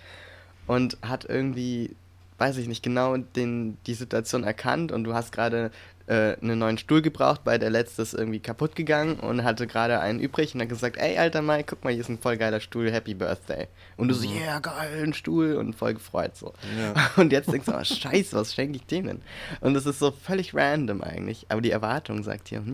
und 0.67 0.97
hat 1.03 1.25
irgendwie 1.25 1.95
weiß 2.41 2.57
ich 2.57 2.67
nicht, 2.67 2.83
genau 2.83 3.17
den, 3.17 3.77
die 3.87 3.95
Situation 3.95 4.43
erkannt 4.45 4.91
und 4.93 5.05
du 5.05 5.15
hast 5.15 5.31
gerade 5.31 5.71
äh, 6.07 6.37
einen 6.41 6.59
neuen 6.59 6.79
Stuhl 6.79 7.03
gebraucht, 7.03 7.43
weil 7.45 7.59
der 7.59 7.71
letzte 7.71 8.03
ist 8.03 8.15
irgendwie 8.15 8.41
kaputt 8.41 8.75
gegangen 8.75 9.21
und 9.21 9.45
hatte 9.45 9.67
gerade 9.69 10.01
einen 10.01 10.19
übrig 10.19 10.55
und 10.55 10.63
hat 10.63 10.69
gesagt, 10.69 10.97
ey, 10.97 11.19
alter 11.19 11.43
Mike, 11.43 11.67
guck 11.69 11.85
mal, 11.85 11.93
hier 11.93 12.01
ist 12.01 12.09
ein 12.09 12.19
voll 12.19 12.37
geiler 12.37 12.59
Stuhl, 12.59 12.91
Happy 12.91 13.15
Birthday. 13.15 13.69
Und 13.97 14.09
du 14.09 14.15
so, 14.15 14.25
ja, 14.25 14.31
mhm. 14.31 14.37
yeah, 14.39 14.59
geil, 14.59 15.03
ein 15.05 15.13
Stuhl 15.13 15.55
und 15.55 15.77
voll 15.77 15.95
gefreut 15.95 16.37
so. 16.37 16.53
Ja. 16.79 16.95
Und 17.21 17.31
jetzt 17.31 17.53
denkst 17.53 17.67
du, 17.67 17.75
oh, 17.75 17.85
scheiße, 17.85 18.35
was 18.37 18.55
schenke 18.55 18.79
ich 18.79 18.87
dem 18.87 19.07
denn? 19.07 19.21
Und 19.61 19.75
das 19.75 19.87
ist 19.87 19.99
so 20.01 20.11
völlig 20.11 20.55
random 20.55 21.03
eigentlich, 21.03 21.47
aber 21.49 21.61
die 21.61 21.71
Erwartung 21.71 22.23
sagt 22.25 22.49
hier, 22.49 22.65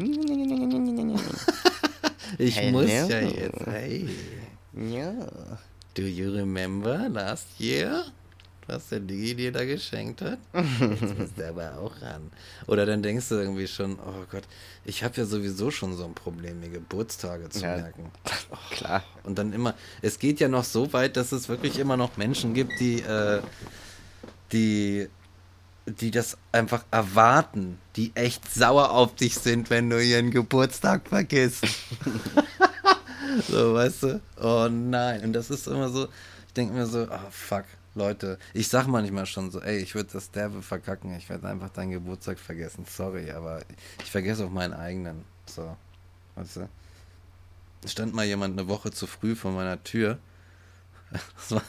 ich 2.38 2.56
hey, 2.56 2.72
muss 2.72 2.88
ja 2.88 3.20
jetzt, 3.20 3.66
hey. 3.66 4.08
Ja. 4.72 5.12
Do 5.94 6.02
you 6.02 6.30
remember 6.30 7.08
last 7.08 7.48
year? 7.58 8.04
Was 8.66 8.88
der 8.88 9.00
Digi 9.00 9.34
dir 9.34 9.52
da 9.52 9.64
geschenkt 9.64 10.22
hat. 10.22 10.38
Jetzt 10.80 11.18
muss 11.18 11.34
der 11.34 11.50
aber 11.50 11.78
auch 11.78 12.00
ran. 12.02 12.30
Oder 12.66 12.86
dann 12.86 13.02
denkst 13.02 13.28
du 13.28 13.36
irgendwie 13.36 13.68
schon, 13.68 13.98
oh 13.98 14.24
Gott, 14.30 14.44
ich 14.84 15.04
habe 15.04 15.16
ja 15.16 15.24
sowieso 15.24 15.70
schon 15.70 15.96
so 15.96 16.04
ein 16.04 16.14
Problem, 16.14 16.60
mir 16.60 16.68
Geburtstage 16.68 17.48
zu 17.48 17.60
ja, 17.60 17.76
merken. 17.76 18.10
Oh, 18.50 18.56
klar. 18.70 19.04
Und 19.22 19.38
dann 19.38 19.52
immer, 19.52 19.74
es 20.02 20.18
geht 20.18 20.40
ja 20.40 20.48
noch 20.48 20.64
so 20.64 20.92
weit, 20.92 21.16
dass 21.16 21.32
es 21.32 21.48
wirklich 21.48 21.78
immer 21.78 21.96
noch 21.96 22.16
Menschen 22.16 22.54
gibt, 22.54 22.80
die, 22.80 23.00
äh, 23.00 23.40
die, 24.52 25.08
die 25.86 26.10
das 26.10 26.36
einfach 26.50 26.84
erwarten, 26.90 27.78
die 27.94 28.10
echt 28.14 28.52
sauer 28.52 28.90
auf 28.90 29.14
dich 29.14 29.36
sind, 29.36 29.70
wenn 29.70 29.88
du 29.88 30.02
ihren 30.02 30.32
Geburtstag 30.32 31.08
vergisst. 31.08 31.64
so, 33.48 33.74
weißt 33.74 34.02
du? 34.02 34.20
Oh 34.40 34.68
nein. 34.68 35.22
Und 35.22 35.32
das 35.34 35.50
ist 35.50 35.68
immer 35.68 35.88
so, 35.88 36.08
ich 36.48 36.52
denke 36.54 36.74
mir 36.74 36.86
so, 36.86 37.06
oh 37.08 37.30
fuck 37.30 37.64
Leute, 37.96 38.38
ich 38.52 38.68
sag 38.68 38.86
manchmal 38.86 39.26
schon 39.26 39.50
so, 39.50 39.60
ey, 39.60 39.78
ich 39.78 39.94
würde 39.94 40.10
das 40.12 40.30
derbe 40.30 40.62
verkacken, 40.62 41.16
ich 41.16 41.28
werde 41.28 41.48
einfach 41.48 41.70
deinen 41.70 41.90
Geburtstag 41.90 42.38
vergessen. 42.38 42.84
Sorry, 42.88 43.30
aber 43.30 43.62
ich 44.02 44.10
vergesse 44.10 44.44
auch 44.44 44.50
meinen 44.50 44.74
eigenen. 44.74 45.24
So, 45.46 45.76
weißt 46.34 46.56
du? 46.56 46.68
Stand 47.86 48.14
mal 48.14 48.26
jemand 48.26 48.58
eine 48.58 48.68
Woche 48.68 48.90
zu 48.90 49.06
früh 49.06 49.34
vor 49.34 49.50
meiner 49.52 49.82
Tür. 49.82 50.18
War, 51.48 51.62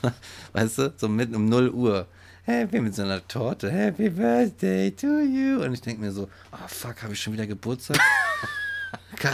weißt 0.53 0.77
du, 0.79 0.93
so 0.97 1.07
mitten 1.07 1.35
um 1.35 1.45
0 1.45 1.69
Uhr. 1.69 2.07
Happy 2.43 2.81
mit 2.81 2.95
so 2.95 3.03
einer 3.03 3.25
Torte. 3.27 3.71
Happy 3.71 4.09
Birthday 4.09 4.91
to 4.91 5.19
you. 5.19 5.63
Und 5.63 5.73
ich 5.73 5.81
denke 5.81 6.01
mir 6.01 6.11
so, 6.11 6.29
oh 6.51 6.67
fuck, 6.67 7.03
habe 7.03 7.13
ich 7.13 7.21
schon 7.21 7.33
wieder 7.33 7.47
Geburtstag? 7.47 7.99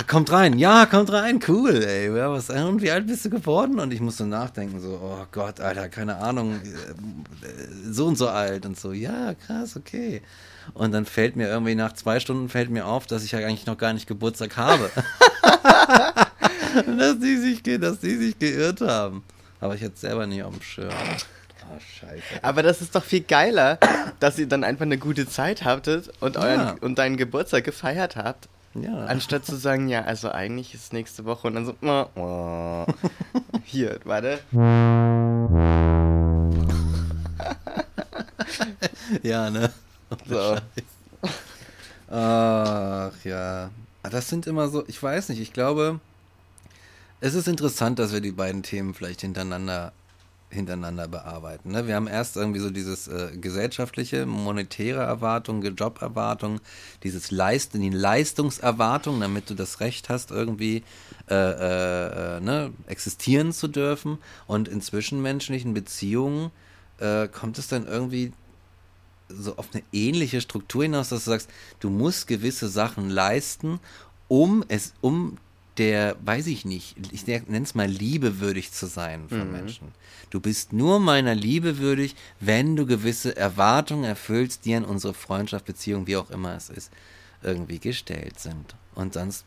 Kommt 0.08 0.32
rein, 0.32 0.58
ja, 0.58 0.86
kommt 0.86 1.12
rein, 1.12 1.40
cool, 1.48 1.84
ey. 1.84 2.16
Ja, 2.16 2.32
was, 2.32 2.50
und 2.50 2.82
wie 2.82 2.90
alt 2.92 3.06
bist 3.06 3.26
du 3.26 3.30
geworden? 3.30 3.80
Und 3.80 3.92
ich 3.92 4.00
musste 4.00 4.26
nachdenken, 4.26 4.80
so, 4.80 5.00
oh 5.04 5.26
Gott, 5.32 5.60
Alter, 5.60 5.90
keine 5.90 6.18
Ahnung, 6.18 6.56
äh, 6.62 7.92
so 7.92 8.06
und 8.08 8.18
so 8.18 8.30
alt 8.30 8.66
und 8.66 8.80
so, 8.80 8.94
ja, 8.94 9.34
krass, 9.34 9.76
okay. 9.76 10.22
Und 10.74 10.94
dann 10.94 11.06
fällt 11.06 11.36
mir 11.36 11.48
irgendwie 11.50 11.76
nach 11.76 11.92
zwei 11.94 12.22
Stunden 12.22 12.48
fällt 12.48 12.70
mir 12.70 12.86
auf, 12.86 13.08
dass 13.08 13.26
ich 13.26 13.34
ja 13.34 13.40
eigentlich 13.40 13.66
noch 13.66 13.78
gar 13.78 13.92
nicht 13.92 14.08
Geburtstag 14.08 14.56
habe. 14.56 14.90
dass, 16.98 17.20
die 17.20 17.36
sich, 17.38 17.62
dass 17.64 18.00
die 18.00 18.16
sich 18.16 18.40
geirrt 18.40 18.80
haben. 18.80 19.24
Aber 19.60 19.76
ich 19.76 19.82
hatte 19.84 19.94
es 19.96 20.02
selber 20.02 20.26
nicht 20.28 20.44
auf 20.44 20.54
dem 20.54 20.62
Schirm. 20.62 20.90
Oh, 20.90 21.80
scheiße. 22.00 22.42
Aber 22.42 22.64
das 22.64 22.82
ist 22.82 22.96
doch 22.96 23.04
viel 23.04 23.22
geiler, 23.22 23.80
dass 24.20 24.38
ihr 24.40 24.48
dann 24.48 24.64
einfach 24.64 24.84
eine 24.86 24.98
gute 24.98 25.28
Zeit 25.28 25.64
habtet 25.66 26.12
und, 26.22 26.38
euren, 26.38 26.60
Ja. 26.60 26.76
und 26.82 26.98
deinen 26.98 27.18
Geburtstag 27.18 27.64
gefeiert 27.66 28.16
habt. 28.16 28.48
Ja. 28.76 29.06
Anstatt 29.06 29.46
zu 29.46 29.56
sagen, 29.56 29.88
ja, 29.88 30.04
also 30.04 30.32
eigentlich 30.32 30.74
ist 30.74 30.94
nächste 30.94 31.26
Woche 31.26 31.48
und 31.48 31.56
dann 31.56 31.66
so, 31.66 31.76
oh, 31.82 32.06
oh. 32.16 32.86
hier, 33.64 34.00
warte. 34.04 34.40
Ja, 39.22 39.50
ne? 39.50 39.72
So. 40.28 40.58
Ach 42.10 43.12
ja. 43.24 43.70
Ah, 44.04 44.10
Das 44.10 44.30
sind 44.30 44.46
immer 44.48 44.68
so, 44.70 44.84
ich 44.88 45.02
weiß 45.02 45.30
nicht, 45.30 45.40
ich 45.42 45.54
glaube, 45.54 46.00
es 47.20 47.34
ist 47.34 47.48
interessant, 47.48 47.98
dass 48.00 48.14
wir 48.14 48.22
die 48.22 48.32
beiden 48.32 48.62
Themen 48.64 48.94
vielleicht 48.94 49.22
hintereinander, 49.22 49.92
hintereinander 50.54 51.08
bearbeiten. 51.08 51.72
Ne? 51.72 51.88
Wir 51.88 51.96
haben 51.96 52.08
erst 52.08 52.38
irgendwie 52.38 52.60
so 52.60 52.70
dieses 52.70 53.08
äh, 53.08 53.36
gesellschaftliche, 53.36 54.26
monetäre 54.26 55.02
Erwartung, 55.02 55.64
Joberwartung, 55.64 56.60
dieses 57.04 57.32
Leisten, 57.32 57.82
die 57.82 57.90
Leistungserwartung, 57.90 59.20
damit 59.20 59.50
du 59.50 59.56
das 59.56 59.80
Recht 59.80 60.10
hast, 60.10 60.32
irgendwie 60.32 60.84
äh, 61.30 61.36
äh, 61.36 62.38
äh, 62.38 62.40
ne, 62.40 62.72
existieren 62.88 63.52
zu 63.52 63.68
dürfen. 63.68 64.18
Und 64.48 64.68
in 64.68 64.82
zwischenmenschlichen 64.82 65.74
Beziehungen 65.74 66.52
äh, 67.00 67.28
kommt 67.28 67.58
es 67.58 67.68
dann 67.68 67.88
irgendwie 67.88 68.34
so 69.30 69.56
auf 69.58 69.70
eine 69.74 69.84
ähnliche 69.92 70.42
Struktur 70.42 70.84
hinaus, 70.84 71.10
dass 71.10 71.24
du 71.26 71.32
sagst, 71.32 71.50
du 71.80 71.90
musst 71.90 72.28
gewisse 72.28 72.68
Sachen 72.68 73.10
leisten, 73.10 73.80
um 74.28 74.64
es, 74.68 74.94
um 75.02 75.38
der, 75.78 76.16
weiß 76.24 76.48
ich 76.48 76.66
nicht, 76.66 76.96
ich 77.12 77.26
nenne 77.26 77.64
es 77.64 77.76
mal 77.76 77.88
liebewürdig 77.88 78.72
zu 78.72 78.86
sein 78.86 79.28
von 79.28 79.52
Menschen. 79.52 79.92
Du 80.30 80.40
bist 80.40 80.74
nur 80.74 81.00
meiner 81.00 81.36
Liebe 81.36 81.78
würdig, 81.78 82.16
wenn 82.40 82.76
du 82.76 82.86
gewisse 82.86 83.36
Erwartungen 83.36 84.04
erfüllst, 84.04 84.66
die 84.66 84.76
an 84.76 84.86
unsere 84.86 85.14
Freundschaft, 85.14 85.66
Beziehung, 85.66 86.08
wie 86.08 86.18
auch 86.18 86.30
immer 86.30 86.56
es 86.56 86.70
ist, 86.70 86.92
irgendwie 87.42 87.80
gestellt 87.80 88.40
sind. 88.40 88.76
Und 88.96 89.14
sonst 89.14 89.46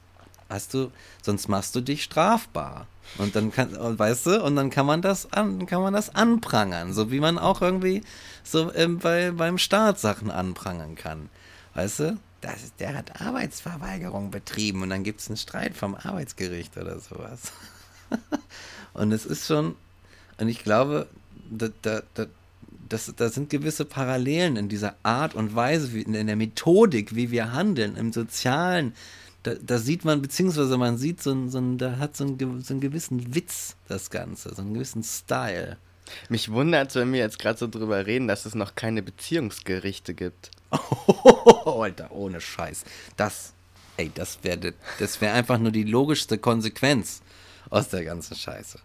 hast 0.48 0.74
du, 0.74 0.90
sonst 1.22 1.48
machst 1.48 1.74
du 1.74 1.80
dich 1.80 2.02
strafbar. 2.02 2.86
Und 3.18 3.36
dann 3.36 3.52
kann, 3.52 3.76
und 3.76 3.98
weißt 3.98 4.26
du, 4.26 4.44
und 4.44 4.56
dann 4.56 4.70
kann 4.70 4.86
man 4.86 5.02
das 5.02 5.32
an, 5.32 5.66
kann 5.66 5.82
man 5.82 5.94
das 5.94 6.14
anprangern, 6.14 6.92
so 6.92 7.10
wie 7.10 7.20
man 7.20 7.38
auch 7.38 7.62
irgendwie 7.62 8.02
so 8.42 8.72
ähm, 8.74 8.98
bei, 8.98 9.30
beim 9.30 9.58
Staat 9.58 10.00
Sachen 10.00 10.30
anprangern 10.30 10.96
kann. 10.96 11.28
Weißt 11.74 12.00
du? 12.00 12.18
Das 12.40 12.62
ist, 12.62 12.80
der 12.80 12.94
hat 12.94 13.20
Arbeitsverweigerung 13.20 14.30
betrieben 14.30 14.82
und 14.82 14.90
dann 14.90 15.04
gibt 15.04 15.20
es 15.20 15.28
einen 15.28 15.36
Streit 15.36 15.74
vom 15.74 15.94
Arbeitsgericht 15.94 16.76
oder 16.76 17.00
sowas. 17.00 17.52
und 18.92 19.12
es 19.12 19.26
ist 19.26 19.46
schon, 19.46 19.74
und 20.38 20.48
ich 20.48 20.62
glaube, 20.62 21.08
da, 21.50 21.68
da, 21.82 22.02
da, 22.14 22.26
das, 22.88 23.12
da 23.16 23.28
sind 23.28 23.50
gewisse 23.50 23.84
Parallelen 23.84 24.56
in 24.56 24.68
dieser 24.68 24.96
Art 25.02 25.34
und 25.34 25.54
Weise, 25.54 25.92
wie, 25.92 26.02
in 26.02 26.12
der 26.26 26.36
Methodik, 26.36 27.14
wie 27.14 27.30
wir 27.30 27.52
handeln, 27.52 27.96
im 27.96 28.12
Sozialen. 28.12 28.94
Da, 29.42 29.54
da 29.54 29.78
sieht 29.78 30.04
man, 30.04 30.22
beziehungsweise 30.22 30.76
man 30.76 30.98
sieht 30.98 31.22
so, 31.22 31.48
so 31.48 31.60
da 31.76 31.98
hat 31.98 32.16
so, 32.16 32.24
ein, 32.24 32.62
so 32.62 32.74
einen 32.74 32.80
gewissen 32.80 33.34
Witz, 33.34 33.76
das 33.88 34.10
Ganze, 34.10 34.54
so 34.54 34.62
einen 34.62 34.74
gewissen 34.74 35.02
Style. 35.02 35.78
Mich 36.28 36.50
wundert, 36.50 36.94
wenn 36.94 37.12
wir 37.12 37.20
jetzt 37.20 37.38
gerade 37.38 37.58
so 37.58 37.68
drüber 37.68 38.06
reden, 38.06 38.28
dass 38.28 38.46
es 38.46 38.54
noch 38.54 38.74
keine 38.74 39.02
Beziehungsgerichte 39.02 40.14
gibt. 40.14 40.50
Alter, 41.66 42.10
ohne 42.12 42.40
Scheiß. 42.40 42.84
Das, 43.16 43.52
ey, 43.96 44.10
das 44.14 44.38
wäre 44.42 44.74
das 44.98 45.20
wär 45.20 45.34
einfach 45.34 45.58
nur 45.58 45.72
die 45.72 45.84
logischste 45.84 46.38
Konsequenz 46.38 47.22
aus 47.70 47.88
der 47.88 48.04
ganzen 48.04 48.36
Scheiße. 48.36 48.78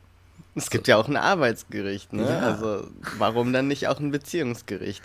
Es 0.53 0.69
gibt 0.69 0.88
ja 0.88 0.97
auch 0.97 1.07
ein 1.07 1.15
Arbeitsgericht, 1.15 2.11
ne? 2.13 2.24
Ja. 2.24 2.39
Also 2.39 2.88
warum 3.17 3.53
dann 3.53 3.67
nicht 3.67 3.88
auch 3.88 3.99
ein 3.99 4.11
Beziehungsgericht? 4.11 5.03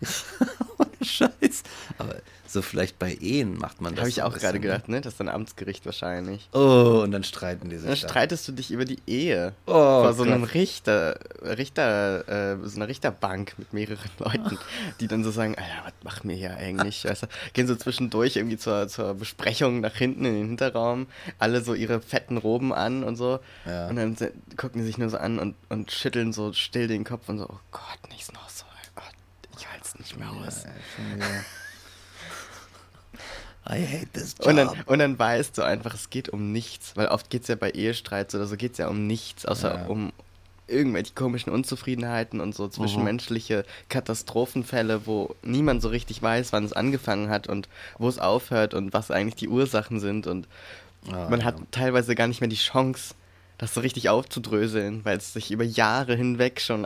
Ohne 0.78 1.04
Scheiß. 1.04 1.62
Aber 1.98 2.16
so 2.48 2.62
vielleicht 2.62 2.98
bei 2.98 3.14
Ehen 3.14 3.58
macht 3.58 3.80
man 3.80 3.94
das. 3.94 4.00
Habe 4.00 4.08
ich 4.08 4.16
so 4.16 4.22
auch 4.22 4.32
gerade 4.32 4.58
bisschen, 4.58 4.62
gedacht, 4.62 4.88
ne? 4.88 5.00
Das 5.00 5.14
ist 5.14 5.20
ein 5.20 5.28
Amtsgericht 5.28 5.84
wahrscheinlich. 5.84 6.48
Ne? 6.54 6.60
Oh, 6.60 7.02
und 7.02 7.10
dann 7.10 7.24
streiten 7.24 7.68
die 7.68 7.76
sich. 7.76 7.84
Dann 7.86 8.00
da. 8.00 8.08
streitest 8.08 8.48
du 8.48 8.52
dich 8.52 8.70
über 8.70 8.84
die 8.84 8.98
Ehe. 9.06 9.52
Oh, 9.66 9.72
vor 9.72 10.14
so 10.14 10.22
einem. 10.22 10.44
Richter, 10.44 11.18
Richter, 11.42 12.54
äh, 12.54 12.68
so 12.68 12.76
einer 12.76 12.88
Richterbank 12.88 13.54
mit 13.58 13.72
mehreren 13.72 14.10
Leuten, 14.18 14.58
die 15.00 15.08
dann 15.08 15.24
so 15.24 15.30
sagen, 15.30 15.56
Alter, 15.56 15.84
was 15.84 15.92
machen 16.04 16.30
wir 16.30 16.36
hier 16.36 16.56
eigentlich? 16.56 17.04
Weißt 17.04 17.24
du, 17.24 17.26
gehen 17.52 17.66
so 17.66 17.76
zwischendurch 17.76 18.36
irgendwie 18.36 18.58
zur, 18.58 18.88
zur 18.88 19.14
Besprechung 19.14 19.80
nach 19.80 19.94
hinten 19.94 20.24
in 20.24 20.34
den 20.34 20.46
Hinterraum, 20.46 21.08
alle 21.38 21.62
so 21.62 21.74
ihre 21.74 22.00
fetten 22.00 22.36
Roben 22.36 22.72
an 22.72 23.04
und 23.04 23.16
so. 23.16 23.40
Ja. 23.66 23.88
Und 23.88 23.96
dann 23.96 24.16
gucken 24.56 24.80
die 24.80 24.86
sich 24.86 24.98
nur 24.98 25.10
so 25.10 25.18
an 25.18 25.38
und, 25.38 25.56
und 25.68 25.90
schütteln 25.90 26.32
so 26.32 26.52
still 26.52 26.86
den 26.86 27.04
Kopf 27.04 27.28
und 27.28 27.38
so, 27.38 27.44
oh 27.44 27.60
Gott, 27.70 28.10
nicht 28.10 28.32
noch 28.32 28.48
so. 28.48 28.64
Es 30.00 30.06
nicht 30.06 30.18
mehr 30.18 30.30
aus. 30.30 30.64
I 33.68 33.84
hate 33.84 34.06
this 34.12 34.34
job. 34.38 34.46
Und 34.48 34.56
dann, 34.56 34.68
und 34.86 34.98
dann 35.00 35.18
weißt 35.18 35.58
du 35.58 35.62
einfach, 35.62 35.94
es 35.94 36.08
geht 36.10 36.28
um 36.28 36.52
nichts, 36.52 36.96
weil 36.96 37.08
oft 37.08 37.30
geht 37.30 37.42
es 37.42 37.48
ja 37.48 37.56
bei 37.56 37.70
Ehestreits 37.72 38.34
oder 38.34 38.46
so, 38.46 38.56
geht 38.56 38.72
es 38.72 38.78
ja 38.78 38.86
um 38.88 39.06
nichts, 39.08 39.44
außer 39.44 39.74
Ja. 39.74 39.86
um 39.86 40.12
irgendwelche 40.68 41.14
komischen 41.14 41.52
Unzufriedenheiten 41.52 42.40
und 42.40 42.54
so 42.54 42.66
zwischenmenschliche 42.68 43.64
Katastrophenfälle, 43.88 45.06
wo 45.06 45.34
niemand 45.42 45.80
so 45.82 45.88
richtig 45.88 46.22
weiß, 46.22 46.52
wann 46.52 46.64
es 46.64 46.72
angefangen 46.72 47.28
hat 47.28 47.46
und 47.48 47.68
wo 47.98 48.08
es 48.08 48.18
aufhört 48.18 48.74
und 48.74 48.92
was 48.92 49.10
eigentlich 49.12 49.36
die 49.36 49.48
Ursachen 49.48 50.00
sind 50.00 50.26
und 50.26 50.46
Ah, 51.12 51.28
man 51.30 51.38
ja. 51.38 51.46
hat 51.46 51.56
teilweise 51.70 52.16
gar 52.16 52.26
nicht 52.26 52.40
mehr 52.40 52.50
die 52.50 52.56
Chance, 52.56 53.14
das 53.58 53.74
so 53.74 53.80
richtig 53.80 54.08
aufzudröseln, 54.08 55.04
weil 55.04 55.18
es 55.18 55.32
sich 55.34 55.52
über 55.52 55.62
Jahre 55.62 56.16
hinweg 56.16 56.60
schon 56.60 56.82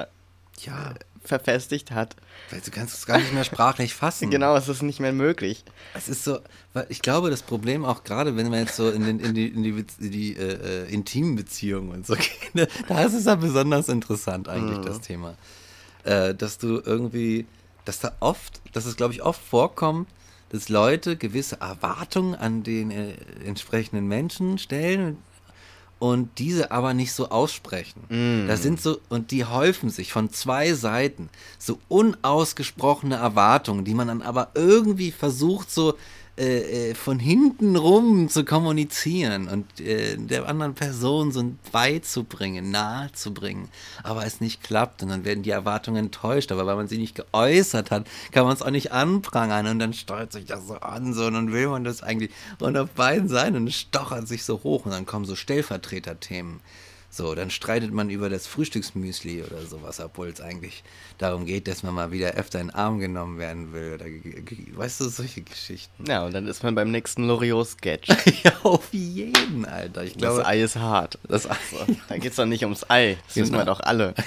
ja, 0.62 0.94
verfestigt 1.22 1.90
hat. 1.90 2.16
weil 2.50 2.60
du 2.60 2.70
kannst 2.70 2.94
es 2.96 3.06
gar 3.06 3.18
nicht 3.18 3.32
mehr 3.32 3.44
sprachlich 3.44 3.94
fassen. 3.94 4.30
Genau, 4.30 4.56
es 4.56 4.68
ist 4.68 4.82
nicht 4.82 5.00
mehr 5.00 5.12
möglich. 5.12 5.64
Es 5.94 6.08
ist 6.08 6.24
so, 6.24 6.38
weil 6.72 6.86
ich 6.88 7.02
glaube, 7.02 7.30
das 7.30 7.42
Problem 7.42 7.84
auch 7.84 8.04
gerade, 8.04 8.36
wenn 8.36 8.50
wir 8.50 8.58
jetzt 8.60 8.76
so 8.76 8.90
in, 8.90 9.04
den, 9.04 9.20
in 9.20 9.34
die, 9.34 9.48
in 9.48 9.62
die, 9.62 9.70
in 10.00 10.10
die 10.10 10.36
äh, 10.36 10.84
äh, 10.86 10.92
intimen 10.92 11.36
Beziehungen 11.36 11.90
und 11.90 12.06
so 12.06 12.14
gehen, 12.16 12.50
ne, 12.54 12.68
da 12.88 13.02
ist 13.04 13.14
es 13.14 13.26
ja 13.26 13.34
besonders 13.34 13.88
interessant 13.88 14.48
eigentlich, 14.48 14.78
Mhm. 14.78 14.82
das 14.84 15.00
Thema. 15.00 15.34
Äh, 16.04 16.34
dass 16.34 16.56
du 16.58 16.80
irgendwie, 16.84 17.46
dass 17.84 18.00
da 18.00 18.12
oft, 18.20 18.60
dass 18.72 18.86
es 18.86 18.96
glaube 18.96 19.12
ich 19.12 19.22
oft 19.22 19.42
vorkommt, 19.42 20.08
dass 20.48 20.68
Leute 20.68 21.16
gewisse 21.16 21.60
Erwartungen 21.60 22.34
an 22.34 22.62
den 22.62 22.90
äh, 22.90 23.12
entsprechenden 23.44 24.08
Menschen 24.08 24.58
stellen 24.58 25.18
und 26.00 26.38
diese 26.38 26.72
aber 26.72 26.94
nicht 26.94 27.12
so 27.12 27.28
aussprechen. 27.28 28.00
Das 28.48 28.62
sind 28.62 28.80
so, 28.80 28.98
und 29.10 29.30
die 29.30 29.44
häufen 29.44 29.90
sich 29.90 30.12
von 30.12 30.32
zwei 30.32 30.72
Seiten. 30.72 31.28
So 31.58 31.78
unausgesprochene 31.88 33.14
Erwartungen, 33.16 33.84
die 33.84 33.94
man 33.94 34.08
dann 34.08 34.22
aber 34.22 34.48
irgendwie 34.54 35.12
versucht, 35.12 35.70
so 35.70 35.94
äh, 36.40 36.90
äh, 36.90 36.94
von 36.94 37.18
hinten 37.18 37.76
rum 37.76 38.30
zu 38.30 38.46
kommunizieren 38.46 39.46
und 39.46 39.78
äh, 39.78 40.16
der 40.16 40.48
anderen 40.48 40.72
Person 40.72 41.32
so 41.32 41.52
beizubringen, 41.70 42.70
nahe 42.70 43.12
zu 43.12 43.34
bringen, 43.34 43.68
aber 44.02 44.24
es 44.24 44.40
nicht 44.40 44.62
klappt 44.62 45.02
und 45.02 45.10
dann 45.10 45.26
werden 45.26 45.42
die 45.42 45.50
Erwartungen 45.50 46.06
enttäuscht, 46.06 46.50
aber 46.50 46.64
weil 46.64 46.76
man 46.76 46.88
sie 46.88 46.96
nicht 46.96 47.14
geäußert 47.14 47.90
hat, 47.90 48.06
kann 48.32 48.44
man 48.44 48.54
es 48.54 48.62
auch 48.62 48.70
nicht 48.70 48.90
anprangern. 48.90 49.66
Und 49.66 49.80
dann 49.80 49.92
steuert 49.92 50.32
sich 50.32 50.46
das 50.46 50.66
so 50.66 50.76
an 50.76 51.12
so 51.12 51.26
und 51.26 51.34
dann 51.34 51.52
will 51.52 51.68
man 51.68 51.84
das 51.84 52.02
eigentlich 52.02 52.30
und 52.58 52.74
auf 52.78 52.88
beiden 52.92 53.28
Seiten 53.28 53.70
stochert 53.70 54.26
sich 54.26 54.42
so 54.42 54.62
hoch. 54.62 54.86
Und 54.86 54.92
dann 54.92 55.04
kommen 55.04 55.26
so 55.26 55.36
Stellvertreterthemen. 55.36 56.60
So, 57.12 57.34
dann 57.34 57.50
streitet 57.50 57.92
man 57.92 58.08
über 58.08 58.28
das 58.30 58.46
Frühstücksmüsli 58.46 59.42
oder 59.42 59.66
sowas, 59.66 59.98
obwohl 59.98 60.28
es 60.28 60.40
eigentlich 60.40 60.84
darum 61.18 61.44
geht, 61.44 61.66
dass 61.66 61.82
man 61.82 61.92
mal 61.94 62.12
wieder 62.12 62.30
öfter 62.34 62.60
in 62.60 62.68
den 62.68 62.74
Arm 62.76 63.00
genommen 63.00 63.38
werden 63.38 63.72
will. 63.72 63.94
Oder, 63.94 64.04
weißt 64.78 65.00
du, 65.00 65.08
solche 65.08 65.42
Geschichten. 65.42 66.04
Ja, 66.06 66.24
und 66.24 66.32
dann 66.32 66.46
ist 66.46 66.62
man 66.62 66.76
beim 66.76 66.92
nächsten 66.92 67.26
Loriot-Sketch. 67.26 68.08
ja, 68.44 68.52
auf 68.62 68.88
jeden, 68.92 69.64
Alter. 69.64 70.04
Ich 70.04 70.12
Das 70.12 70.18
glaube, 70.20 70.46
Ei 70.46 70.62
ist 70.62 70.76
hart. 70.76 71.18
das 71.28 71.42
So, 71.42 71.50
da 72.08 72.16
geht 72.16 72.30
es 72.30 72.36
doch 72.36 72.46
nicht 72.46 72.62
ums 72.62 72.88
Ei. 72.88 73.18
Das 73.26 73.36
wissen 73.36 73.52
wir 73.54 73.58
Genau. 73.60 73.72
doch 73.74 73.80
alle. 73.80 74.14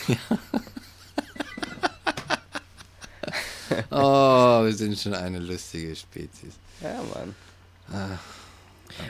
Oh, 3.89 4.63
wir 4.65 4.73
sind 4.73 4.99
schon 4.99 5.13
eine 5.13 5.39
lustige 5.39 5.95
Spezies. 5.95 6.53
Ja, 6.81 7.01
Mann. 7.13 8.19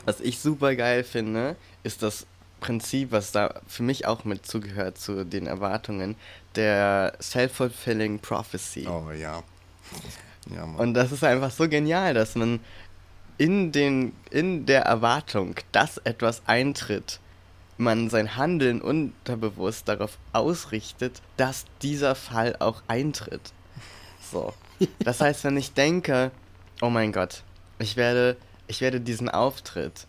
Was 0.05 0.21
ich 0.21 0.39
super 0.39 0.75
geil 0.75 1.03
finde, 1.03 1.55
ist 1.83 2.01
das 2.01 2.25
Prinzip, 2.63 3.11
was 3.11 3.33
da 3.33 3.59
für 3.67 3.83
mich 3.83 4.07
auch 4.07 4.23
mit 4.23 4.45
zugehört 4.45 4.97
zu 4.97 5.25
den 5.25 5.47
Erwartungen, 5.47 6.15
der 6.55 7.11
Self-Fulfilling 7.21 8.19
Prophecy. 8.19 8.87
Oh 8.87 9.11
ja. 9.11 9.43
Ja, 10.49 10.65
Mann. 10.65 10.75
Und 10.77 10.93
das 10.93 11.11
ist 11.11 11.25
einfach 11.25 11.51
so 11.51 11.67
genial, 11.67 12.13
dass 12.13 12.35
man 12.35 12.61
in, 13.37 13.73
den, 13.73 14.13
in 14.31 14.65
der 14.65 14.83
Erwartung, 14.83 15.55
dass 15.73 15.97
etwas 15.97 16.41
eintritt, 16.45 17.19
man 17.77 18.09
sein 18.09 18.37
Handeln 18.37 18.79
unterbewusst 18.79 19.89
darauf 19.89 20.17
ausrichtet, 20.31 21.21
dass 21.35 21.65
dieser 21.81 22.15
Fall 22.15 22.55
auch 22.59 22.81
eintritt. 22.87 23.51
So. 24.31 24.53
Das 24.99 25.19
heißt, 25.19 25.43
wenn 25.43 25.57
ich 25.57 25.73
denke, 25.73 26.31
oh 26.81 26.89
mein 26.89 27.11
Gott, 27.11 27.43
ich 27.79 27.97
werde, 27.97 28.37
ich 28.67 28.79
werde 28.79 29.01
diesen 29.01 29.27
Auftritt, 29.27 30.07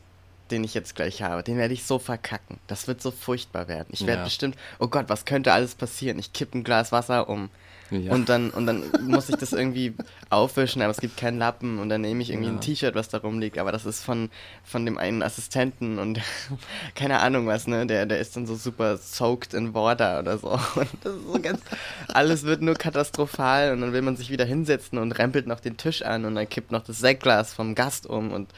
den 0.50 0.64
ich 0.64 0.74
jetzt 0.74 0.94
gleich 0.94 1.22
habe, 1.22 1.42
den 1.42 1.56
werde 1.58 1.74
ich 1.74 1.84
so 1.84 1.98
verkacken. 1.98 2.58
Das 2.66 2.86
wird 2.88 3.00
so 3.02 3.10
furchtbar 3.10 3.68
werden. 3.68 3.88
Ich 3.92 4.06
werde 4.06 4.20
Ja. 4.20 4.24
bestimmt, 4.24 4.56
oh 4.78 4.88
Gott, 4.88 5.06
was 5.08 5.24
könnte 5.24 5.52
alles 5.52 5.74
passieren? 5.74 6.18
Ich 6.18 6.32
kippe 6.32 6.58
ein 6.58 6.64
Glas 6.64 6.92
Wasser 6.92 7.28
um. 7.28 7.50
Ja. 7.90 8.12
Und 8.12 8.30
dann, 8.30 8.50
und 8.50 8.66
dann 8.66 8.82
muss 9.02 9.28
ich 9.28 9.36
das 9.36 9.52
irgendwie 9.52 9.94
aufwischen, 10.30 10.80
aber 10.80 10.90
es 10.90 10.96
gibt 11.00 11.18
keinen 11.18 11.38
Lappen 11.38 11.78
und 11.78 11.90
dann 11.90 12.00
nehme 12.00 12.22
ich 12.22 12.30
irgendwie 12.30 12.48
Ja. 12.48 12.54
ein 12.54 12.60
T-Shirt, 12.60 12.94
was 12.94 13.08
da 13.10 13.18
rumliegt, 13.18 13.58
aber 13.58 13.72
das 13.72 13.84
ist 13.84 14.02
von, 14.02 14.30
von 14.64 14.84
dem 14.86 14.96
einen 14.96 15.22
Assistenten 15.22 15.98
und 15.98 16.18
keine 16.94 17.20
Ahnung 17.20 17.46
was, 17.46 17.66
ne? 17.66 17.86
Der, 17.86 18.06
der 18.06 18.18
ist 18.18 18.36
dann 18.36 18.46
so 18.46 18.54
super 18.56 18.96
soaked 18.96 19.52
in 19.54 19.74
water 19.74 20.18
oder 20.20 20.38
so. 20.38 20.48
Und 20.74 20.88
das 21.02 21.14
ist 21.14 21.26
so 21.32 21.40
ganz, 21.40 21.60
alles 22.08 22.42
wird 22.44 22.62
nur 22.62 22.74
katastrophal 22.74 23.72
und 23.72 23.82
dann 23.82 23.92
will 23.92 24.02
man 24.02 24.16
sich 24.16 24.30
wieder 24.30 24.46
hinsetzen 24.46 24.98
und 24.98 25.12
rempelt 25.12 25.46
noch 25.46 25.60
den 25.60 25.76
Tisch 25.76 26.02
an 26.02 26.24
und 26.24 26.34
dann 26.34 26.48
kippt 26.48 26.72
noch 26.72 26.82
das 26.84 26.98
Sektglas 26.98 27.52
vom 27.52 27.74
Gast 27.74 28.06
um 28.06 28.32
und 28.32 28.48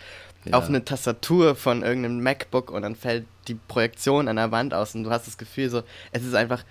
Ja. 0.50 0.58
auf 0.58 0.68
eine 0.68 0.84
Tastatur 0.84 1.54
von 1.56 1.82
irgendeinem 1.82 2.22
MacBook 2.22 2.70
und 2.70 2.82
dann 2.82 2.94
fällt 2.96 3.26
die 3.48 3.54
Projektion 3.54 4.28
an 4.28 4.36
der 4.36 4.50
Wand 4.50 4.74
aus 4.74 4.94
und 4.94 5.04
du 5.04 5.10
hast 5.10 5.26
das 5.26 5.38
Gefühl 5.38 5.70
so, 5.70 5.82
es 6.12 6.24
ist 6.24 6.34
einfach 6.34 6.64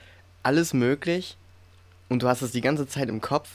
alles 0.43 0.73
möglich 0.73 1.37
und 2.09 2.21
du 2.23 2.27
hast 2.27 2.41
es 2.41 2.51
die 2.51 2.61
ganze 2.61 2.87
Zeit 2.87 3.09
im 3.09 3.21
Kopf 3.21 3.49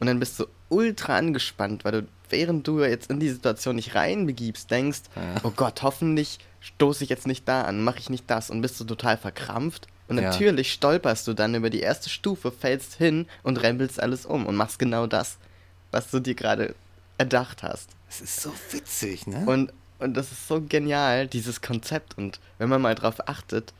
und 0.00 0.06
dann 0.06 0.20
bist 0.20 0.38
du 0.38 0.46
ultra 0.68 1.16
angespannt, 1.16 1.84
weil 1.84 1.92
du, 1.92 2.08
während 2.28 2.66
du 2.66 2.80
jetzt 2.82 3.10
in 3.10 3.20
die 3.20 3.30
Situation 3.30 3.76
nicht 3.76 3.94
reinbegibst, 3.94 4.70
denkst, 4.70 5.02
Ja. 5.16 5.40
oh 5.42 5.50
Gott, 5.54 5.82
hoffentlich 5.82 6.38
stoße 6.60 7.04
ich 7.04 7.10
jetzt 7.10 7.26
nicht 7.26 7.46
da 7.48 7.62
an, 7.62 7.82
mache 7.82 7.98
ich 7.98 8.10
nicht 8.10 8.28
das 8.28 8.50
und 8.50 8.60
bist 8.60 8.78
du 8.80 8.84
total 8.84 9.16
verkrampft. 9.16 9.86
Und 10.08 10.18
Ja. 10.18 10.24
natürlich 10.24 10.72
stolperst 10.72 11.26
du 11.28 11.32
dann 11.34 11.54
über 11.54 11.70
die 11.70 11.80
erste 11.80 12.10
Stufe, 12.10 12.50
fällst 12.50 12.94
hin 12.94 13.26
und 13.42 13.62
rempelst 13.62 14.00
alles 14.00 14.26
um 14.26 14.46
und 14.46 14.54
machst 14.56 14.78
genau 14.78 15.06
das, 15.06 15.38
was 15.90 16.10
du 16.10 16.20
dir 16.20 16.34
gerade 16.34 16.74
erdacht 17.16 17.62
hast. 17.62 17.90
Es 18.14 18.20
ist 18.20 18.42
so 18.42 18.52
witzig, 18.70 19.26
ne? 19.26 19.44
Und, 19.44 19.72
und 19.98 20.14
das 20.14 20.30
ist 20.30 20.46
so 20.46 20.60
genial, 20.60 21.26
dieses 21.26 21.60
Konzept. 21.60 22.16
Und 22.16 22.38
wenn 22.58 22.68
man 22.68 22.80
mal 22.80 22.94
drauf 22.94 23.28
achtet, 23.28 23.74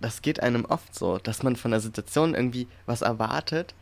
das 0.00 0.22
geht 0.22 0.40
einem 0.42 0.64
oft 0.64 0.94
so, 0.94 1.18
dass 1.18 1.42
man 1.42 1.54
von 1.54 1.72
der 1.72 1.80
Situation 1.80 2.34
irgendwie 2.34 2.66
was 2.86 3.02
erwartet. 3.02 3.74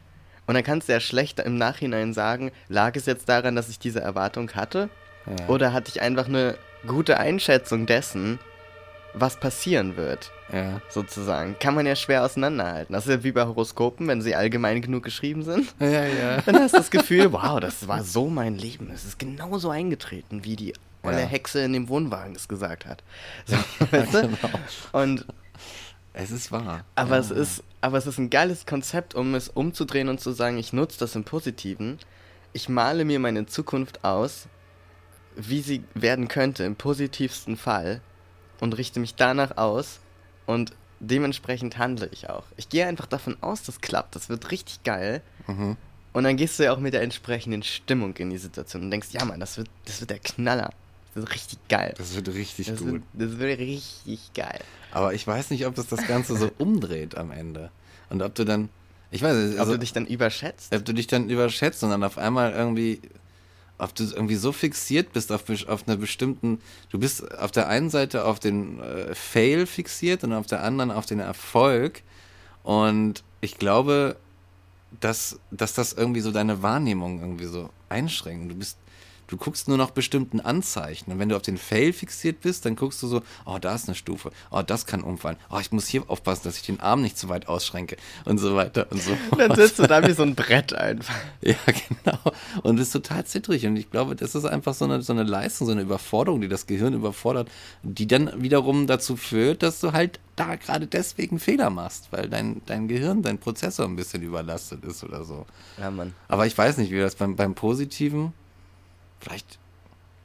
Und 0.48 0.54
dann 0.54 0.64
kannst 0.64 0.88
du 0.88 0.92
ja 0.92 0.98
schlecht 0.98 1.38
im 1.38 1.56
Nachhinein 1.56 2.14
sagen, 2.14 2.50
lag 2.68 2.96
es 2.96 3.06
jetzt 3.06 3.28
daran, 3.28 3.54
dass 3.54 3.68
ich 3.68 3.78
diese 3.78 4.00
Erwartung 4.00 4.50
hatte? 4.52 4.88
Ja. 5.26 5.46
Oder 5.46 5.72
hatte 5.72 5.90
ich 5.94 6.02
einfach 6.02 6.26
eine 6.26 6.58
gute 6.86 7.18
Einschätzung 7.18 7.86
dessen, 7.86 8.40
was 9.18 9.40
passieren 9.40 9.96
wird, 9.96 10.30
ja. 10.52 10.80
sozusagen? 10.90 11.56
Kann 11.58 11.74
man 11.74 11.86
ja 11.86 11.96
schwer 11.96 12.22
auseinanderhalten. 12.24 12.92
Das 12.92 13.06
ist 13.06 13.10
ja 13.12 13.24
wie 13.24 13.32
bei 13.32 13.46
Horoskopen, 13.46 14.06
wenn 14.08 14.20
sie 14.20 14.34
allgemein 14.34 14.82
genug 14.82 15.02
geschrieben 15.04 15.42
sind. 15.42 15.74
Ja, 15.80 16.04
ja. 16.04 16.40
Dann 16.42 16.56
hast 16.56 16.74
du 16.74 16.78
das 16.78 16.90
Gefühl, 16.90 17.32
wow, 17.32 17.58
das 17.58 17.88
war 17.88 18.04
so 18.04 18.28
mein 18.28 18.56
Leben. 18.58 18.90
Es 18.94 19.04
ist 19.04 19.18
genauso 19.18 19.70
eingetreten, 19.70 20.44
wie 20.44 20.54
die 20.56 20.74
olle 21.02 21.20
Ja. 21.20 21.26
Hexe 21.26 21.60
in 21.60 21.72
dem 21.72 21.88
Wohnwagen 21.88 22.36
es 22.36 22.46
gesagt 22.46 22.84
hat. 22.86 23.02
So, 23.46 23.56
weißt 23.90 24.14
du? 24.14 24.20
genau. 24.22 24.36
Und 24.92 25.24
Es 26.12 26.30
ist 26.30 26.52
wahr. 26.52 26.84
aber 26.94 27.16
es 27.18 27.30
ist, 27.30 27.62
aber 27.80 27.96
es 27.98 28.06
ist 28.06 28.18
ein 28.18 28.28
geiles 28.30 28.66
Konzept, 28.66 29.14
um 29.14 29.34
es 29.34 29.48
umzudrehen 29.48 30.08
und 30.10 30.20
zu 30.20 30.32
sagen, 30.32 30.58
ich 30.58 30.72
nutze 30.74 30.98
das 30.98 31.14
im 31.14 31.24
Positiven. 31.24 31.98
Ich 32.52 32.68
male 32.68 33.04
mir 33.06 33.18
meine 33.18 33.46
Zukunft 33.46 34.04
aus, 34.04 34.46
wie 35.36 35.60
sie 35.60 35.84
werden 35.94 36.28
könnte 36.28 36.64
im 36.64 36.76
positivsten 36.76 37.56
Fall 37.56 38.00
und 38.60 38.76
richte 38.76 39.00
mich 39.00 39.14
danach 39.14 39.56
aus 39.56 40.00
und 40.46 40.72
dementsprechend 41.00 41.78
handle 41.78 42.08
ich 42.12 42.28
auch. 42.30 42.44
Ich 42.56 42.68
gehe 42.68 42.86
einfach 42.86 43.06
davon 43.06 43.36
aus, 43.42 43.62
das 43.62 43.80
klappt. 43.80 44.16
Das 44.16 44.28
wird 44.28 44.50
richtig 44.50 44.82
geil. 44.82 45.22
Mhm. 45.46 45.76
Und 46.12 46.24
dann 46.24 46.36
gehst 46.36 46.58
du 46.58 46.64
ja 46.64 46.72
auch 46.72 46.78
mit 46.78 46.94
der 46.94 47.02
entsprechenden 47.02 47.62
Stimmung 47.62 48.16
in 48.16 48.30
die 48.30 48.38
Situation 48.38 48.82
und 48.84 48.90
denkst, 48.90 49.08
ja 49.12 49.24
Mann, 49.24 49.38
das 49.40 49.58
wird, 49.58 49.68
das 49.84 50.00
wird 50.00 50.10
der 50.10 50.18
Knaller. 50.18 50.70
Das 51.14 51.22
wird 51.22 51.34
richtig 51.34 51.58
geil. 51.68 51.94
Das 51.98 52.14
wird 52.14 52.28
richtig 52.28 52.66
Das 52.68 52.78
gut. 52.78 52.92
wird, 52.92 53.02
das 53.12 53.38
wird 53.38 53.58
richtig 53.58 54.32
geil. 54.34 54.60
Aber 54.92 55.12
ich 55.12 55.26
weiß 55.26 55.50
nicht, 55.50 55.66
ob 55.66 55.74
das 55.74 55.88
das 55.88 56.06
Ganze 56.06 56.36
so 56.36 56.50
umdreht 56.58 57.16
am 57.16 57.30
Ende. 57.30 57.70
Und 58.08 58.22
ob 58.22 58.34
du 58.34 58.44
dann, 58.44 58.70
ich 59.10 59.20
weiß 59.22 59.34
nicht, 59.36 59.54
Ob 59.54 59.60
also, 59.60 59.72
du 59.72 59.78
dich 59.80 59.92
dann 59.92 60.06
überschätzt? 60.06 60.74
ob 60.74 60.84
du 60.84 60.94
dich 60.94 61.06
dann 61.06 61.28
überschätzt 61.28 61.82
und 61.84 61.90
dann 61.90 62.02
auf 62.04 62.16
einmal 62.16 62.52
irgendwie, 62.52 63.02
ob 63.78 63.94
du 63.94 64.04
irgendwie 64.04 64.36
so 64.36 64.52
fixiert 64.52 65.12
bist 65.12 65.30
auf, 65.32 65.44
auf 65.68 65.86
einer 65.86 65.96
bestimmten, 65.96 66.60
du 66.90 66.98
bist 66.98 67.30
auf 67.38 67.50
der 67.50 67.68
einen 67.68 67.90
Seite 67.90 68.24
auf 68.24 68.40
den 68.40 68.80
äh, 68.80 69.14
Fail 69.14 69.66
fixiert 69.66 70.24
und 70.24 70.32
auf 70.32 70.46
der 70.46 70.62
anderen 70.62 70.90
auf 70.90 71.06
den 71.06 71.20
Erfolg. 71.20 72.02
Und 72.62 73.22
ich 73.40 73.58
glaube, 73.58 74.16
dass, 75.00 75.38
dass 75.50 75.74
das 75.74 75.92
irgendwie 75.92 76.20
so 76.20 76.32
deine 76.32 76.62
Wahrnehmung 76.62 77.20
irgendwie 77.20 77.46
so 77.46 77.70
einschränkt. 77.88 78.50
Du 78.50 78.56
bist, 78.56 78.78
du 79.26 79.36
guckst 79.36 79.68
nur 79.68 79.76
nach 79.76 79.90
bestimmten 79.90 80.40
Anzeichen. 80.40 81.12
Und 81.12 81.18
wenn 81.18 81.28
du 81.28 81.36
auf 81.36 81.42
den 81.42 81.58
Fail 81.58 81.92
fixiert 81.92 82.40
bist, 82.40 82.64
dann 82.64 82.76
guckst 82.76 83.02
du 83.02 83.06
so, 83.06 83.22
oh, 83.44 83.58
da 83.60 83.74
ist 83.74 83.88
eine 83.88 83.94
Stufe, 83.94 84.30
oh, 84.50 84.62
das 84.62 84.86
kann 84.86 85.02
umfallen, 85.02 85.36
oh, 85.50 85.58
ich 85.60 85.72
muss 85.72 85.86
hier 85.86 86.02
aufpassen, 86.08 86.42
dass 86.44 86.56
ich 86.56 86.62
den 86.62 86.80
Arm 86.80 87.02
nicht 87.02 87.18
zu 87.18 87.28
weit 87.28 87.48
ausschränke 87.48 87.96
und 88.24 88.38
so 88.38 88.56
weiter 88.56 88.86
und 88.90 89.02
so. 89.02 89.16
dann 89.38 89.54
sitzt 89.54 89.78
du 89.78 89.86
da 89.86 90.06
wie 90.06 90.12
so 90.12 90.22
ein 90.22 90.34
Brett 90.34 90.72
einfach. 90.72 91.14
Ja, 91.42 91.54
genau. 91.66 92.18
Und 92.62 92.76
bist 92.76 92.92
total 92.92 93.24
zittrig. 93.24 93.66
Und 93.66 93.76
ich 93.76 93.90
glaube, 93.90 94.16
das 94.16 94.34
ist 94.34 94.44
einfach 94.44 94.74
so 94.74 94.84
eine, 94.84 95.02
so 95.02 95.12
eine 95.12 95.22
Leistung, 95.22 95.66
so 95.66 95.72
eine 95.72 95.82
Überforderung, 95.82 96.40
die 96.40 96.48
das 96.48 96.66
Gehirn 96.66 96.92
überfordert, 96.92 97.48
die 97.82 98.06
dann 98.06 98.42
wiederum 98.42 98.86
dazu 98.86 99.16
führt, 99.16 99.62
dass 99.62 99.80
du 99.80 99.92
halt 99.92 100.18
da 100.36 100.56
gerade 100.56 100.86
deswegen 100.86 101.38
Fehler 101.38 101.70
machst, 101.70 102.08
weil 102.10 102.28
dein, 102.28 102.62
dein 102.66 102.88
Gehirn, 102.88 103.22
dein 103.22 103.38
Prozessor 103.38 103.86
ein 103.86 103.96
bisschen 103.96 104.22
überlastet 104.22 104.84
ist 104.84 105.02
oder 105.02 105.24
so. 105.24 105.46
Ja, 105.78 105.90
Mann. 105.90 106.14
Aber 106.28 106.46
ich 106.46 106.56
weiß 106.56 106.76
nicht, 106.78 106.90
wie 106.90 106.98
das 106.98 107.14
beim, 107.14 107.36
beim 107.36 107.54
Positiven, 107.54 108.32
vielleicht, 109.20 109.58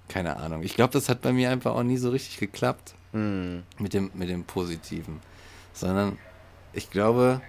keine 0.08 0.38
Ahnung. 0.38 0.64
Ich 0.64 0.76
glaube, 0.76 0.94
das 0.94 1.10
hat 1.10 1.22
bei 1.22 1.32
mir 1.34 1.50
einfach 1.52 1.74
auch 1.76 1.84
nie 1.84 1.98
so 1.98 2.10
richtig 2.10 2.38
geklappt 2.38 2.96
Hm. 3.14 3.64
mit 3.78 3.94
dem, 3.94 4.10
mit 4.14 4.30
dem 4.30 4.44
Positiven. 4.46 5.20
Sondern 5.74 6.18
ich 6.74 6.90
glaube. 6.90 7.42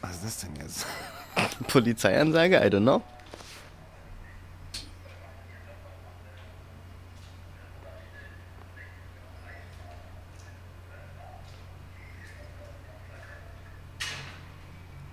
Was 0.00 0.12
ist 0.16 0.24
das 0.24 0.38
denn 0.40 0.56
jetzt? 0.56 0.86
Polizeiansage? 1.68 2.56
I 2.56 2.68
don't 2.70 2.82
know. 2.82 3.02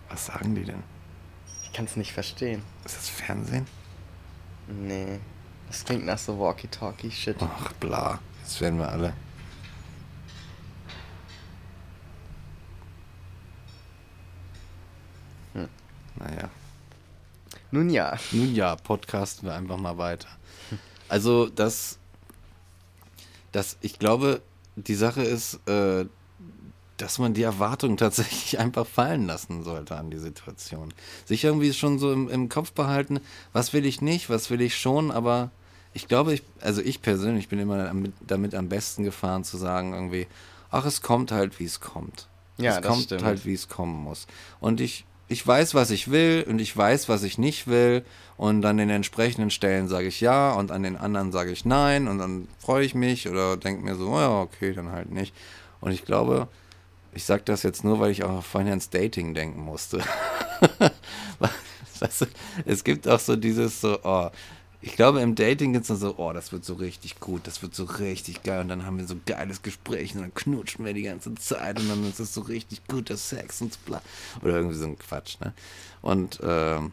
Was 0.10 0.26
sagen 0.28 0.56
die 0.56 0.64
denn? 0.64 0.84
Ich 1.76 1.78
kann 1.78 1.88
es 1.88 1.98
nicht 1.98 2.14
verstehen. 2.14 2.62
Ist 2.86 2.96
das 2.96 3.10
Fernsehen? 3.10 3.68
Nee. 4.66 5.20
Das 5.68 5.84
klingt 5.84 6.06
nach 6.06 6.18
so 6.18 6.40
Walkie-Talkie-Shit. 6.40 7.36
Ach, 7.42 7.74
bla. 7.74 8.18
Jetzt 8.42 8.62
werden 8.62 8.80
wir 8.80 8.88
alle. 8.88 9.14
Hm. 15.52 15.68
Naja. 16.16 16.50
Nun 17.72 17.90
ja. 17.90 18.18
Nun 18.32 18.56
ja, 18.56 18.78
podcasten 18.78 19.50
wir 19.50 19.56
einfach 19.56 19.76
mal 19.76 19.98
weiter. 19.98 20.30
Also, 21.10 21.50
das, 21.50 22.00
das, 23.52 23.76
ich 23.82 24.00
glaube, 24.00 24.42
die 24.78 24.96
Sache 24.96 25.24
ist, 25.24 25.56
äh, 25.68 26.06
dass 26.98 27.20
man 27.20 27.34
die 27.34 27.44
Erwartung 27.44 27.98
tatsächlich 27.98 28.60
einfach 28.60 28.86
fallen 28.86 29.28
lassen 29.28 29.64
sollte 29.64 29.96
an 29.96 30.12
die 30.12 30.18
Situation. 30.18 30.94
Sich 31.26 31.44
irgendwie 31.44 31.74
schon 31.74 32.00
so 32.00 32.12
im, 32.12 32.30
im 32.30 32.50
Kopf 32.50 32.72
behalten, 32.72 33.20
was 33.54 33.74
will 33.74 33.86
ich 33.86 34.02
nicht, 34.02 34.30
was 34.30 34.50
will 34.50 34.62
ich 34.62 34.78
schon, 34.78 35.12
aber 35.12 35.52
ich 35.94 36.08
glaube, 36.08 36.34
ich, 36.34 36.44
also 36.60 36.82
ich 36.82 37.02
persönlich 37.02 37.48
bin 37.48 37.60
immer 37.60 37.86
damit, 37.86 38.14
damit 38.20 38.54
am 38.54 38.68
besten 38.68 39.04
gefahren 39.04 39.44
zu 39.44 39.58
sagen 39.58 39.94
irgendwie, 39.94 40.28
ach, 40.70 40.86
es 40.86 41.02
kommt 41.02 41.32
halt, 41.32 41.58
wie 41.60 41.66
es 41.66 41.80
kommt. 41.80 42.28
Ja, 42.58 42.72
es 42.72 42.82
das 42.82 42.86
kommt 42.86 43.04
stimmt. 43.04 43.24
halt, 43.24 43.46
wie 43.46 43.54
es 43.54 43.70
kommen 43.70 44.04
muss. 44.04 44.28
Und 44.60 44.82
ich, 44.82 45.06
ich 45.28 45.46
weiß, 45.46 45.74
was 45.74 45.92
ich 45.92 46.12
will 46.12 46.46
und 46.48 46.60
ich 46.60 46.76
weiß, 46.76 47.08
was 47.10 47.24
ich 47.24 47.38
nicht 47.38 47.68
will. 47.68 48.04
Und 48.38 48.66
an 48.66 48.76
den 48.76 48.90
entsprechenden 48.90 49.50
Stellen 49.50 49.88
sage 49.88 50.08
ich 50.08 50.20
ja 50.20 50.52
und 50.52 50.72
an 50.72 50.84
den 50.84 50.98
anderen 50.98 51.32
sage 51.32 51.52
ich 51.52 51.64
nein 51.64 52.10
und 52.10 52.20
dann 52.20 52.50
freue 52.60 52.84
ich 52.84 52.94
mich 52.94 53.30
oder 53.30 53.56
denke 53.56 53.86
mir 53.86 53.96
so, 53.96 54.10
oh 54.10 54.20
ja, 54.20 54.42
okay, 54.42 54.74
dann 54.74 54.92
halt 54.92 55.12
nicht. 55.12 55.34
Und 55.80 55.92
ich 55.94 56.04
glaube, 56.04 56.50
ich 57.16 57.26
sage 57.26 57.44
das 57.46 57.64
jetzt 57.64 57.84
nur, 57.84 58.00
weil 58.00 58.12
ich 58.12 58.24
auch 58.24 58.44
vorhin 58.44 58.70
ans 58.70 58.90
Dating 58.90 59.34
denken 59.34 59.62
musste. 59.62 60.00
weißt 62.00 62.22
du, 62.22 62.26
es 62.66 62.84
gibt 62.84 63.08
auch 63.08 63.20
so 63.20 63.36
dieses 63.36 63.82
so, 63.82 64.00
oh, 64.04 64.30
ich 64.82 64.96
glaube, 64.96 65.22
im 65.22 65.34
Dating 65.34 65.74
gibt 65.74 65.90
es 65.90 66.00
so, 66.00 66.16
oh, 66.18 66.34
das 66.34 66.52
wird 66.52 66.64
so 66.64 66.76
richtig 66.76 67.20
gut, 67.20 67.48
das 67.48 67.64
wird 67.64 67.74
so 67.74 67.86
richtig 67.86 68.44
geil 68.44 68.62
und 68.62 68.68
dann 68.68 68.86
haben 68.86 69.00
wir 69.00 69.08
so 69.08 69.16
geiles 69.26 69.64
Gespräch 69.64 70.14
und 70.14 70.22
dann 70.22 70.34
knutschen 70.36 70.86
wir 70.86 70.94
die 70.94 71.02
ganze 71.02 71.34
Zeit 71.36 71.80
und 71.80 71.90
dann 71.90 72.08
ist 72.08 72.20
es 72.20 72.34
so 72.34 72.42
richtig 72.42 72.86
guter 72.88 73.18
Sex 73.18 73.62
und 73.62 73.74
so 73.74 73.80
bla. 73.86 74.02
Oder 74.44 74.58
irgendwie 74.58 74.76
so 74.76 74.86
ein 74.86 75.00
Quatsch, 75.00 75.40
ne? 75.40 75.54
Und 76.02 76.40
ähm, 76.44 76.92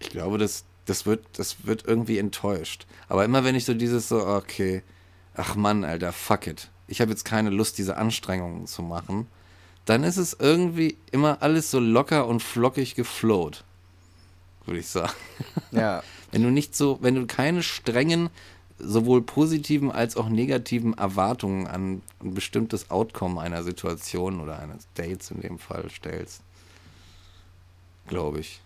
ich 0.00 0.10
glaube, 0.10 0.38
dass 0.38 0.64
Das 0.86 1.04
wird, 1.04 1.26
das 1.38 1.66
wird 1.66 1.84
irgendwie 1.86 2.18
enttäuscht. 2.18 2.86
Aber 3.08 3.24
immer 3.24 3.44
wenn 3.44 3.54
ich 3.54 3.66
so 3.66 3.74
dieses 3.74 4.08
so, 4.08 4.26
okay, 4.26 4.82
ach 5.34 5.54
Mann, 5.54 5.84
Alter, 5.84 6.12
fuck 6.12 6.46
it. 6.46 6.70
Ich 6.88 7.00
habe 7.00 7.10
jetzt 7.10 7.24
keine 7.24 7.50
Lust, 7.50 7.78
diese 7.78 7.96
Anstrengungen 7.96 8.66
zu 8.66 8.82
machen. 8.82 9.26
Dann 9.84 10.04
ist 10.04 10.16
es 10.16 10.36
irgendwie 10.38 10.96
immer 11.12 11.42
alles 11.42 11.70
so 11.70 11.78
locker 11.78 12.26
und 12.26 12.42
flockig 12.42 12.94
geflowt. 12.94 13.64
Würde 14.66 14.80
ich 14.80 14.88
sagen. 14.88 15.12
Ja. 15.70 16.02
Wenn 16.30 16.42
du 16.42 16.50
nicht 16.50 16.76
so, 16.76 16.98
wenn 17.00 17.14
du 17.14 17.26
keine 17.26 17.62
strengen, 17.62 18.28
sowohl 18.78 19.22
positiven 19.22 19.90
als 19.90 20.16
auch 20.16 20.28
negativen 20.28 20.92
Erwartungen 20.92 21.66
an 21.66 22.02
ein 22.22 22.34
bestimmtes 22.34 22.90
Outcome 22.90 23.40
einer 23.40 23.62
Situation 23.62 24.40
oder 24.40 24.58
eines 24.58 24.86
Dates 24.94 25.30
in 25.30 25.40
dem 25.40 25.58
Fall 25.58 25.88
stellst. 25.90 26.42
Glaube 28.08 28.40
ich. 28.40 28.60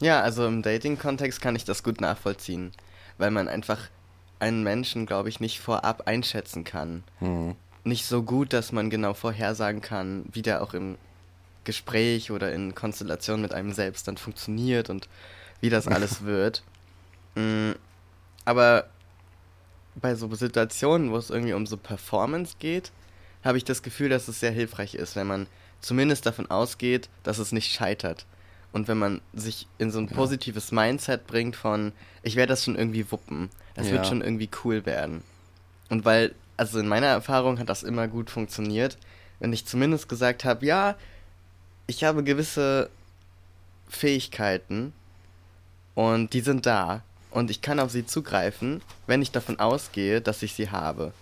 Ja, 0.00 0.20
also 0.20 0.46
im 0.46 0.62
Dating-Kontext 0.62 1.40
kann 1.40 1.56
ich 1.56 1.64
das 1.64 1.82
gut 1.82 2.00
nachvollziehen, 2.00 2.72
weil 3.16 3.30
man 3.30 3.48
einfach 3.48 3.88
einen 4.38 4.62
Menschen, 4.62 5.06
glaube 5.06 5.28
ich, 5.28 5.40
nicht 5.40 5.60
vorab 5.60 6.06
einschätzen 6.06 6.64
kann. 6.64 7.04
Hm. 7.18 7.54
Nicht 7.84 8.06
so 8.06 8.22
gut, 8.22 8.52
dass 8.52 8.72
man 8.72 8.90
genau 8.90 9.14
vorhersagen 9.14 9.80
kann, 9.80 10.24
wie 10.32 10.42
der 10.42 10.62
auch 10.62 10.74
im 10.74 10.96
Gespräch 11.64 12.30
oder 12.30 12.52
in 12.52 12.74
Konstellation 12.74 13.40
mit 13.40 13.52
einem 13.52 13.72
selbst 13.72 14.08
dann 14.08 14.16
funktioniert 14.16 14.90
und 14.90 15.08
wie 15.60 15.70
das 15.70 15.86
alles 15.88 16.24
wird. 16.24 16.62
Mm, 17.34 17.72
Aber 18.44 18.86
bei 19.94 20.14
so 20.14 20.32
Situationen, 20.34 21.10
wo 21.10 21.16
es 21.16 21.30
irgendwie 21.30 21.54
um 21.54 21.66
so 21.66 21.76
Performance 21.76 22.56
geht, 22.58 22.92
habe 23.44 23.58
ich 23.58 23.64
das 23.64 23.82
Gefühl, 23.82 24.08
dass 24.08 24.28
es 24.28 24.40
sehr 24.40 24.50
hilfreich 24.50 24.94
ist, 24.94 25.16
wenn 25.16 25.26
man 25.26 25.46
zumindest 25.80 26.26
davon 26.26 26.50
ausgeht, 26.50 27.08
dass 27.22 27.38
es 27.38 27.52
nicht 27.52 27.72
scheitert. 27.72 28.26
Und 28.76 28.88
wenn 28.88 28.98
man 28.98 29.22
sich 29.32 29.66
in 29.78 29.90
so 29.90 29.98
ein 29.98 30.06
Ja. 30.08 30.14
positives 30.14 30.70
Mindset 30.70 31.26
bringt 31.26 31.56
von, 31.56 31.92
ich 32.22 32.36
werde 32.36 32.50
das 32.50 32.62
schon 32.62 32.76
irgendwie 32.76 33.10
wuppen, 33.10 33.48
das 33.74 33.86
Ja. 33.86 33.92
wird 33.94 34.06
schon 34.06 34.20
irgendwie 34.20 34.50
cool 34.64 34.84
werden. 34.84 35.22
Und 35.88 36.04
weil, 36.04 36.34
also 36.58 36.78
in 36.78 36.86
meiner 36.86 37.06
Erfahrung 37.06 37.58
hat 37.58 37.70
das 37.70 37.82
immer 37.82 38.06
gut 38.06 38.28
funktioniert, 38.28 38.98
wenn 39.40 39.50
ich 39.54 39.64
zumindest 39.64 40.10
gesagt 40.10 40.44
habe, 40.44 40.66
ja, 40.66 40.94
ich 41.86 42.04
habe 42.04 42.22
gewisse 42.22 42.90
Fähigkeiten 43.88 44.92
und 45.94 46.34
die 46.34 46.40
sind 46.42 46.66
da 46.66 47.02
und 47.30 47.50
ich 47.50 47.62
kann 47.62 47.80
auf 47.80 47.90
sie 47.90 48.04
zugreifen, 48.04 48.82
wenn 49.06 49.22
ich 49.22 49.30
davon 49.32 49.58
ausgehe, 49.58 50.20
dass 50.20 50.42
ich 50.42 50.52
sie 50.52 50.68
habe. 50.70 51.14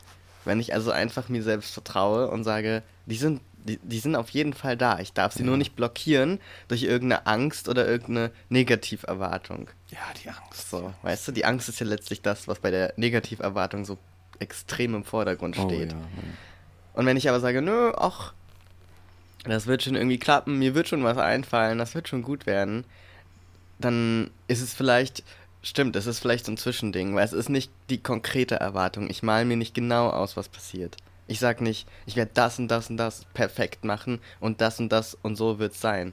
Wenn 0.44 0.58
ich 0.58 0.74
also 0.74 0.90
einfach 0.90 1.28
mir 1.28 1.44
selbst 1.44 1.72
vertraue 1.72 2.28
und 2.30 2.42
sage, 2.42 2.82
die 3.06 3.14
sind, 3.16 3.40
die, 3.64 3.78
die 3.82 3.98
sind 3.98 4.14
auf 4.14 4.28
jeden 4.30 4.52
Fall 4.52 4.76
da. 4.76 4.98
Ich 5.00 5.12
darf 5.12 5.32
sie 5.32 5.40
Ja. 5.40 5.46
nur 5.46 5.56
nicht 5.56 5.74
blockieren 5.74 6.38
durch 6.68 6.82
irgendeine 6.82 7.26
Angst 7.26 7.68
oder 7.68 7.86
irgendeine 7.88 8.30
Negativerwartung. 8.50 9.68
Ja, 9.90 9.98
die 10.22 10.28
Angst. 10.28 10.70
So, 10.70 10.92
weißt 11.02 11.28
du, 11.28 11.32
die 11.32 11.44
Angst 11.44 11.68
ist 11.68 11.80
ja 11.80 11.86
letztlich 11.86 12.20
das, 12.22 12.46
was 12.46 12.58
bei 12.58 12.70
der 12.70 12.92
Negativerwartung 12.96 13.84
so 13.84 13.98
extrem 14.38 14.94
im 14.94 15.04
Vordergrund 15.04 15.58
Oh, 15.58 15.64
steht. 15.64 15.92
ja, 15.92 15.98
Und 16.92 17.06
wenn 17.06 17.16
ich 17.16 17.28
aber 17.28 17.40
sage, 17.40 17.62
nö, 17.62 17.92
ach, 17.96 18.34
das 19.44 19.66
wird 19.66 19.82
schon 19.82 19.94
irgendwie 19.94 20.18
klappen, 20.18 20.58
mir 20.58 20.74
wird 20.74 20.88
schon 20.88 21.04
was 21.04 21.18
einfallen, 21.18 21.78
das 21.78 21.94
wird 21.94 22.08
schon 22.08 22.22
gut 22.22 22.46
werden, 22.46 22.84
dann 23.78 24.30
ist 24.48 24.60
es 24.62 24.74
vielleicht, 24.74 25.22
stimmt, 25.62 25.96
es 25.96 26.06
ist 26.06 26.18
vielleicht 26.20 26.46
so 26.46 26.52
ein 26.52 26.56
Zwischending, 26.56 27.14
weil 27.14 27.24
es 27.24 27.32
ist 27.32 27.48
nicht 27.48 27.70
die 27.90 27.98
konkrete 28.02 28.56
Erwartung. 28.56 29.08
Ich 29.10 29.22
male 29.22 29.44
mir 29.44 29.56
nicht 29.56 29.74
genau 29.74 30.10
aus, 30.10 30.36
was 30.36 30.48
passiert. 30.48 30.96
Ich 31.26 31.40
sag 31.40 31.60
nicht, 31.60 31.88
ich 32.06 32.16
werde 32.16 32.30
das 32.34 32.58
und 32.58 32.68
das 32.68 32.90
und 32.90 32.96
das 32.96 33.24
perfekt 33.32 33.84
machen 33.84 34.20
und 34.40 34.60
das 34.60 34.78
und 34.78 34.90
das 34.90 35.16
und 35.22 35.36
so 35.36 35.58
wird's 35.58 35.80
sein. 35.80 36.12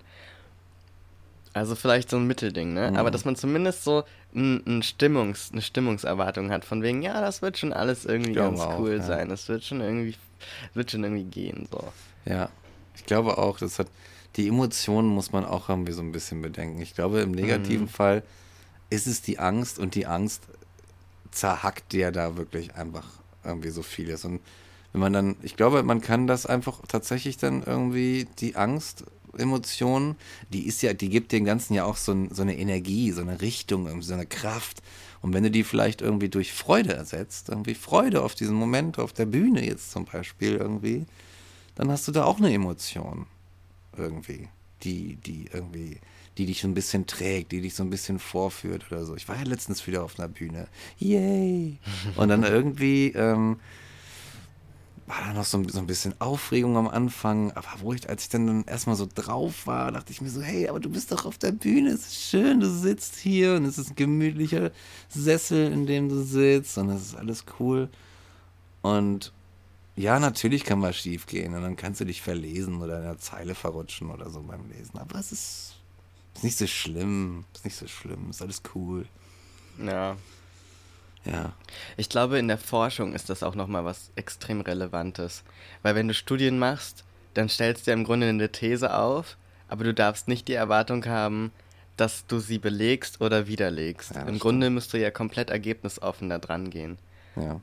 Also 1.53 1.75
vielleicht 1.75 2.09
so 2.09 2.15
ein 2.17 2.27
Mittelding, 2.27 2.73
ne? 2.73 2.91
Mhm. 2.91 2.97
Aber 2.97 3.11
dass 3.11 3.25
man 3.25 3.35
zumindest 3.35 3.83
so 3.83 4.05
ein, 4.33 4.63
ein 4.65 4.83
Stimmungs, 4.83 5.51
eine 5.51 5.61
Stimmungserwartung 5.61 6.49
hat, 6.49 6.63
von 6.63 6.81
wegen, 6.81 7.01
ja, 7.01 7.19
das 7.19 7.41
wird 7.41 7.57
schon 7.57 7.73
alles 7.73 8.05
irgendwie 8.05 8.33
ganz 8.33 8.61
auch, 8.61 8.79
cool 8.79 8.97
ja. 8.97 9.03
sein. 9.03 9.27
Das 9.27 9.49
wird 9.49 9.65
schon 9.65 9.81
irgendwie, 9.81 10.15
wird 10.73 10.91
schon 10.91 11.03
irgendwie 11.03 11.25
gehen, 11.25 11.67
so. 11.69 11.91
Ja, 12.23 12.49
ich 12.95 13.05
glaube 13.05 13.37
auch, 13.37 13.57
das 13.57 13.79
hat 13.79 13.87
die 14.37 14.47
Emotionen 14.47 15.09
muss 15.09 15.31
man 15.31 15.43
auch 15.45 15.67
irgendwie 15.69 15.91
so 15.91 16.01
ein 16.01 16.11
bisschen 16.11 16.41
bedenken. 16.41 16.81
Ich 16.81 16.95
glaube, 16.95 17.21
im 17.21 17.31
negativen 17.31 17.85
Mhm. 17.85 17.89
Fall 17.89 18.23
ist 18.89 19.07
es 19.07 19.21
die 19.21 19.39
Angst 19.39 19.77
und 19.77 19.95
die 19.95 20.05
Angst 20.05 20.43
zerhackt 21.31 21.91
dir 21.91 22.11
da 22.11 22.37
wirklich 22.37 22.75
einfach 22.75 23.07
irgendwie 23.43 23.69
so 23.69 23.83
vieles. 23.83 24.23
Und 24.25 24.39
wenn 24.91 25.01
man 25.01 25.13
dann, 25.13 25.35
ich 25.41 25.55
glaube, 25.55 25.83
man 25.83 26.01
kann 26.01 26.27
das 26.27 26.45
einfach 26.45 26.81
tatsächlich 26.87 27.37
dann 27.37 27.63
irgendwie 27.63 28.27
die 28.39 28.55
Angst, 28.55 29.05
Emotionen, 29.37 30.15
die 30.51 30.65
ist 30.65 30.81
ja, 30.81 30.93
die 30.93 31.09
gibt 31.09 31.31
dem 31.31 31.45
Ganzen 31.45 31.73
ja 31.73 31.85
auch 31.85 31.97
so, 31.97 32.11
ein, 32.11 32.29
so 32.33 32.41
eine 32.41 32.57
Energie, 32.57 33.11
so 33.11 33.21
eine 33.21 33.41
Richtung, 33.41 34.01
so 34.01 34.13
eine 34.13 34.25
Kraft. 34.25 34.81
Und 35.21 35.33
wenn 35.33 35.43
du 35.43 35.51
die 35.51 35.63
vielleicht 35.63 36.01
irgendwie 36.01 36.29
durch 36.29 36.51
Freude 36.51 36.93
ersetzt, 36.93 37.49
irgendwie 37.49 37.75
Freude 37.75 38.23
auf 38.23 38.35
diesen 38.35 38.55
Moment 38.55 38.99
auf 38.99 39.13
der 39.13 39.25
Bühne 39.25 39.65
jetzt 39.65 39.91
zum 39.91 40.05
Beispiel 40.05 40.55
irgendwie, 40.55 41.05
dann 41.75 41.89
hast 41.91 42.07
du 42.07 42.11
da 42.11 42.25
auch 42.25 42.37
eine 42.37 42.53
Emotion 42.53 43.27
irgendwie, 43.97 44.49
die, 44.83 45.15
die 45.15 45.45
irgendwie, 45.53 45.97
die 46.37 46.45
dich 46.45 46.61
so 46.61 46.67
ein 46.67 46.73
bisschen 46.73 47.07
trägt, 47.07 47.51
die 47.51 47.61
dich 47.61 47.75
so 47.75 47.83
ein 47.83 47.89
bisschen 47.89 48.19
vorführt 48.19 48.85
oder 48.91 49.05
so. 49.05 49.15
Ich 49.15 49.27
war 49.27 49.37
ja 49.37 49.43
letztens 49.43 49.85
wieder 49.87 50.03
auf 50.03 50.19
einer 50.19 50.27
Bühne. 50.27 50.67
Yay! 50.97 51.77
Und 52.15 52.29
dann 52.29 52.43
irgendwie 52.43 53.11
ähm, 53.15 53.59
war 55.11 55.19
da 55.25 55.33
noch 55.33 55.43
so 55.43 55.57
ein, 55.57 55.67
so 55.67 55.79
ein 55.79 55.87
bisschen 55.87 56.19
Aufregung 56.19 56.77
am 56.77 56.87
Anfang, 56.87 57.51
aber 57.51 57.67
wo 57.79 57.91
ich, 57.91 58.09
als 58.09 58.23
ich 58.23 58.29
dann, 58.29 58.47
dann 58.47 58.63
erstmal 58.63 58.95
so 58.95 59.07
drauf 59.13 59.67
war, 59.67 59.91
dachte 59.91 60.13
ich 60.13 60.21
mir 60.21 60.29
so, 60.29 60.41
hey, 60.41 60.69
aber 60.69 60.79
du 60.79 60.89
bist 60.89 61.11
doch 61.11 61.25
auf 61.25 61.37
der 61.37 61.51
Bühne, 61.51 61.89
es 61.89 62.07
ist 62.07 62.23
schön, 62.23 62.61
du 62.61 62.69
sitzt 62.69 63.17
hier 63.17 63.55
und 63.55 63.65
es 63.65 63.77
ist 63.77 63.91
ein 63.91 63.95
gemütlicher 63.95 64.71
Sessel, 65.09 65.69
in 65.71 65.85
dem 65.85 66.07
du 66.07 66.23
sitzt 66.23 66.77
und 66.77 66.89
es 66.89 67.01
ist 67.01 67.15
alles 67.15 67.43
cool. 67.59 67.89
Und 68.81 69.33
ja, 69.97 70.17
natürlich 70.17 70.63
kann 70.63 70.81
was 70.81 70.95
schief 70.95 71.27
gehen 71.27 71.53
und 71.55 71.61
dann 71.61 71.75
kannst 71.75 71.99
du 71.99 72.05
dich 72.05 72.21
verlesen 72.21 72.81
oder 72.81 72.99
in 72.99 73.03
der 73.03 73.17
Zeile 73.17 73.53
verrutschen 73.53 74.11
oder 74.11 74.29
so 74.29 74.41
beim 74.41 74.69
Lesen. 74.69 74.97
Aber 74.97 75.19
es 75.19 75.33
ist, 75.33 75.75
ist 76.35 76.43
nicht 76.45 76.57
so 76.57 76.67
schlimm. 76.67 77.43
Ist 77.53 77.65
nicht 77.65 77.75
so 77.75 77.87
schlimm. 77.87 78.29
Ist 78.29 78.41
alles 78.41 78.61
cool. 78.73 79.05
Ja. 79.77 80.15
Ja. 81.25 81.53
Ich 81.97 82.09
glaube, 82.09 82.39
in 82.39 82.47
der 82.47 82.57
Forschung 82.57 83.13
ist 83.13 83.29
das 83.29 83.43
auch 83.43 83.55
nochmal 83.55 83.85
was 83.85 84.11
extrem 84.15 84.61
Relevantes. 84.61 85.43
Weil 85.83 85.95
wenn 85.95 86.07
du 86.07 86.13
Studien 86.13 86.57
machst, 86.57 87.03
dann 87.33 87.49
stellst 87.49 87.85
du 87.85 87.91
ja 87.91 87.97
im 87.97 88.03
Grunde 88.03 88.27
eine 88.27 88.51
These 88.51 88.95
auf, 88.95 89.37
aber 89.67 89.83
du 89.83 89.93
darfst 89.93 90.27
nicht 90.27 90.47
die 90.47 90.53
Erwartung 90.53 91.05
haben, 91.05 91.51
dass 91.97 92.25
du 92.25 92.39
sie 92.39 92.57
belegst 92.57 93.21
oder 93.21 93.47
widerlegst. 93.47 94.15
Ja, 94.15 94.21
Im 94.21 94.27
stimmt. 94.27 94.39
Grunde 94.41 94.69
müsst 94.69 94.93
du 94.93 94.99
ja 94.99 95.11
komplett 95.11 95.49
ergebnisoffen 95.49 96.29
da 96.29 96.39
dran 96.39 96.69
gehen. 96.69 96.97
Ja. 97.35 97.61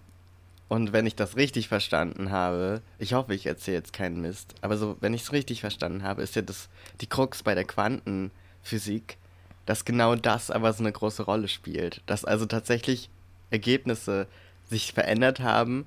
Und 0.68 0.92
wenn 0.92 1.06
ich 1.06 1.16
das 1.16 1.36
richtig 1.36 1.68
verstanden 1.68 2.30
habe, 2.30 2.82
ich 2.98 3.14
hoffe, 3.14 3.34
ich 3.34 3.46
erzähle 3.46 3.78
jetzt 3.78 3.94
keinen 3.94 4.20
Mist, 4.20 4.54
aber 4.60 4.76
so, 4.76 4.96
wenn 5.00 5.14
ich 5.14 5.22
es 5.22 5.32
richtig 5.32 5.62
verstanden 5.62 6.02
habe, 6.02 6.22
ist 6.22 6.36
ja 6.36 6.42
das 6.42 6.68
die 7.00 7.06
Krux 7.06 7.42
bei 7.42 7.54
der 7.54 7.64
Quantenphysik, 7.64 9.16
dass 9.64 9.86
genau 9.86 10.14
das 10.14 10.50
aber 10.50 10.72
so 10.74 10.82
eine 10.82 10.92
große 10.92 11.22
Rolle 11.22 11.48
spielt. 11.48 12.02
Dass 12.06 12.24
also 12.24 12.44
tatsächlich 12.44 13.08
Ergebnisse 13.50 14.26
sich 14.68 14.92
verändert 14.92 15.40
haben, 15.40 15.86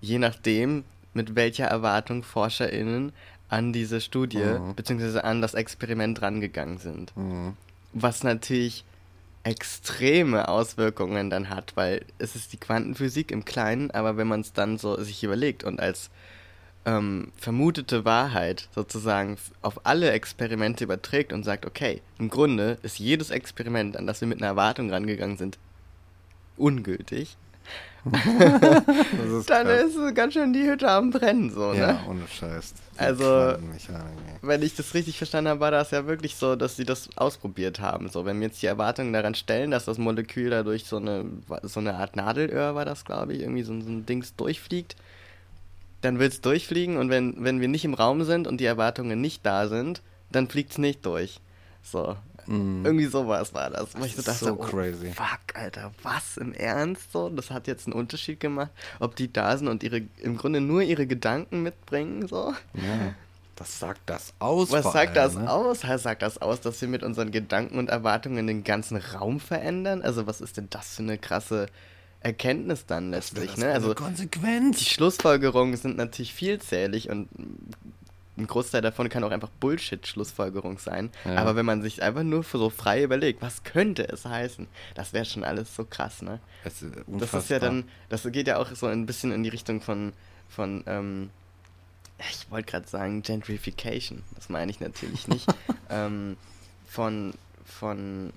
je 0.00 0.18
nachdem, 0.18 0.84
mit 1.12 1.34
welcher 1.34 1.66
Erwartung 1.66 2.22
ForscherInnen 2.22 3.12
an 3.48 3.72
diese 3.72 4.00
Studie 4.00 4.44
Mhm. 4.60 4.74
beziehungsweise 4.76 5.24
an 5.24 5.42
das 5.42 5.54
Experiment 5.54 6.22
rangegangen 6.22 6.78
sind 6.78 7.12
Mhm. 7.16 7.56
was 7.92 8.22
natürlich 8.22 8.84
extreme 9.42 10.48
Auswirkungen 10.48 11.30
dann 11.30 11.48
hat, 11.48 11.72
weil 11.74 12.04
es 12.18 12.36
ist 12.36 12.52
die 12.52 12.58
Quantenphysik 12.58 13.30
im 13.32 13.44
Kleinen, 13.44 13.90
aber 13.90 14.16
wenn 14.16 14.28
man 14.28 14.40
es 14.42 14.52
dann 14.52 14.78
so 14.78 15.00
sich 15.02 15.24
überlegt 15.24 15.64
und 15.64 15.80
als 15.80 16.10
ähm, 16.86 17.32
vermutete 17.36 18.04
Wahrheit 18.04 18.68
sozusagen 18.74 19.36
auf 19.62 19.84
alle 19.84 20.12
Experimente 20.12 20.84
überträgt 20.84 21.32
und 21.32 21.42
sagt, 21.44 21.66
okay, 21.66 22.00
im 22.18 22.28
Grunde 22.30 22.78
ist 22.82 22.98
jedes 22.98 23.30
Experiment, 23.30 23.96
an 23.96 24.06
das 24.06 24.20
wir 24.20 24.28
mit 24.28 24.38
einer 24.40 24.48
Erwartung 24.48 24.90
rangegangen 24.90 25.36
sind, 25.36 25.58
ungültig, 26.56 27.36
ist 28.04 29.50
dann 29.50 29.66
krass. 29.66 29.82
ist 29.84 29.96
es 29.96 30.14
ganz 30.14 30.32
schön 30.34 30.52
die 30.52 30.62
Hütte 30.68 30.90
am 30.90 31.10
Brennen, 31.10 31.50
so, 31.50 31.72
Ja, 31.74 31.92
ne? 31.92 32.00
ohne 32.08 32.26
Scheiß. 32.28 32.72
Die 32.94 32.98
Also- 32.98 33.56
wenn 34.42 34.62
ich 34.62 34.74
das 34.74 34.94
richtig 34.94 35.18
verstanden 35.18 35.50
habe, 35.50 35.60
war 35.60 35.70
das 35.70 35.90
ja 35.90 36.06
wirklich 36.06 36.34
so, 36.36 36.56
dass 36.56 36.76
sie 36.76 36.84
das 36.84 37.10
ausprobiert 37.16 37.80
haben. 37.80 38.08
So, 38.08 38.24
wenn 38.24 38.40
wir 38.40 38.46
jetzt 38.48 38.62
die 38.62 38.66
Erwartungen 38.66 39.12
daran 39.12 39.34
stellen, 39.34 39.70
dass 39.70 39.84
das 39.84 39.98
Molekül 39.98 40.48
dadurch 40.50 40.84
so 40.84 40.96
eine, 40.96 41.26
so 41.62 41.80
eine 41.80 41.94
Art 41.96 42.16
Nadelöhr 42.16 42.74
war 42.74 42.84
das, 42.86 43.04
glaube 43.04 43.34
ich, 43.34 43.40
irgendwie 43.40 43.62
so, 43.62 43.72
ein- 43.72 43.82
so 43.82 43.90
ein 43.90 44.06
Dings 44.06 44.34
durchfliegt, 44.34 44.96
dann 46.00 46.18
wird 46.18 46.32
es 46.32 46.40
durchfliegen 46.40 46.96
und 46.96 47.10
wenn, 47.10 47.44
wenn 47.44 47.60
wir 47.60 47.68
nicht 47.68 47.84
im 47.84 47.92
Raum 47.94 48.24
sind 48.24 48.46
und 48.46 48.58
die 48.58 48.64
Erwartungen 48.64 49.20
nicht 49.20 49.44
da 49.44 49.68
sind, 49.68 50.00
dann 50.32 50.48
fliegt 50.48 50.70
es 50.72 50.78
nicht 50.78 51.04
durch. 51.04 51.40
So. 51.82 52.16
Mhm. 52.46 52.84
Irgendwie 52.84 53.06
sowas 53.06 53.52
war 53.54 53.70
das. 53.70 53.88
Wo 53.96 54.04
ich 54.04 54.16
so 54.16 54.22
Das 54.22 54.34
ist 54.36 54.42
dachte, 54.42 54.56
so 54.56 54.60
oh, 54.60 54.64
crazy. 54.64 55.12
fuck, 55.12 55.54
Alter, 55.54 55.92
was 56.02 56.36
im 56.36 56.52
Ernst 56.52 57.12
so? 57.12 57.28
Das 57.28 57.50
hat 57.50 57.66
jetzt 57.66 57.86
einen 57.86 57.94
Unterschied 57.94 58.40
gemacht, 58.40 58.70
ob 58.98 59.16
die 59.16 59.32
da 59.32 59.56
sind 59.56 59.68
und 59.68 59.82
ihre 59.82 60.02
im 60.18 60.36
Grunde 60.36 60.60
nur 60.60 60.82
ihre 60.82 61.06
Gedanken 61.06 61.62
mitbringen, 61.62 62.26
so. 62.28 62.54
Ja. 62.74 63.14
Was 63.56 63.78
sagt 63.78 64.00
das 64.06 64.32
aus? 64.38 64.70
Was 64.72 64.84
sagt 64.90 65.18
allem, 65.18 65.34
das 65.34 65.34
ne? 65.34 65.50
aus? 65.50 65.80
Sagt 65.80 66.22
das 66.22 66.40
aus, 66.40 66.62
dass 66.62 66.80
wir 66.80 66.88
mit 66.88 67.02
unseren 67.02 67.30
Gedanken 67.30 67.78
und 67.78 67.90
Erwartungen 67.90 68.46
den 68.46 68.64
ganzen 68.64 68.96
Raum 68.96 69.38
verändern? 69.38 70.00
Also 70.00 70.26
was 70.26 70.40
ist 70.40 70.56
denn 70.56 70.68
das 70.70 70.96
für 70.96 71.02
eine 71.02 71.18
krasse 71.18 71.66
Erkenntnis 72.20 72.86
dann 72.86 73.12
Was 73.12 73.32
letztlich? 73.32 73.50
das 73.50 73.58
Ne? 73.58 73.72
Also 73.72 73.90
die 73.90 74.02
Konsequenz. 74.02 74.80
Schlussfolgerungen 74.80 75.76
sind 75.76 75.98
natürlich 75.98 76.32
vielzählig 76.32 77.10
und 77.10 77.28
ein 78.40 78.46
Großteil 78.46 78.82
davon 78.82 79.08
kann 79.08 79.22
auch 79.24 79.30
einfach 79.30 79.50
Bullshit-Schlussfolgerung 79.60 80.78
sein. 80.78 81.10
Ja. 81.24 81.36
Aber 81.36 81.56
wenn 81.56 81.66
man 81.66 81.82
sich 81.82 82.02
einfach 82.02 82.22
nur 82.22 82.42
so 82.42 82.70
frei 82.70 83.02
überlegt, 83.02 83.42
was 83.42 83.62
könnte 83.64 84.08
es 84.08 84.24
heißen, 84.24 84.66
das 84.94 85.12
wäre 85.12 85.24
schon 85.24 85.44
alles 85.44 85.74
so 85.74 85.84
krass, 85.84 86.22
ne? 86.22 86.40
Das 86.64 86.82
ist, 86.82 86.94
Das 87.06 87.34
ist 87.34 87.50
ja 87.50 87.58
dann, 87.58 87.84
das 88.08 88.24
geht 88.30 88.46
ja 88.46 88.56
auch 88.58 88.74
so 88.74 88.86
ein 88.86 89.06
bisschen 89.06 89.32
in 89.32 89.42
die 89.42 89.48
Richtung 89.50 89.80
von, 89.80 90.12
von 90.48 90.82
ähm, 90.86 91.30
ich 92.30 92.50
wollte 92.50 92.70
gerade 92.70 92.86
sagen 92.88 93.22
Gentrification, 93.22 94.22
das 94.34 94.48
meine 94.48 94.70
ich 94.70 94.80
natürlich 94.80 95.26
nicht, 95.28 95.46
ähm, 95.90 96.36
von, 96.86 97.32
von, 97.64 98.32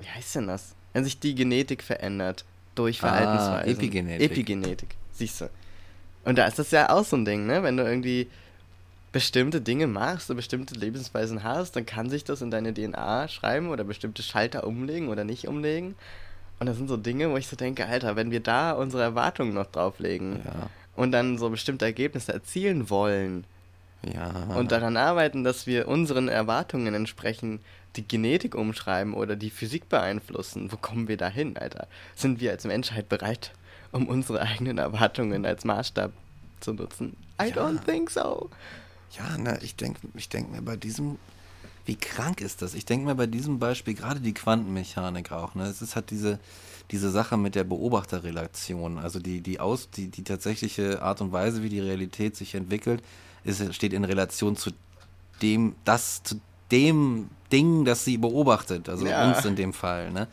wie 0.00 0.08
heißt 0.08 0.34
denn 0.36 0.46
das? 0.46 0.74
Wenn 0.92 1.04
sich 1.04 1.18
die 1.20 1.34
Genetik 1.34 1.82
verändert 1.82 2.44
durch 2.74 2.98
Ah, 3.02 3.08
Verhaltensweisen. 3.08 3.72
Epigenetik. 3.72 4.30
Epigenetik, 4.30 4.96
siehst 5.12 5.40
du. 5.42 5.50
Und 6.24 6.36
da 6.38 6.46
ist 6.46 6.58
das 6.58 6.70
ja 6.70 6.90
auch 6.90 7.04
so 7.04 7.16
ein 7.16 7.24
Ding, 7.24 7.46
ne? 7.46 7.62
Wenn 7.62 7.76
du 7.76 7.82
irgendwie 7.84 8.28
bestimmte 9.12 9.60
Dinge 9.60 9.86
machst 9.86 10.30
und 10.30 10.36
bestimmte 10.36 10.74
Lebensweisen 10.74 11.42
hast, 11.42 11.74
dann 11.74 11.84
kann 11.86 12.08
sich 12.10 12.22
das 12.24 12.42
in 12.42 12.50
deine 12.50 12.72
DNA 12.72 13.26
schreiben 13.28 13.68
oder 13.70 13.82
bestimmte 13.84 14.22
Schalter 14.22 14.66
umlegen 14.66 15.08
oder 15.08 15.24
nicht 15.24 15.48
umlegen. 15.48 15.96
Und 16.60 16.66
das 16.66 16.76
sind 16.76 16.88
so 16.88 16.96
Dinge, 16.96 17.30
wo 17.30 17.36
ich 17.36 17.48
so 17.48 17.56
denke, 17.56 17.86
Alter, 17.86 18.14
wenn 18.16 18.30
wir 18.30 18.40
da 18.40 18.72
unsere 18.72 19.02
Erwartungen 19.02 19.54
noch 19.54 19.66
drauflegen 19.66 20.40
Ja. 20.44 20.68
und 20.94 21.10
dann 21.10 21.38
so 21.38 21.48
bestimmte 21.50 21.86
Ergebnisse 21.86 22.32
erzielen 22.32 22.88
wollen 22.90 23.44
Ja. 24.14 24.30
und 24.56 24.70
daran 24.70 24.96
arbeiten, 24.96 25.42
dass 25.42 25.66
wir 25.66 25.88
unseren 25.88 26.28
Erwartungen 26.28 26.94
entsprechend 26.94 27.62
die 27.96 28.06
Genetik 28.06 28.54
umschreiben 28.54 29.14
oder 29.14 29.34
die 29.34 29.50
Physik 29.50 29.88
beeinflussen, 29.88 30.70
wo 30.70 30.76
kommen 30.76 31.08
wir 31.08 31.16
da 31.16 31.28
hin, 31.28 31.56
Alter? 31.56 31.88
Sind 32.14 32.40
wir 32.40 32.52
als 32.52 32.64
Menschheit 32.64 33.08
bereit, 33.08 33.50
um 33.92 34.06
unsere 34.08 34.40
eigenen 34.40 34.78
Erwartungen 34.78 35.44
als 35.46 35.64
Maßstab 35.64 36.12
zu 36.60 36.72
nutzen? 36.74 37.16
I 37.40 37.48
Ja. 37.48 37.54
don't 37.56 37.84
think 37.84 38.10
so. 38.10 38.50
Ja, 39.18 39.36
ne, 39.38 39.58
ich 39.62 39.76
denke 39.76 40.00
ich 40.14 40.28
denk 40.28 40.50
mir 40.52 40.62
bei 40.62 40.76
diesem, 40.76 41.18
wie 41.84 41.96
krank 41.96 42.40
ist 42.40 42.62
das? 42.62 42.74
Ich 42.74 42.84
denke 42.84 43.06
mir 43.06 43.14
bei 43.16 43.26
diesem 43.26 43.58
Beispiel, 43.58 43.94
gerade 43.94 44.20
die 44.20 44.34
Quantenmechanik 44.34 45.32
auch, 45.32 45.54
ne? 45.54 45.64
Es 45.64 45.82
ist 45.82 45.96
halt 45.96 46.10
diese, 46.10 46.38
diese 46.90 47.10
Sache 47.10 47.36
mit 47.36 47.54
der 47.54 47.64
Beobachterrelation, 47.64 48.98
also 48.98 49.18
die, 49.18 49.40
die, 49.40 49.58
aus, 49.58 49.90
die, 49.90 50.08
die 50.08 50.22
tatsächliche 50.22 51.02
Art 51.02 51.20
und 51.20 51.32
Weise, 51.32 51.62
wie 51.62 51.68
die 51.68 51.80
Realität 51.80 52.36
sich 52.36 52.54
entwickelt, 52.54 53.02
ist, 53.42 53.74
steht 53.74 53.92
in 53.92 54.04
Relation 54.04 54.54
zu 54.56 54.70
dem, 55.42 55.74
das, 55.84 56.22
zu 56.22 56.40
dem 56.70 57.30
Ding, 57.50 57.84
das 57.84 58.04
sie 58.04 58.18
beobachtet, 58.18 58.88
also 58.88 59.06
Ja. 59.06 59.26
uns 59.28 59.44
in 59.44 59.56
dem 59.56 59.72
Fall, 59.72 60.12
ne? 60.12 60.28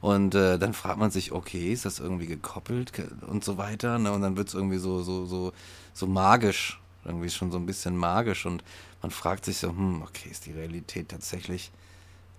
Und 0.00 0.34
äh, 0.34 0.58
dann 0.58 0.74
fragt 0.74 0.98
man 0.98 1.10
sich, 1.10 1.32
okay, 1.32 1.72
ist 1.72 1.84
das 1.84 1.98
irgendwie 1.98 2.26
gekoppelt 2.26 2.92
und 3.26 3.44
so 3.44 3.58
weiter, 3.58 3.98
ne? 3.98 4.12
Und 4.12 4.22
dann 4.22 4.36
wird 4.36 4.48
es 4.48 4.54
irgendwie 4.54 4.78
so, 4.78 5.02
so, 5.02 5.26
so, 5.26 5.52
so 5.92 6.06
magisch, 6.06 6.80
irgendwie 7.04 7.30
schon 7.30 7.50
so 7.50 7.58
ein 7.58 7.66
bisschen 7.66 7.96
magisch 7.96 8.46
und 8.46 8.62
man 9.02 9.10
fragt 9.10 9.44
sich 9.44 9.58
so, 9.58 9.68
hm, 9.68 10.02
okay, 10.02 10.28
ist 10.30 10.46
die 10.46 10.52
Realität 10.52 11.08
tatsächlich, 11.08 11.70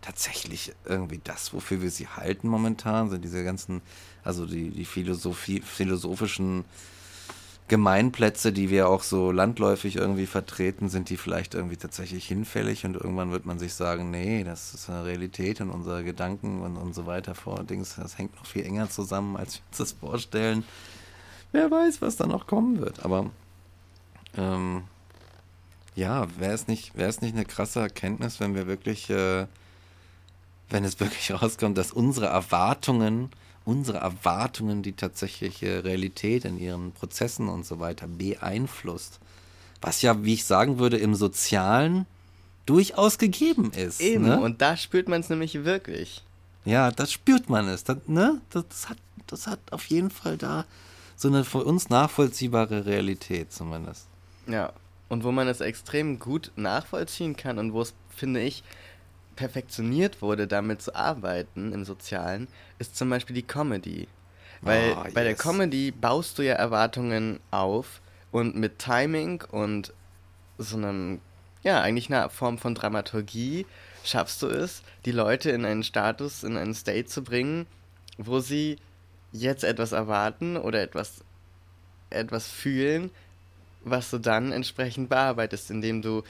tatsächlich 0.01 0.73
irgendwie 0.85 1.19
das, 1.23 1.53
wofür 1.53 1.81
wir 1.81 1.91
sie 1.91 2.07
halten 2.07 2.47
momentan? 2.47 3.09
Sind 3.09 3.23
diese 3.23 3.43
ganzen, 3.43 3.81
also 4.23 4.45
die, 4.45 4.69
die 4.69 4.85
Philosophie, 4.85 5.61
philosophischen 5.61 6.65
Gemeinplätze, 7.69 8.51
die 8.51 8.69
wir 8.69 8.89
auch 8.89 9.03
so 9.03 9.31
landläufig 9.31 9.95
irgendwie 9.95 10.25
vertreten, 10.25 10.89
sind 10.89 11.09
die 11.09 11.17
vielleicht 11.17 11.53
irgendwie 11.53 11.77
tatsächlich 11.77 12.27
hinfällig 12.27 12.85
und 12.85 12.95
irgendwann 12.95 13.31
wird 13.31 13.45
man 13.45 13.59
sich 13.59 13.73
sagen, 13.73 14.11
nee, 14.11 14.43
das 14.43 14.73
ist 14.73 14.89
eine 14.89 15.05
Realität 15.05 15.61
und 15.61 15.69
unsere 15.69 16.03
Gedanken 16.03 16.61
und, 16.61 16.75
und 16.75 16.93
so 16.93 17.05
weiter 17.05 17.35
vor 17.35 17.63
Dings, 17.63 17.95
das 17.95 18.17
hängt 18.17 18.35
noch 18.35 18.45
viel 18.45 18.65
enger 18.65 18.89
zusammen, 18.89 19.37
als 19.37 19.55
wir 19.55 19.61
uns 19.69 19.77
das 19.77 19.91
vorstellen. 19.93 20.65
Wer 21.51 21.71
weiß, 21.71 22.01
was 22.01 22.17
da 22.17 22.27
noch 22.27 22.47
kommen 22.47 22.81
wird, 22.81 23.05
aber 23.05 23.29
ähm, 24.35 24.83
ja, 25.95 26.27
wäre 26.37 26.53
es 26.53 26.67
nicht, 26.67 26.97
wäre 26.97 27.09
es 27.09 27.21
nicht 27.21 27.35
eine 27.35 27.45
krasse 27.45 27.79
Erkenntnis, 27.79 28.39
wenn 28.39 28.55
wir 28.55 28.67
wirklich, 28.67 29.09
äh, 29.09 29.47
wenn 30.69 30.83
es 30.83 30.99
wirklich 30.99 31.31
rauskommt, 31.31 31.77
dass 31.77 31.91
unsere 31.91 32.27
Erwartungen, 32.27 33.29
unsere 33.69 33.99
Erwartungen 33.99 34.81
die 34.81 34.93
tatsächliche 34.93 35.83
Realität 35.83 36.43
in 36.43 36.57
ihren 36.57 36.91
Prozessen 36.91 37.47
und 37.49 37.67
so 37.67 37.79
weiter 37.79 38.07
beeinflusst. 38.07 39.19
Was 39.79 40.01
ja, 40.01 40.23
wie 40.23 40.33
ich 40.33 40.45
sagen 40.45 40.79
würde, 40.79 40.97
im 40.97 41.13
Sozialen 41.13 42.07
durchaus 42.65 43.19
gegeben 43.19 43.71
ist. 43.71 44.01
Eben, 44.01 44.25
ne? 44.25 44.41
und 44.41 44.63
da 44.63 44.75
spürt 44.75 45.07
man 45.07 45.21
es 45.21 45.29
nämlich 45.29 45.65
wirklich. 45.65 46.23
Ja, 46.65 46.89
das 46.89 47.11
spürt 47.11 47.47
man 47.47 47.67
es. 47.67 47.83
Das, 47.83 47.97
ne? 48.07 48.41
das, 48.49 48.65
das, 48.69 48.89
hat, 48.89 48.97
das 49.27 49.45
hat 49.45 49.59
auf 49.69 49.85
jeden 49.85 50.09
Fall 50.09 50.37
da 50.37 50.65
so 51.15 51.27
eine 51.27 51.43
für 51.43 51.63
uns 51.63 51.89
nachvollziehbare 51.89 52.87
Realität 52.87 53.53
zumindest. 53.53 54.07
Ja, 54.47 54.73
und 55.09 55.23
wo 55.23 55.31
man 55.31 55.47
es 55.47 55.61
extrem 55.61 56.17
gut 56.17 56.51
nachvollziehen 56.55 57.35
kann 57.35 57.59
und 57.59 57.73
wo 57.73 57.81
es, 57.81 57.93
finde 58.09 58.41
ich, 58.41 58.63
perfektioniert 59.39 60.21
wurde, 60.21 60.47
damit 60.47 60.81
zu 60.81 60.93
arbeiten 60.93 61.71
im 61.71 61.85
Sozialen, 61.85 62.49
ist 62.77 62.97
zum 62.97 63.09
Beispiel 63.09 63.33
die 63.33 63.47
Comedy. 63.47 64.09
Weil 64.61 64.91
Ah, 64.93 65.07
bei 65.13 65.23
der 65.23 65.31
yes. 65.31 65.39
Comedy 65.39 65.91
baust 65.91 66.37
du 66.37 66.41
ja 66.41 66.55
Erwartungen 66.55 67.39
auf 67.49 68.01
und 68.31 68.57
mit 68.57 68.79
Timing 68.79 69.41
und 69.49 69.93
so 70.57 70.75
einem, 70.75 71.21
ja, 71.63 71.79
eigentlich 71.81 72.09
einer 72.09 72.29
Form 72.29 72.57
von 72.57 72.75
Dramaturgie 72.75 73.65
schaffst 74.03 74.41
du 74.41 74.47
es, 74.47 74.83
die 75.05 75.13
Leute 75.13 75.51
in 75.51 75.63
einen 75.63 75.83
Status, 75.83 76.43
in 76.43 76.57
einen 76.57 76.73
State 76.73 77.05
zu 77.05 77.23
bringen, 77.23 77.65
wo 78.17 78.41
sie 78.41 78.75
jetzt 79.31 79.63
etwas 79.63 79.93
erwarten 79.93 80.57
oder 80.57 80.81
etwas, 80.81 81.23
etwas 82.09 82.49
fühlen, 82.49 83.09
was 83.85 84.09
du 84.09 84.17
dann 84.17 84.51
entsprechend 84.51 85.07
bearbeitest, 85.07 85.71
indem 85.71 86.01
du 86.01 86.23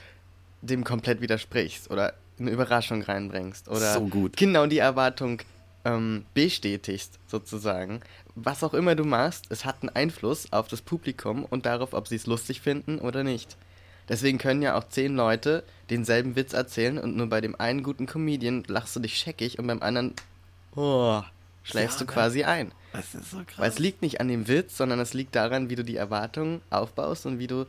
dem 0.62 0.84
komplett 0.84 1.20
widersprichst 1.20 1.90
oder 1.90 2.14
eine 2.40 2.50
Überraschung 2.50 3.02
reinbringst 3.02 3.68
oder 3.68 3.94
So 3.94 4.06
gut. 4.06 4.36
genau 4.36 4.66
die 4.66 4.78
Erwartung 4.78 5.40
ähm, 5.84 6.24
bestätigst, 6.34 7.18
sozusagen. 7.26 8.00
Was 8.34 8.62
auch 8.64 8.74
immer 8.74 8.94
du 8.94 9.04
machst, 9.04 9.46
es 9.50 9.64
hat 9.64 9.76
einen 9.82 9.90
Einfluss 9.90 10.52
auf 10.52 10.68
das 10.68 10.82
Publikum 10.82 11.44
und 11.44 11.66
darauf, 11.66 11.92
ob 11.94 12.08
sie 12.08 12.16
es 12.16 12.26
lustig 12.26 12.60
finden 12.60 12.98
oder 12.98 13.22
nicht. 13.24 13.56
Deswegen 14.08 14.38
können 14.38 14.60
ja 14.62 14.76
auch 14.76 14.88
zehn 14.88 15.14
Leute 15.14 15.62
denselben 15.88 16.34
Witz 16.36 16.52
erzählen 16.52 16.98
und 16.98 17.16
nur 17.16 17.28
bei 17.28 17.40
dem 17.40 17.54
einen 17.60 17.82
guten 17.82 18.06
Comedian 18.06 18.64
lachst 18.66 18.96
du 18.96 19.00
dich 19.00 19.16
scheckig 19.16 19.58
und 19.58 19.66
beim 19.68 19.82
anderen 19.82 20.14
oh, 20.74 21.22
schläfst 21.62 22.00
Ja, 22.00 22.06
du 22.06 22.12
quasi 22.12 22.42
ein. 22.44 22.72
Das 22.92 23.14
ist 23.14 23.30
so 23.30 23.36
krass. 23.38 23.58
Weil 23.58 23.68
es 23.70 23.78
liegt 23.78 24.02
nicht 24.02 24.20
an 24.20 24.26
dem 24.28 24.48
Witz, 24.48 24.76
sondern 24.76 24.98
es 24.98 25.14
liegt 25.14 25.36
daran, 25.36 25.70
wie 25.70 25.76
du 25.76 25.84
die 25.84 25.96
Erwartungen 25.96 26.60
aufbaust 26.70 27.24
und 27.26 27.38
wie 27.38 27.46
du 27.46 27.66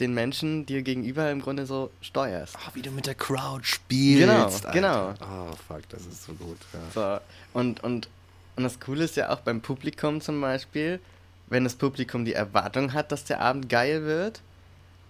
den 0.00 0.14
Menschen 0.14 0.66
dir 0.66 0.82
gegenüber 0.82 1.30
im 1.30 1.40
Grunde 1.40 1.66
so 1.66 1.90
steuerst. 2.00 2.56
Ah, 2.56 2.70
wie 2.74 2.82
du 2.82 2.90
mit 2.90 3.06
der 3.06 3.14
Crowd 3.14 3.64
spielst. 3.64 4.20
Genau, 4.20 4.44
Alter. 4.44 4.70
genau. 4.72 5.14
Oh, 5.20 5.54
fuck, 5.68 5.88
das 5.88 6.04
ist 6.06 6.24
so 6.24 6.32
gut. 6.34 6.58
Ja. 6.72 6.80
So, 6.92 7.58
und, 7.58 7.82
und, 7.84 8.08
und 8.56 8.62
das 8.62 8.80
Coole 8.80 9.04
ist 9.04 9.16
ja 9.16 9.30
auch 9.30 9.40
beim 9.40 9.60
Publikum 9.60 10.20
zum 10.20 10.40
Beispiel, 10.40 11.00
wenn 11.46 11.64
das 11.64 11.76
Publikum 11.76 12.24
die 12.24 12.32
Erwartung 12.32 12.92
hat, 12.92 13.12
dass 13.12 13.24
der 13.24 13.40
Abend 13.40 13.68
geil 13.68 14.04
wird, 14.04 14.40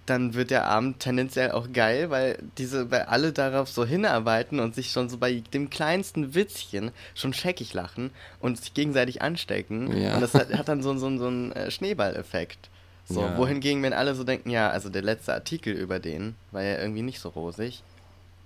dann 0.06 0.34
wird 0.34 0.50
der 0.50 0.66
Abend 0.66 1.00
tendenziell 1.00 1.52
auch 1.52 1.72
geil, 1.72 2.10
weil 2.10 2.38
diese, 2.58 2.90
weil 2.90 3.02
alle 3.02 3.32
darauf 3.32 3.70
so 3.70 3.86
hinarbeiten 3.86 4.60
und 4.60 4.74
sich 4.74 4.90
schon 4.90 5.08
so 5.08 5.16
bei 5.16 5.42
dem 5.54 5.70
kleinsten 5.70 6.34
Witzchen 6.34 6.90
schon 7.14 7.32
scheckig 7.32 7.72
lachen 7.72 8.10
und 8.40 8.58
sich 8.58 8.74
gegenseitig 8.74 9.22
anstecken. 9.22 9.96
Ja. 9.96 10.16
Und 10.16 10.20
das 10.20 10.34
hat, 10.34 10.52
hat 10.52 10.68
dann 10.68 10.82
so, 10.82 10.94
so, 10.98 11.16
so 11.16 11.26
einen 11.26 11.52
äh, 11.52 11.70
Schneeballeffekt. 11.70 12.68
So, 13.06 13.20
Ja. 13.20 13.36
wohingegen, 13.36 13.82
wenn 13.82 13.92
alle 13.92 14.14
so 14.14 14.24
denken, 14.24 14.50
ja, 14.50 14.70
also 14.70 14.88
der 14.88 15.02
letzte 15.02 15.34
Artikel 15.34 15.74
über 15.74 15.98
den 15.98 16.34
war 16.52 16.62
ja 16.62 16.78
irgendwie 16.78 17.02
nicht 17.02 17.20
so 17.20 17.28
rosig. 17.30 17.82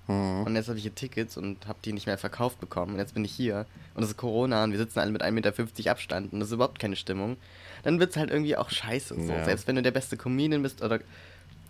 Mhm. 0.09 0.43
Und 0.45 0.57
jetzt 0.57 0.69
habe 0.69 0.79
ich 0.79 0.83
hier 0.83 0.95
Tickets 0.95 1.37
und 1.37 1.67
habe 1.69 1.79
die 1.85 1.93
nicht 1.93 2.07
mehr 2.07 2.19
verkauft 2.19 2.59
bekommen. 2.61 2.95
Und 2.95 2.99
jetzt 2.99 3.15
bin 3.15 3.25
ich 3.25 3.33
hier. 3.33 3.67
Und 3.95 4.03
es 4.03 4.11
ist 4.11 4.17
Corona 4.17 4.65
und 4.65 4.73
wir 4.73 4.79
sitzen 4.79 4.99
alle 4.99 5.11
mit 5.13 5.23
1,50 5.23 5.31
Meter 5.33 5.91
Abstand 5.91 6.33
und 6.33 6.41
das 6.41 6.49
ist 6.49 6.55
überhaupt 6.55 6.79
keine 6.79 6.97
Stimmung. 6.97 7.37
Dann 7.85 8.01
wird 8.01 8.11
es 8.11 8.17
halt 8.17 8.31
irgendwie 8.31 8.57
auch 8.57 8.71
scheiße. 8.71 9.15
So. 9.15 9.33
Ja. 9.33 9.45
Selbst 9.45 9.69
wenn 9.69 9.77
du 9.77 9.83
der 9.83 9.91
beste 9.93 10.17
Comedian 10.17 10.63
bist 10.63 10.83
oder 10.83 10.99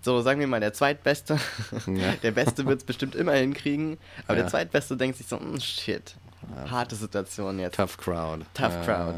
so, 0.00 0.22
sagen 0.22 0.38
wir 0.40 0.46
mal, 0.46 0.60
der 0.60 0.72
Zweitbeste. 0.72 1.38
Ja. 1.88 2.12
Der 2.22 2.30
Beste 2.30 2.64
wird 2.64 2.78
es 2.78 2.84
bestimmt 2.84 3.16
immer 3.16 3.32
hinkriegen. 3.32 3.98
Aber 4.28 4.36
der 4.36 4.46
Zweitbeste 4.46 4.96
denkt 4.96 5.18
sich 5.18 5.26
so, 5.26 5.36
"Mm, 5.36 5.58
shit. 5.60 6.14
Harte 6.70 6.94
Situation 6.94 7.58
jetzt. 7.58 7.74
Tough 7.76 7.96
Crowd. 7.98 8.44
Tough 8.54 8.80
Crowd. 8.86 9.16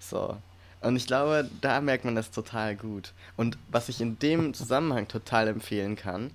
So. 0.00 0.38
Und 0.82 0.96
ich 0.96 1.06
glaube, 1.06 1.48
da 1.60 1.80
merkt 1.80 2.04
man 2.04 2.14
das 2.14 2.30
total 2.30 2.74
gut. 2.76 3.12
Und 3.36 3.56
was 3.70 3.88
ich 3.88 4.00
in 4.00 4.18
dem 4.18 4.52
Zusammenhang 4.52 5.06
total 5.08 5.48
empfehlen 5.48 5.96
kann, 5.96 6.30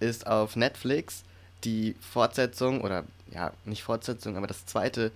ist 0.00 0.26
auf 0.26 0.56
Netflix 0.56 1.22
die 1.62 1.94
Fortsetzung, 2.00 2.80
oder 2.80 3.04
ja, 3.30 3.52
nicht 3.64 3.82
Fortsetzung, 3.82 4.36
aber 4.36 4.46
das 4.46 4.66
zweite, 4.66 5.12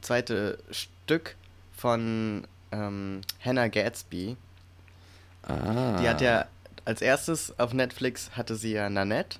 zweite 0.00 0.58
Stück 0.70 1.36
von 1.76 2.44
ähm, 2.72 3.20
Hannah 3.44 3.68
Gadsby. 3.68 4.36
Ah. 5.42 5.98
Die 6.00 6.08
hat 6.08 6.20
ja 6.20 6.46
als 6.84 7.02
erstes 7.02 7.58
auf 7.58 7.72
Netflix 7.72 8.30
hatte 8.32 8.56
sie 8.56 8.72
ja 8.72 8.88
Nanette. 8.88 9.38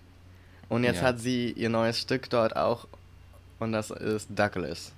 Und 0.68 0.85
jetzt 0.85 0.97
Ja. 1.01 1.03
hat 1.09 1.20
sie 1.20 1.53
ihr 1.53 1.68
neues 1.68 2.01
Stück 2.01 2.29
dort 2.31 2.57
auch. 2.57 2.87
Und 3.59 3.72
das 3.72 3.91
ist 3.91 4.29
Douglas. 4.31 4.93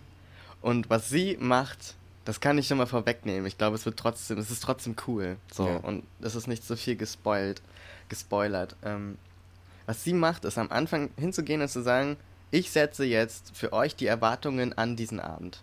Und 0.63 0.91
was 0.91 1.09
sie 1.09 1.37
macht, 1.39 1.95
das 2.29 2.41
kann 2.41 2.59
ich 2.59 2.67
schon 2.67 2.77
mal 2.77 2.85
vorwegnehmen. 2.85 3.47
Ich 3.47 3.57
glaube, 3.57 3.77
es 3.77 3.87
wird 3.87 3.99
trotzdem, 3.99 4.37
es 4.37 4.51
ist 4.51 4.63
trotzdem 4.63 4.97
cool. 5.07 5.39
So. 5.51 5.67
Ja. 5.67 5.77
Und 5.79 6.05
es 6.21 6.35
ist 6.35 6.47
nicht 6.47 6.63
so 6.63 6.77
viel 6.77 6.95
gespoilt, 6.95 7.63
gespoilert. 8.11 8.77
Ähm, 8.83 9.17
was 9.87 10.05
sie 10.05 10.13
macht, 10.13 10.45
ist 10.45 10.59
am 10.59 10.71
Anfang 10.71 11.09
hinzugehen 11.17 11.63
und 11.63 11.69
zu 11.69 11.81
sagen, 11.81 12.19
ich 12.51 12.71
setze 12.71 13.07
jetzt 13.07 13.57
für 13.57 13.73
euch 13.73 13.97
die 13.97 14.05
Erwartungen 14.05 14.77
an 14.77 14.95
diesen 14.95 15.21
Abend. 15.21 15.63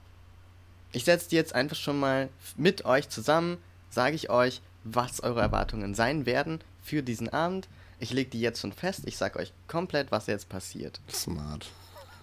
Ich 0.91 1.05
setze 1.05 1.29
die 1.29 1.35
jetzt 1.35 1.53
einfach 1.53 1.75
schon 1.75 1.99
mal 1.99 2.29
mit 2.57 2.83
euch 2.83 3.09
zusammen, 3.09 3.59
sage 3.91 4.15
ich 4.15 4.31
euch, 4.31 4.63
was 4.83 5.19
eure 5.19 5.41
Erwartungen 5.41 5.93
sein 5.93 6.25
werden 6.25 6.61
für 6.81 7.03
diesen 7.03 7.29
Abend. 7.29 7.67
Ich 7.99 8.11
lege 8.11 8.31
die 8.31 8.41
jetzt 8.41 8.61
schon 8.61 8.73
fest, 8.73 9.03
ich 9.05 9.17
sage 9.17 9.37
euch 9.37 9.53
komplett, 9.67 10.11
was 10.11 10.25
jetzt 10.25 10.49
passiert. 10.49 10.99
Smart. 11.11 11.67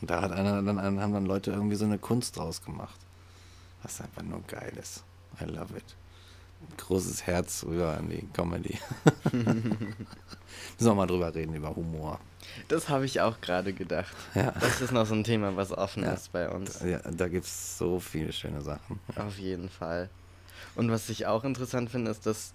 Und 0.00 0.10
da 0.10 0.22
hat 0.22 0.32
einer, 0.32 0.62
dann, 0.62 0.80
haben 0.80 1.12
dann 1.12 1.26
Leute 1.26 1.50
irgendwie 1.52 1.76
so 1.76 1.84
eine 1.84 1.98
Kunst 1.98 2.36
draus 2.36 2.62
gemacht. 2.62 2.98
Was 3.82 4.00
einfach 4.00 4.22
nur 4.22 4.40
geil 4.46 4.72
ist. 4.80 5.02
I 5.40 5.44
love 5.44 5.76
it. 5.76 5.84
Großes 6.78 7.26
Herz 7.26 7.64
rüber 7.66 7.96
an 7.98 8.08
die 8.08 8.26
Comedy. 8.32 8.78
Müssen 9.32 9.96
wir 10.78 10.94
mal 10.94 11.06
drüber 11.06 11.34
reden, 11.34 11.54
über 11.54 11.74
Humor. 11.76 12.18
Das 12.68 12.88
habe 12.88 13.04
ich 13.04 13.20
auch 13.20 13.40
gerade 13.40 13.72
gedacht. 13.72 14.14
Ja. 14.34 14.52
Das 14.60 14.80
ist 14.80 14.92
noch 14.92 15.06
so 15.06 15.14
ein 15.14 15.24
Thema, 15.24 15.56
was 15.56 15.72
offen 15.72 16.02
Ja. 16.04 16.12
ist 16.12 16.32
bei 16.32 16.48
uns. 16.48 16.80
Ja, 16.82 16.98
da 17.10 17.28
gibt 17.28 17.44
es 17.46 17.78
so 17.78 17.98
viele 18.00 18.32
schöne 18.32 18.60
Sachen. 18.62 19.00
Auf 19.16 19.38
jeden 19.38 19.68
Fall. 19.68 20.08
Und 20.76 20.90
was 20.90 21.08
ich 21.08 21.26
auch 21.26 21.44
interessant 21.44 21.90
finde, 21.90 22.10
ist, 22.10 22.26
dass 22.26 22.52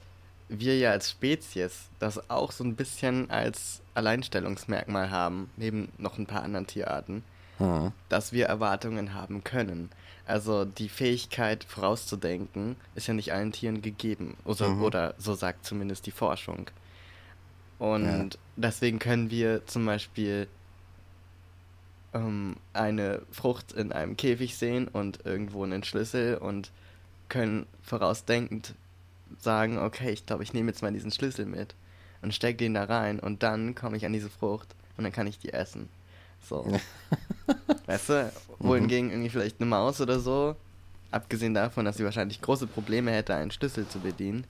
wir 0.47 0.77
ja 0.77 0.91
als 0.91 1.11
Spezies 1.11 1.89
das 1.99 2.29
auch 2.29 2.51
so 2.51 2.63
ein 2.63 2.75
bisschen 2.75 3.29
als 3.29 3.81
Alleinstellungsmerkmal 3.93 5.11
haben, 5.11 5.49
neben 5.57 5.89
noch 5.97 6.17
ein 6.17 6.25
paar 6.25 6.43
anderen 6.43 6.65
Tierarten, 6.67 7.23
Ja. 7.59 7.91
dass 8.09 8.31
wir 8.33 8.47
Erwartungen 8.47 9.13
haben 9.13 9.43
können. 9.43 9.89
Also 10.25 10.65
die 10.65 10.89
Fähigkeit 10.89 11.63
vorauszudenken 11.63 12.75
ist 12.95 13.07
ja 13.07 13.13
nicht 13.13 13.33
allen 13.33 13.51
Tieren 13.51 13.81
gegeben. 13.81 14.37
Oder, 14.45 14.69
Mhm. 14.69 14.83
oder 14.83 15.13
so 15.17 15.33
sagt 15.35 15.65
zumindest 15.65 16.05
die 16.05 16.11
Forschung. 16.11 16.69
Und 17.79 18.05
Ja. 18.05 18.39
Deswegen 18.61 18.99
können 18.99 19.29
wir 19.31 19.65
zum 19.65 19.85
Beispiel 19.85 20.47
ähm, 22.13 22.55
eine 22.73 23.21
Frucht 23.31 23.71
in 23.73 23.91
einem 23.91 24.17
Käfig 24.17 24.57
sehen 24.57 24.87
und 24.87 25.25
irgendwo 25.25 25.63
einen 25.63 25.83
Schlüssel 25.83 26.37
und 26.37 26.71
können 27.27 27.67
vorausdenkend 27.83 28.73
sagen, 29.39 29.77
okay, 29.77 30.11
ich 30.11 30.25
glaube, 30.25 30.43
ich 30.43 30.53
nehme 30.53 30.69
jetzt 30.71 30.81
mal 30.81 30.91
diesen 30.91 31.11
Schlüssel 31.11 31.45
mit 31.45 31.75
und 32.21 32.33
stecke 32.33 32.57
den 32.57 32.73
da 32.73 32.85
rein 32.85 33.19
und 33.19 33.43
dann 33.43 33.75
komme 33.75 33.97
ich 33.97 34.05
an 34.05 34.13
diese 34.13 34.29
Frucht 34.29 34.67
und 34.97 35.03
dann 35.03 35.13
kann 35.13 35.27
ich 35.27 35.39
die 35.39 35.53
essen. 35.53 35.87
So. 36.47 36.65
weißt 37.85 38.09
du, 38.09 38.31
wohingegen 38.59 39.11
irgendwie 39.11 39.29
vielleicht 39.29 39.61
eine 39.61 39.69
Maus 39.69 40.01
oder 40.01 40.19
so, 40.19 40.55
abgesehen 41.11 41.53
davon, 41.53 41.85
dass 41.85 41.97
sie 41.97 42.03
wahrscheinlich 42.05 42.41
große 42.41 42.67
Probleme 42.67 43.11
hätte, 43.11 43.35
einen 43.35 43.51
Schlüssel 43.51 43.87
zu 43.87 43.99
bedienen, 43.99 44.45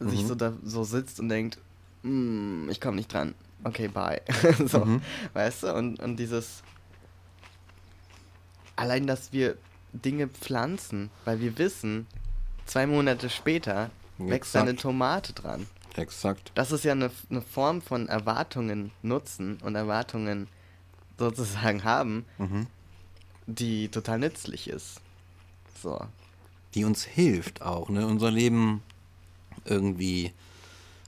sich 0.00 0.22
Mhm. 0.22 0.26
so 0.28 0.34
da 0.34 0.52
so 0.64 0.84
sitzt 0.84 1.20
und 1.20 1.28
denkt, 1.28 1.58
"Mm, 2.04 2.68
ich 2.70 2.80
komme 2.80 2.96
nicht 2.96 3.12
dran. 3.12 3.34
Okay, 3.64 3.88
bye. 3.88 4.20
so, 4.66 4.84
Mhm. 4.84 5.02
weißt 5.32 5.62
du, 5.64 5.74
und, 5.74 6.00
und 6.00 6.16
dieses 6.16 6.62
allein, 8.76 9.06
dass 9.06 9.32
wir 9.32 9.56
Dinge 9.92 10.28
pflanzen, 10.28 11.10
weil 11.24 11.40
wir 11.40 11.56
wissen, 11.58 12.06
zwei 12.66 12.86
Monate 12.86 13.30
später 13.30 13.90
wächst 14.18 14.54
Exakt. 14.54 14.68
eine 14.68 14.76
Tomate 14.76 15.32
dran. 15.32 15.66
Exakt. 15.96 16.50
Das 16.56 16.72
ist 16.72 16.84
ja 16.84 16.92
eine, 16.92 17.10
eine 17.30 17.40
Form 17.40 17.80
von 17.80 18.08
Erwartungen 18.08 18.90
nutzen 19.02 19.58
und 19.62 19.76
Erwartungen 19.76 20.48
sozusagen 21.18 21.84
haben, 21.84 22.24
Mhm. 22.38 22.66
die 23.46 23.88
total 23.88 24.18
nützlich 24.18 24.68
ist. 24.68 25.00
So. 25.80 26.00
Die 26.74 26.84
uns 26.84 27.04
hilft 27.04 27.62
auch, 27.62 27.88
ne? 27.88 28.04
Unser 28.06 28.32
Leben 28.32 28.82
irgendwie 29.64 30.32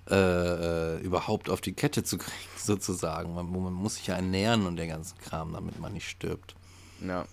äh, 0.08 0.14
äh, 0.14 1.00
überhaupt 1.00 1.50
auf 1.50 1.60
die 1.60 1.72
Kette 1.72 2.04
zu 2.04 2.18
kriegen, 2.18 2.36
sozusagen. 2.56 3.34
Man, 3.34 3.50
man 3.50 3.72
muss 3.72 3.96
sich 3.96 4.06
ja 4.06 4.14
ernähren 4.14 4.66
und 4.66 4.76
der 4.76 4.86
ganze 4.86 5.16
Kram, 5.16 5.52
damit 5.52 5.80
man 5.80 5.92
nicht 5.92 6.08
stirbt. 6.08 6.54
Ja. 7.00 7.26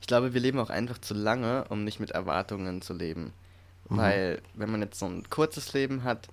Ich 0.00 0.06
glaube, 0.06 0.32
wir 0.32 0.40
leben 0.40 0.58
auch 0.58 0.70
einfach 0.70 0.98
zu 0.98 1.14
lange, 1.14 1.64
um 1.68 1.84
nicht 1.84 2.00
mit 2.00 2.12
Erwartungen 2.12 2.82
zu 2.82 2.94
leben. 2.94 3.32
Mhm. 3.88 3.96
Weil, 3.96 4.42
wenn 4.54 4.70
man 4.70 4.80
jetzt 4.80 4.98
so 4.98 5.06
ein 5.06 5.28
kurzes 5.28 5.72
Leben 5.72 6.04
hat, 6.04 6.28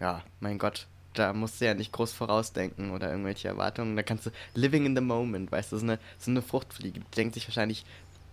ja, 0.00 0.22
mein 0.40 0.58
Gott, 0.58 0.86
da 1.14 1.32
musst 1.32 1.60
du 1.60 1.66
ja 1.66 1.74
nicht 1.74 1.92
groß 1.92 2.12
vorausdenken 2.12 2.90
oder 2.90 3.10
irgendwelche 3.10 3.48
Erwartungen. 3.48 3.96
Da 3.96 4.02
kannst 4.02 4.26
du 4.26 4.30
living 4.54 4.86
in 4.86 4.94
the 4.94 5.02
moment, 5.02 5.50
weißt 5.50 5.72
du, 5.72 5.78
so 5.78 5.84
eine, 5.84 5.98
so 6.18 6.30
eine 6.30 6.42
Fruchtfliege, 6.42 7.00
die 7.00 7.10
denkt 7.16 7.34
sich 7.34 7.46
wahrscheinlich 7.48 7.84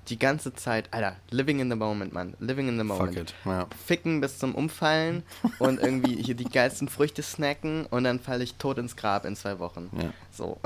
die 0.10 0.20
ganze 0.20 0.54
Zeit, 0.54 0.88
Alter, 0.94 1.16
living 1.32 1.60
in 1.60 1.70
the 1.70 1.76
moment, 1.76 2.14
Mann, 2.14 2.36
living 2.40 2.68
in 2.68 2.78
the 2.78 2.84
moment. 2.84 3.14
Fuck 3.16 3.22
it. 3.22 3.34
Ja. 3.46 3.68
Ficken 3.86 4.22
bis 4.22 4.38
zum 4.40 4.54
Umfallen 4.56 5.24
und 5.60 5.80
irgendwie 5.80 6.22
hier 6.22 6.36
die 6.36 6.44
geilsten 6.46 6.88
Früchte 6.90 7.24
snacken 7.24 7.86
und 7.88 8.04
dann 8.04 8.20
falle 8.20 8.44
ich 8.44 8.56
tot 8.56 8.78
ins 8.78 8.96
Grab 8.96 9.26
in 9.26 9.36
zwei 9.36 9.58
Wochen. 9.60 9.90
Ja. 10.00 10.14
So. 10.32 10.60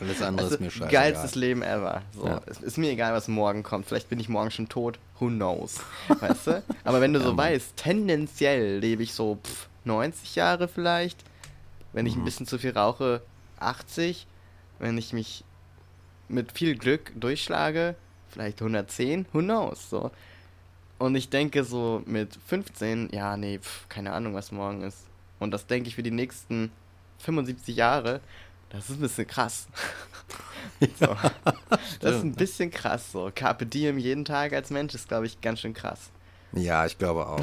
Alles 0.00 0.20
andere 0.22 0.44
Also, 0.46 0.56
ist 0.56 0.60
mir 0.60 0.70
scheißegal. 0.70 0.90
Geilstes 0.90 1.34
Leben 1.34 1.62
ever. 1.62 2.02
So. 2.14 2.26
Ja. 2.26 2.40
Es 2.46 2.60
ist 2.60 2.76
mir 2.78 2.90
egal, 2.90 3.12
was 3.12 3.28
morgen 3.28 3.62
kommt. 3.62 3.86
Vielleicht 3.86 4.08
bin 4.08 4.18
ich 4.18 4.28
morgen 4.28 4.50
schon 4.50 4.68
tot. 4.68 4.98
Who 5.20 5.28
knows? 5.28 5.80
Weißt 6.08 6.46
du? 6.48 6.62
Aber 6.84 7.00
wenn 7.00 7.12
du 7.12 7.20
so 7.20 7.36
weißt, 7.36 7.76
tendenziell 7.76 8.78
lebe 8.78 9.02
ich 9.02 9.12
so 9.14 9.38
pff, 9.44 9.68
90 9.84 10.34
Jahre 10.34 10.66
vielleicht. 10.68 11.22
Wenn 11.92 12.06
ich 12.06 12.14
ein 12.16 12.20
Mhm. 12.20 12.24
bisschen 12.24 12.46
zu 12.46 12.58
viel 12.58 12.70
rauche, 12.72 13.22
80. 13.60 14.26
Wenn 14.78 14.98
ich 14.98 15.12
mich 15.12 15.44
mit 16.28 16.52
viel 16.52 16.76
Glück 16.76 17.12
durchschlage, 17.14 17.94
vielleicht 18.32 18.60
110. 18.60 19.26
Who 19.32 19.40
knows? 19.40 19.90
So. 19.90 20.10
Und 20.98 21.14
ich 21.14 21.30
denke 21.30 21.64
so 21.64 22.02
mit 22.06 22.38
15, 22.46 23.10
ja, 23.12 23.36
nee, 23.36 23.58
pff, 23.58 23.88
keine 23.88 24.12
Ahnung, 24.12 24.34
was 24.34 24.52
morgen 24.52 24.82
ist. 24.82 25.06
Und 25.38 25.50
das 25.50 25.66
denke 25.66 25.88
ich 25.88 25.96
für 25.96 26.02
die 26.02 26.10
nächsten 26.10 26.70
75 27.18 27.76
Jahre. 27.76 28.20
Das 28.70 28.88
ist 28.88 28.96
ein 28.96 29.00
bisschen 29.00 29.26
krass. 29.26 29.66
so. 31.00 31.16
Das 32.00 32.16
ist 32.16 32.22
ein 32.22 32.34
bisschen 32.34 32.70
krass 32.70 33.12
so. 33.12 33.30
Carpe 33.34 33.66
diem 33.66 33.98
jeden 33.98 34.24
Tag 34.24 34.52
als 34.52 34.70
Mensch 34.70 34.94
ist, 34.94 35.08
glaube 35.08 35.26
ich, 35.26 35.40
ganz 35.40 35.60
schön 35.60 35.74
krass. 35.74 36.10
Ja, 36.54 36.86
ich 36.86 36.98
glaube 36.98 37.26
auch. 37.26 37.40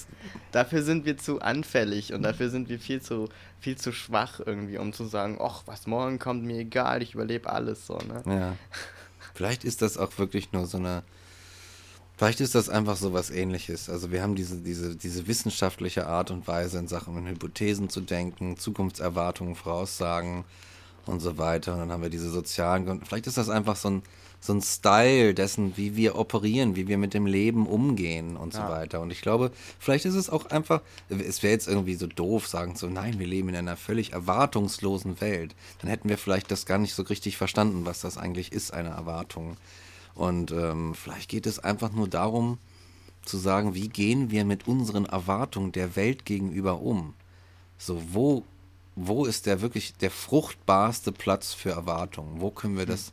Dafür 0.52 0.82
sind 0.82 1.04
wir 1.04 1.16
zu 1.16 1.40
anfällig 1.40 2.12
und 2.12 2.22
dafür 2.22 2.50
sind 2.50 2.68
wir 2.68 2.80
viel 2.80 3.00
zu, 3.00 3.28
viel 3.60 3.76
zu 3.76 3.92
schwach 3.92 4.40
irgendwie, 4.44 4.78
um 4.78 4.92
zu 4.92 5.04
sagen, 5.04 5.38
ach, 5.40 5.62
was 5.66 5.86
morgen 5.86 6.18
kommt, 6.18 6.44
mir 6.44 6.58
egal, 6.58 7.02
ich 7.02 7.14
überlebe 7.14 7.48
alles 7.48 7.86
so, 7.86 7.98
ne? 7.98 8.22
ja. 8.26 8.56
Vielleicht 9.38 9.62
ist 9.62 9.82
das 9.82 9.96
auch 9.98 10.18
wirklich 10.18 10.50
nur 10.50 10.66
so 10.66 10.78
eine. 10.78 11.04
Vielleicht 12.16 12.40
ist 12.40 12.56
das 12.56 12.68
einfach 12.68 12.96
so 12.96 13.12
was 13.12 13.30
ähnliches. 13.30 13.88
Also 13.88 14.10
wir 14.10 14.20
haben 14.20 14.34
diese, 14.34 14.56
diese, 14.56 14.96
diese 14.96 15.28
wissenschaftliche 15.28 16.08
Art 16.08 16.32
und 16.32 16.48
Weise 16.48 16.80
in 16.80 16.88
Sachen 16.88 17.24
Hypothesen 17.24 17.88
zu 17.88 18.00
denken, 18.00 18.56
Zukunftserwartungen, 18.56 19.54
Voraussagen 19.54 20.44
und 21.06 21.20
so 21.20 21.38
weiter. 21.38 21.74
Und 21.74 21.78
dann 21.78 21.92
haben 21.92 22.02
wir 22.02 22.10
diese 22.10 22.30
sozialen 22.30 22.84
Gründe. 22.84 23.06
Vielleicht 23.06 23.28
ist 23.28 23.38
das 23.38 23.48
einfach 23.48 23.76
so 23.76 23.90
ein, 23.90 24.02
so 24.40 24.52
ein 24.52 24.62
Style 24.62 25.34
dessen, 25.34 25.76
wie 25.76 25.96
wir 25.96 26.16
operieren, 26.16 26.76
wie 26.76 26.86
wir 26.86 26.96
mit 26.96 27.12
dem 27.12 27.26
Leben 27.26 27.66
umgehen 27.66 28.36
und 28.36 28.54
so 28.54 28.60
Ja. 28.60 28.68
weiter. 28.68 29.00
Und 29.00 29.10
ich 29.10 29.20
glaube, 29.20 29.50
vielleicht 29.80 30.04
ist 30.04 30.14
es 30.14 30.30
auch 30.30 30.46
einfach, 30.46 30.80
es 31.08 31.42
wäre 31.42 31.52
jetzt 31.52 31.66
irgendwie 31.66 31.94
so 31.96 32.06
doof, 32.06 32.46
sagen 32.46 32.76
so, 32.76 32.86
nein, 32.88 33.18
wir 33.18 33.26
leben 33.26 33.48
in 33.48 33.56
einer 33.56 33.76
völlig 33.76 34.12
erwartungslosen 34.12 35.20
Welt. 35.20 35.54
Dann 35.80 35.90
hätten 35.90 36.08
wir 36.08 36.18
vielleicht 36.18 36.50
das 36.50 36.66
gar 36.66 36.78
nicht 36.78 36.94
so 36.94 37.02
richtig 37.02 37.36
verstanden, 37.36 37.84
was 37.84 38.00
das 38.00 38.16
eigentlich 38.16 38.52
ist, 38.52 38.72
eine 38.72 38.90
Erwartung. 38.90 39.56
Und 40.14 40.52
ähm, 40.52 40.94
vielleicht 40.94 41.28
geht 41.28 41.46
es 41.46 41.58
einfach 41.58 41.92
nur 41.92 42.08
darum, 42.08 42.58
zu 43.24 43.36
sagen, 43.38 43.74
wie 43.74 43.88
gehen 43.88 44.30
wir 44.30 44.44
mit 44.44 44.66
unseren 44.68 45.04
Erwartungen 45.04 45.72
der 45.72 45.96
Welt 45.96 46.24
gegenüber 46.24 46.80
um? 46.80 47.14
So, 47.76 48.00
wo, 48.12 48.42
wo 48.96 49.24
ist 49.26 49.46
der 49.46 49.60
wirklich 49.60 49.94
der 49.94 50.10
fruchtbarste 50.10 51.12
Platz 51.12 51.54
für 51.54 51.70
Erwartungen? 51.70 52.40
Wo 52.40 52.50
können 52.50 52.76
wir 52.78 52.86
das, 52.86 53.12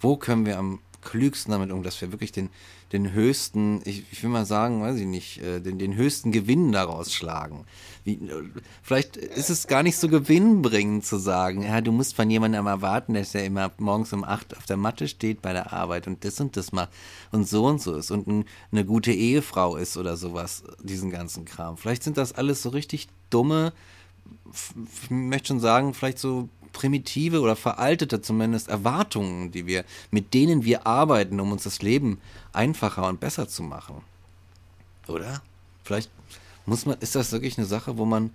wo 0.00 0.16
können 0.16 0.46
wir 0.46 0.58
am 0.58 0.80
klügsten 1.02 1.52
damit 1.52 1.70
um, 1.70 1.82
dass 1.82 2.00
wir 2.00 2.12
wirklich 2.12 2.32
den, 2.32 2.50
den 2.92 3.12
höchsten, 3.12 3.80
ich, 3.84 4.04
ich 4.10 4.22
will 4.22 4.30
mal 4.30 4.44
sagen, 4.44 4.82
weiß 4.82 4.96
ich 4.98 5.06
nicht, 5.06 5.38
äh, 5.38 5.60
den, 5.60 5.78
den 5.78 5.94
höchsten 5.94 6.32
Gewinn 6.32 6.72
daraus 6.72 7.12
schlagen. 7.12 7.64
Wie, 8.04 8.14
äh, 8.14 8.44
vielleicht 8.82 9.16
ist 9.16 9.50
es 9.50 9.66
gar 9.66 9.82
nicht 9.82 9.96
so 9.96 10.08
gewinnbringend 10.08 11.04
zu 11.04 11.18
sagen, 11.18 11.62
ja, 11.62 11.80
du 11.80 11.92
musst 11.92 12.16
von 12.16 12.30
jemandem 12.30 12.66
erwarten, 12.66 13.14
dass 13.14 13.32
der 13.32 13.44
immer 13.44 13.70
morgens 13.78 14.12
um 14.12 14.24
acht 14.24 14.56
auf 14.56 14.66
der 14.66 14.76
Matte 14.76 15.08
steht 15.08 15.42
bei 15.42 15.52
der 15.52 15.72
Arbeit 15.72 16.06
und 16.06 16.24
das 16.24 16.40
und 16.40 16.56
das 16.56 16.72
macht 16.72 16.90
und 17.32 17.48
so 17.48 17.66
und 17.66 17.80
so 17.80 17.94
ist 17.94 18.10
und 18.10 18.26
ein, 18.26 18.44
eine 18.72 18.84
gute 18.84 19.12
Ehefrau 19.12 19.76
ist 19.76 19.96
oder 19.96 20.16
sowas, 20.16 20.64
diesen 20.82 21.10
ganzen 21.10 21.44
Kram. 21.44 21.76
Vielleicht 21.76 22.02
sind 22.02 22.16
das 22.16 22.32
alles 22.32 22.62
so 22.62 22.70
richtig 22.70 23.08
dumme, 23.30 23.72
ich 25.02 25.10
möchte 25.10 25.48
schon 25.48 25.60
sagen, 25.60 25.94
vielleicht 25.94 26.18
so 26.18 26.48
primitive 26.72 27.40
oder 27.40 27.56
veraltete 27.56 28.20
zumindest 28.20 28.68
Erwartungen, 28.68 29.52
die 29.52 29.66
wir, 29.66 29.84
mit 30.10 30.34
denen 30.34 30.64
wir 30.64 30.86
arbeiten, 30.86 31.40
um 31.40 31.52
uns 31.52 31.64
das 31.64 31.82
Leben 31.82 32.20
einfacher 32.52 33.06
und 33.08 33.20
besser 33.20 33.48
zu 33.48 33.62
machen. 33.62 34.02
Oder? 35.08 35.42
Vielleicht 35.84 36.10
muss 36.66 36.86
man, 36.86 36.98
ist 36.98 37.14
das 37.14 37.32
wirklich 37.32 37.58
eine 37.58 37.66
Sache, 37.66 37.98
wo 37.98 38.04
man, 38.04 38.30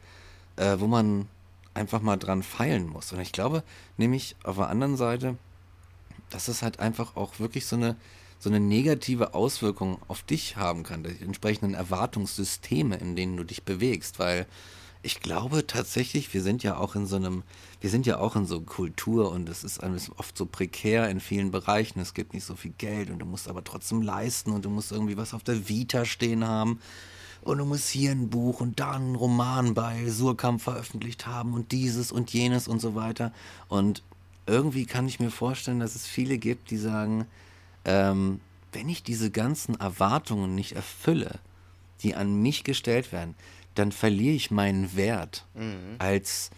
äh, 0.58 0.78
wo 0.80 0.88
man 0.88 1.28
einfach 1.74 2.02
mal 2.02 2.18
dran 2.18 2.44
feilen 2.44 2.88
muss. 2.88 3.12
Und 3.12 3.20
ich 3.20 3.32
glaube, 3.32 3.64
nämlich 3.98 4.36
auf 4.44 4.58
der 4.58 4.70
anderen 4.70 4.98
Seite, 4.98 5.38
dass 6.30 6.48
es 6.48 6.62
halt 6.62 6.80
einfach 6.80 7.16
auch 7.16 7.40
wirklich 7.40 7.66
so 7.66 7.76
eine, 7.76 7.96
so 8.40 8.50
eine 8.50 8.60
negative 8.60 9.34
Auswirkung 9.34 10.00
auf 10.08 10.24
dich 10.24 10.58
haben 10.58 10.84
kann, 10.84 11.04
die 11.04 11.24
entsprechenden 11.24 11.74
Erwartungssysteme, 11.74 12.98
in 12.98 13.16
denen 13.16 13.38
du 13.38 13.44
dich 13.44 13.64
bewegst, 13.64 14.20
weil 14.20 14.46
ich 15.06 15.22
glaube 15.22 15.68
tatsächlich, 15.68 16.34
wir 16.34 16.42
sind 16.42 16.64
ja 16.64 16.78
auch 16.78 16.96
in 16.96 17.06
so 17.06 17.16
einem, 17.16 17.44
wir 17.80 17.92
sind 17.92 18.08
ja 18.08 18.18
auch 18.18 18.36
in 18.36 18.48
so 18.48 18.60
Kultur 18.60 19.32
und 19.32 19.48
es 19.48 19.64
ist 19.64 19.80
oft 20.18 20.36
so 20.36 20.48
prekär 20.48 21.10
in 21.10 21.20
vielen 21.20 21.52
Bereichen. 21.52 22.00
Es 22.00 22.16
gibt 22.16 22.34
nicht 22.34 22.44
so 22.44 22.56
viel 22.56 22.74
Geld 22.80 23.12
und 23.12 23.20
du 23.20 23.26
musst 23.26 23.48
aber 23.48 23.64
trotzdem 23.64 24.02
leisten 24.02 24.52
und 24.52 24.66
du 24.66 24.72
musst 24.72 24.92
irgendwie 24.92 25.16
was 25.16 25.36
auf 25.36 25.44
der 25.44 25.70
Vita 25.70 26.06
stehen 26.06 26.48
haben. 26.48 26.80
Und 27.44 27.60
du 27.60 27.66
musst 27.66 27.88
hier 27.90 28.10
ein 28.10 28.32
Buch 28.32 28.62
und 28.62 28.80
da 28.80 28.94
einen 28.94 29.14
Roman 29.14 29.76
bei 29.76 30.10
Surkamp 30.10 30.60
veröffentlicht 30.60 31.28
haben 31.28 31.54
und 31.54 31.72
dieses 31.72 32.12
und 32.12 32.34
jenes 32.34 32.68
und 32.68 32.82
so 32.82 32.96
weiter. 32.96 33.32
Und 33.68 34.02
irgendwie 34.48 34.88
kann 34.88 35.08
ich 35.08 35.20
mir 35.20 35.30
vorstellen, 35.30 35.80
dass 35.80 35.94
es 35.94 36.08
viele 36.08 36.40
gibt, 36.40 36.72
die 36.72 36.78
sagen, 36.78 37.28
ähm, 37.86 38.40
wenn 38.72 38.90
ich 38.90 39.04
diese 39.04 39.30
ganzen 39.30 39.80
Erwartungen 39.80 40.56
nicht 40.56 40.72
erfülle, 40.72 41.38
die 42.02 42.16
an 42.16 42.42
mich 42.42 42.64
gestellt 42.64 43.12
werden, 43.12 43.36
dann 43.76 43.92
verliere 43.92 44.36
ich 44.36 44.52
meinen 44.52 44.96
Wert 44.96 45.46
als, 46.00 46.50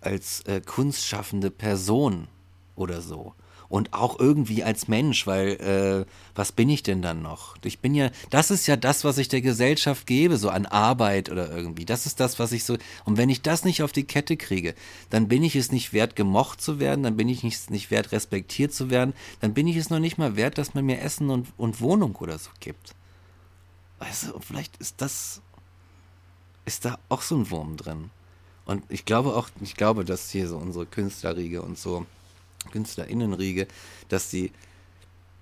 als 0.00 0.42
äh, 0.42 0.60
kunstschaffende 0.60 1.50
Person 1.50 2.28
oder 2.76 3.00
so. 3.00 3.34
Und 3.68 3.92
auch 3.92 4.20
irgendwie 4.20 4.62
als 4.62 4.88
Mensch, 4.88 5.26
weil 5.26 5.48
äh, 5.48 6.06
was 6.34 6.52
bin 6.52 6.68
ich 6.68 6.82
denn 6.82 7.02
dann 7.02 7.22
noch? 7.22 7.56
Ich 7.64 7.80
bin 7.80 7.94
ja, 7.94 8.10
das 8.30 8.50
ist 8.50 8.66
ja 8.66 8.76
das, 8.76 9.04
was 9.04 9.18
ich 9.18 9.28
der 9.28 9.40
Gesellschaft 9.40 10.06
gebe, 10.06 10.36
so 10.36 10.50
an 10.50 10.66
Arbeit 10.66 11.30
oder 11.30 11.50
irgendwie. 11.50 11.84
Das 11.84 12.06
ist 12.06 12.20
das, 12.20 12.38
was 12.38 12.52
ich 12.52 12.62
so. 12.62 12.76
Und 13.04 13.16
wenn 13.16 13.30
ich 13.30 13.42
das 13.42 13.64
nicht 13.64 13.82
auf 13.82 13.90
die 13.90 14.04
Kette 14.04 14.36
kriege, 14.36 14.74
dann 15.10 15.28
bin 15.28 15.42
ich 15.42 15.56
es 15.56 15.72
nicht 15.72 15.92
wert, 15.92 16.14
gemocht 16.14 16.60
zu 16.60 16.78
werden, 16.78 17.02
dann 17.02 17.16
bin 17.16 17.28
ich 17.28 17.42
nicht, 17.42 17.70
nicht 17.70 17.90
wert, 17.90 18.12
respektiert 18.12 18.72
zu 18.72 18.90
werden, 18.90 19.14
dann 19.40 19.54
bin 19.54 19.66
ich 19.66 19.76
es 19.76 19.90
noch 19.90 19.98
nicht 19.98 20.18
mal 20.18 20.36
wert, 20.36 20.58
dass 20.58 20.74
man 20.74 20.84
mir 20.84 21.00
Essen 21.00 21.30
und, 21.30 21.48
und 21.56 21.80
Wohnung 21.80 22.14
oder 22.16 22.38
so 22.38 22.50
gibt. 22.60 22.94
Weißt 23.98 24.28
du, 24.28 24.40
vielleicht 24.40 24.76
ist 24.76 25.00
das, 25.00 25.40
ist 26.64 26.84
da 26.84 26.98
auch 27.08 27.22
so 27.22 27.36
ein 27.36 27.50
Wurm 27.50 27.76
drin. 27.76 28.10
Und 28.64 28.82
ich 28.88 29.04
glaube 29.04 29.34
auch, 29.34 29.48
ich 29.60 29.74
glaube, 29.76 30.04
dass 30.04 30.30
hier 30.30 30.48
so 30.48 30.56
unsere 30.56 30.86
Künstlerriege 30.86 31.62
und 31.62 31.78
so 31.78 32.06
KünstlerInnenriege, 32.72 33.66
dass 34.08 34.30
die, 34.30 34.52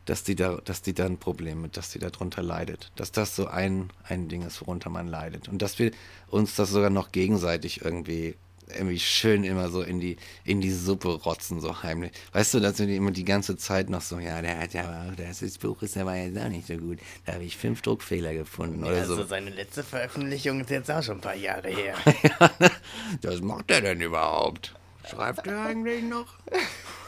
dass 0.05 0.25
die 0.25 0.35
da, 0.35 0.57
dass 0.65 0.83
die 0.83 0.93
da 0.93 1.07
ein 1.07 1.19
Problem 1.19 1.63
mit, 1.63 1.77
dass 1.77 1.91
die 1.91 2.01
darunter 2.01 2.43
leidet. 2.43 2.91
Dass 2.97 3.13
das 3.13 3.37
so 3.37 3.47
ein, 3.47 3.91
ein 4.05 4.29
Ding 4.29 4.43
ist, 4.43 4.61
worunter 4.61 4.91
man 4.91 5.07
leidet. 5.07 5.49
Und 5.49 5.63
dass 5.63 5.79
wir 5.79 5.93
uns 6.29 6.57
das 6.57 6.71
sogar 6.71 6.91
noch 6.91 7.13
gegenseitig 7.13 7.85
irgendwie 7.85 8.35
irgendwie 8.75 8.99
schön 8.99 9.45
immer 9.45 9.69
so 9.69 9.83
in 9.83 10.01
die 10.01 10.17
in 10.45 10.61
die 10.61 10.71
Suppe 10.73 11.09
rotzen 11.15 11.61
so 11.61 11.83
heimlich. 11.83 12.13
Weißt 12.33 12.55
du, 12.55 12.61
dass 12.61 12.79
wir 12.79 12.87
die 12.87 12.97
immer 12.97 13.11
die 13.11 13.25
ganze 13.25 13.57
Zeit 13.57 13.91
noch 13.91 14.01
so, 14.03 14.19
ja, 14.19 14.43
der 14.43 14.59
hat 14.61 14.75
ja 14.75 14.85
aber 14.85 15.13
das 15.17 15.43
ist- 15.43 15.61
Buch 15.61 15.83
ist 15.83 15.97
aber 15.97 16.15
jetzt 16.17 16.39
auch 16.39 16.49
nicht 16.49 16.67
so 16.67 16.77
gut. 16.77 16.99
Da 17.27 17.35
habe 17.35 17.45
ich 17.45 17.57
fünf 17.57 17.83
Druckfehler 17.83 18.35
gefunden 18.35 18.83
oder 18.85 19.05
so. 19.05 19.13
Also 19.15 19.25
seine 19.27 19.51
letzte 19.51 19.83
Veröffentlichung 19.83 20.61
ist 20.61 20.71
jetzt 20.71 20.91
auch 20.91 21.03
schon 21.03 21.17
ein 21.19 21.21
paar 21.21 21.35
Jahre 21.37 21.69
her. 21.69 21.95
Was 23.23 23.41
macht 23.41 23.71
der 23.71 23.81
denn 23.81 24.01
überhaupt? 24.01 24.75
Schreibt 25.09 25.47
er 25.47 25.65
eigentlich 25.65 26.05
noch? 26.05 26.27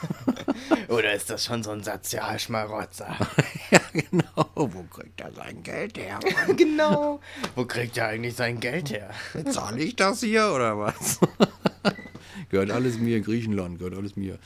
Oder 0.88 1.14
ist 1.14 1.30
das 1.30 1.44
schon 1.44 1.62
so 1.62 1.70
ein 1.70 1.82
Sozialschmarotzer? 1.82 3.16
ja, 3.70 3.80
genau. 3.92 4.50
Wo 4.54 4.82
kriegt 4.84 5.20
er 5.20 5.32
sein 5.32 5.62
Geld 5.62 5.98
her? 5.98 6.20
genau. 6.56 7.20
Wo 7.54 7.64
kriegt 7.64 7.96
er 7.96 8.08
eigentlich 8.08 8.34
sein 8.34 8.60
Geld 8.60 8.90
her? 8.90 9.10
Zahle 9.50 9.82
ich 9.82 9.96
das 9.96 10.20
hier 10.20 10.52
oder 10.52 10.78
was? 10.78 11.18
gehört 12.50 12.70
alles 12.70 12.98
mir, 12.98 13.20
Griechenland, 13.20 13.78
gehört 13.78 13.94
alles 13.94 14.16
mir. 14.16 14.38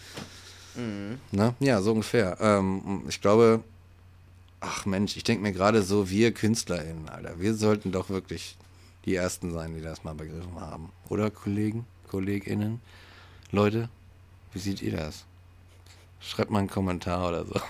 Na, 1.32 1.54
ja, 1.58 1.80
so 1.82 1.90
ungefähr. 1.90 2.36
Ähm, 2.40 3.02
ich 3.08 3.20
glaube, 3.20 3.64
ach 4.60 4.86
Mensch, 4.86 5.16
ich 5.16 5.24
denke 5.24 5.42
mir 5.42 5.52
gerade 5.52 5.82
so, 5.82 6.08
wir 6.08 6.32
KünstlerInnen, 6.32 7.08
Alter, 7.08 7.40
wir 7.40 7.54
sollten 7.54 7.92
doch 7.92 8.10
wirklich 8.10 8.56
die 9.04 9.14
Ersten 9.14 9.52
sein, 9.52 9.74
die 9.74 9.80
das 9.80 10.04
mal 10.04 10.14
begriffen 10.14 10.60
haben. 10.60 10.92
Oder 11.08 11.30
Kollegen, 11.30 11.86
KollegInnen? 12.08 12.80
Leute, 13.50 13.88
wie 14.52 14.58
seht 14.58 14.82
ihr 14.82 14.96
das? 14.96 15.24
Schreibt 16.20 16.50
mal 16.50 16.58
einen 16.58 16.68
Kommentar 16.68 17.28
oder 17.28 17.46
so. 17.46 17.54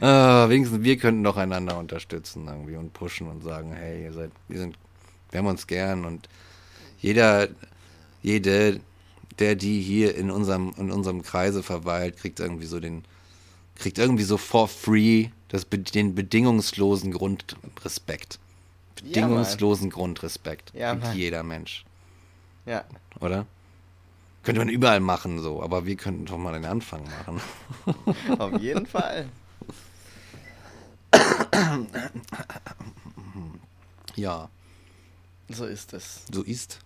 ah, 0.00 0.48
wenigstens 0.48 0.82
wir 0.82 0.96
könnten 0.96 1.24
doch 1.24 1.36
einander 1.36 1.76
unterstützen 1.76 2.46
irgendwie 2.46 2.76
und 2.76 2.92
pushen 2.92 3.28
und 3.28 3.42
sagen, 3.42 3.72
hey, 3.72 4.04
ihr 4.04 4.12
seid, 4.12 4.30
wir 4.48 4.58
sind, 4.58 4.78
wir 5.30 5.40
haben 5.40 5.48
uns 5.48 5.66
gern 5.66 6.04
und 6.04 6.28
jeder, 7.00 7.48
jede, 8.22 8.80
der 9.38 9.56
die 9.56 9.82
hier 9.82 10.14
in 10.14 10.30
unserem, 10.30 10.72
in 10.76 10.90
unserem 10.90 11.22
Kreise 11.22 11.62
verweilt, 11.62 12.18
kriegt 12.18 12.40
irgendwie 12.40 12.66
so 12.66 12.78
den, 12.78 13.04
kriegt 13.74 13.98
irgendwie 13.98 14.24
so 14.24 14.36
for 14.36 14.68
free 14.68 15.28
das, 15.48 15.66
den 15.68 16.14
bedingungslosen 16.14 17.10
Grundrespekt. 17.10 18.38
Ja. 19.02 19.06
Bedingungslosen 19.06 19.90
Grundrespekt. 19.90 20.72
Ja, 20.74 20.92
kriegt 20.92 21.06
Mann. 21.06 21.16
jeder 21.16 21.42
Mensch, 21.42 21.84
Ja. 22.70 22.84
oder? 23.18 23.46
Könnte 24.44 24.60
man 24.60 24.68
überall 24.68 25.00
machen 25.00 25.40
so, 25.40 25.60
aber 25.60 25.86
wir 25.86 25.96
könnten 25.96 26.24
doch 26.26 26.38
mal 26.38 26.52
den 26.52 26.64
Anfang 26.64 27.02
machen. 27.02 27.40
Auf 28.38 28.60
jeden 28.60 28.86
Fall. 28.86 29.28
Ja, 34.14 34.48
So 35.48 35.64
ist 35.66 35.92
es. 35.94 36.22
so 36.32 36.42
ist 36.42 36.78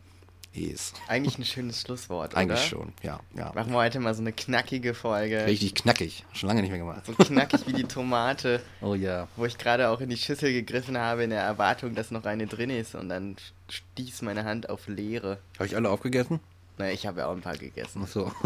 es. 0.55 0.93
Eigentlich 1.09 1.39
ein 1.39 1.45
schönes 1.45 1.81
Schlusswort, 1.83 2.35
Eigentlich 2.35 2.59
oder? 2.61 2.69
schon, 2.69 2.93
ja, 3.03 3.21
ja. 3.37 3.53
Machen 3.55 3.73
wir 3.73 3.79
heute 3.79 3.99
mal 4.01 4.15
so 4.15 4.21
eine 4.21 4.33
knackige 4.33 4.95
Folge. 4.95 5.45
Richtig 5.47 5.75
knackig. 5.75 6.25
Schon 6.33 6.49
lange 6.49 6.63
nicht 6.63 6.71
mehr 6.71 6.79
gemacht. 6.79 7.05
So 7.07 7.13
knackig 7.15 7.67
wie 7.67 7.73
die 7.73 7.85
Tomate, 7.85 8.61
Oh 8.81 8.95
ja. 8.95 9.27
wo 9.37 9.45
ich 9.47 9.59
gerade 9.59 9.89
auch 9.89 10.01
in 10.01 10.11
die 10.11 10.17
Schüssel 10.17 10.53
gegriffen 10.53 10.97
habe 10.97 11.25
in 11.25 11.31
der 11.31 11.43
Erwartung, 11.43 11.95
dass 11.95 12.11
noch 12.11 12.25
eine 12.25 12.47
drin 12.47 12.71
ist 12.71 12.95
und 12.95 13.09
dann 13.09 13.37
stieß 13.69 14.23
meine 14.23 14.45
Hand 14.45 14.69
auf 14.71 14.87
Leere. 14.89 15.39
Habe 15.59 15.67
ich 15.67 15.77
alle 15.77 15.91
aufgegessen? 15.91 16.41
Na, 16.79 16.91
ich 16.91 17.07
habe 17.07 17.21
ja 17.21 17.27
auch 17.29 17.33
ein 17.37 17.41
paar 17.41 17.57
gegessen. 17.57 18.03
Ach 18.05 18.09
so. 18.09 18.33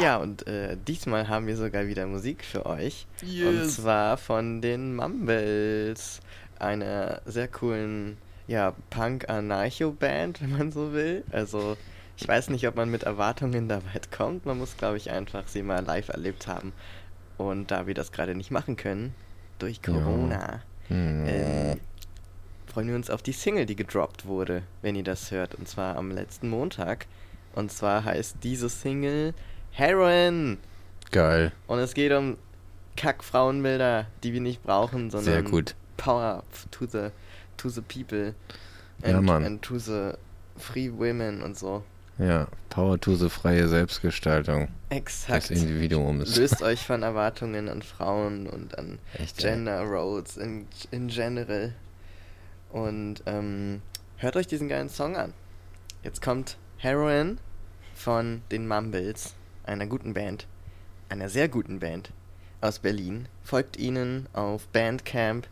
Ja, 0.00 0.16
und 0.18 0.46
äh, 0.46 0.76
diesmal 0.86 1.28
haben 1.28 1.46
wir 1.46 1.56
sogar 1.56 1.86
wieder 1.86 2.06
Musik 2.06 2.44
für 2.44 2.66
euch. 2.66 3.06
Und 3.22 3.28
Yes. 3.28 3.76
zwar 3.76 4.16
von 4.16 4.60
den 4.60 4.94
Mumbles. 4.94 6.20
Einer 6.58 7.20
sehr 7.26 7.48
coolen, 7.48 8.16
ja, 8.46 8.74
Punk-Anarcho-Band, 8.90 10.40
wenn 10.42 10.56
man 10.56 10.72
so 10.72 10.92
will. 10.92 11.24
Also, 11.30 11.76
ich 12.16 12.26
weiß 12.26 12.50
nicht, 12.50 12.66
ob 12.66 12.76
man 12.76 12.90
mit 12.90 13.04
Erwartungen 13.04 13.68
da 13.68 13.80
weit 13.94 14.10
kommt. 14.10 14.46
Man 14.46 14.58
muss, 14.58 14.76
glaube 14.76 14.96
ich, 14.96 15.10
einfach 15.10 15.46
sie 15.46 15.62
mal 15.62 15.84
live 15.84 16.08
erlebt 16.08 16.46
haben. 16.46 16.72
Und 17.36 17.70
da 17.70 17.86
wir 17.86 17.94
das 17.94 18.10
gerade 18.10 18.34
nicht 18.34 18.50
machen 18.50 18.76
können, 18.76 19.14
durch 19.58 19.82
Corona, 19.82 20.62
Hm. 20.88 21.24
ähm, 21.26 21.80
freuen 22.66 22.88
wir 22.88 22.96
uns 22.96 23.10
auf 23.10 23.22
die 23.22 23.32
Single, 23.32 23.66
die 23.66 23.76
gedroppt 23.76 24.26
wurde, 24.26 24.62
wenn 24.82 24.96
ihr 24.96 25.04
das 25.04 25.30
hört. 25.30 25.54
Und 25.54 25.68
zwar 25.68 25.96
am 25.96 26.10
letzten 26.10 26.48
Montag. 26.48 27.06
Und 27.54 27.70
zwar 27.70 28.04
heißt 28.04 28.36
diese 28.42 28.68
Single 28.68 29.34
Heroin. 29.70 30.58
Geil. 31.12 31.52
Und 31.66 31.78
es 31.78 31.94
geht 31.94 32.12
um 32.12 32.36
Kack-Frauenbilder, 32.96 34.06
die 34.22 34.32
wir 34.32 34.40
nicht 34.40 34.62
brauchen, 34.62 35.10
sondern 35.10 35.32
Sehr 35.34 35.42
gut. 35.42 35.74
Power 35.98 36.42
to 36.70 36.86
the, 36.86 37.10
to 37.58 37.68
the 37.68 37.82
people. 37.82 38.34
Ja, 39.04 39.20
Mann. 39.20 39.44
and 39.44 39.62
to 39.62 39.78
the 39.78 40.14
free 40.56 40.90
women 40.90 41.42
und 41.42 41.56
so. 41.56 41.84
Ja, 42.18 42.48
Power 42.68 42.98
to 42.98 43.14
the 43.14 43.28
freie 43.28 43.68
Selbstgestaltung 43.68 44.68
Exakt. 44.88 45.50
des 45.50 45.62
Individuums. 45.62 46.36
Löst 46.36 46.62
euch 46.62 46.80
von 46.86 47.02
Erwartungen 47.04 47.68
an 47.68 47.82
Frauen 47.82 48.48
und 48.48 48.76
an 48.76 48.98
Echt. 49.14 49.38
Gender 49.38 49.82
Roles 49.82 50.36
in, 50.36 50.66
in 50.90 51.08
general. 51.08 51.74
Und 52.70 53.22
ähm, 53.26 53.82
hört 54.16 54.36
euch 54.36 54.48
diesen 54.48 54.68
geilen 54.68 54.88
Song 54.88 55.16
an. 55.16 55.32
Jetzt 56.02 56.20
kommt 56.20 56.56
Heroin 56.78 57.38
von 57.94 58.42
den 58.50 58.66
Mumbles, 58.66 59.34
einer 59.64 59.86
guten 59.86 60.12
Band, 60.12 60.46
einer 61.08 61.28
sehr 61.28 61.48
guten 61.48 61.78
Band 61.78 62.10
aus 62.60 62.80
Berlin. 62.80 63.28
Folgt 63.44 63.76
ihnen 63.76 64.28
auf 64.32 64.66
Bandcamp, 64.68 65.46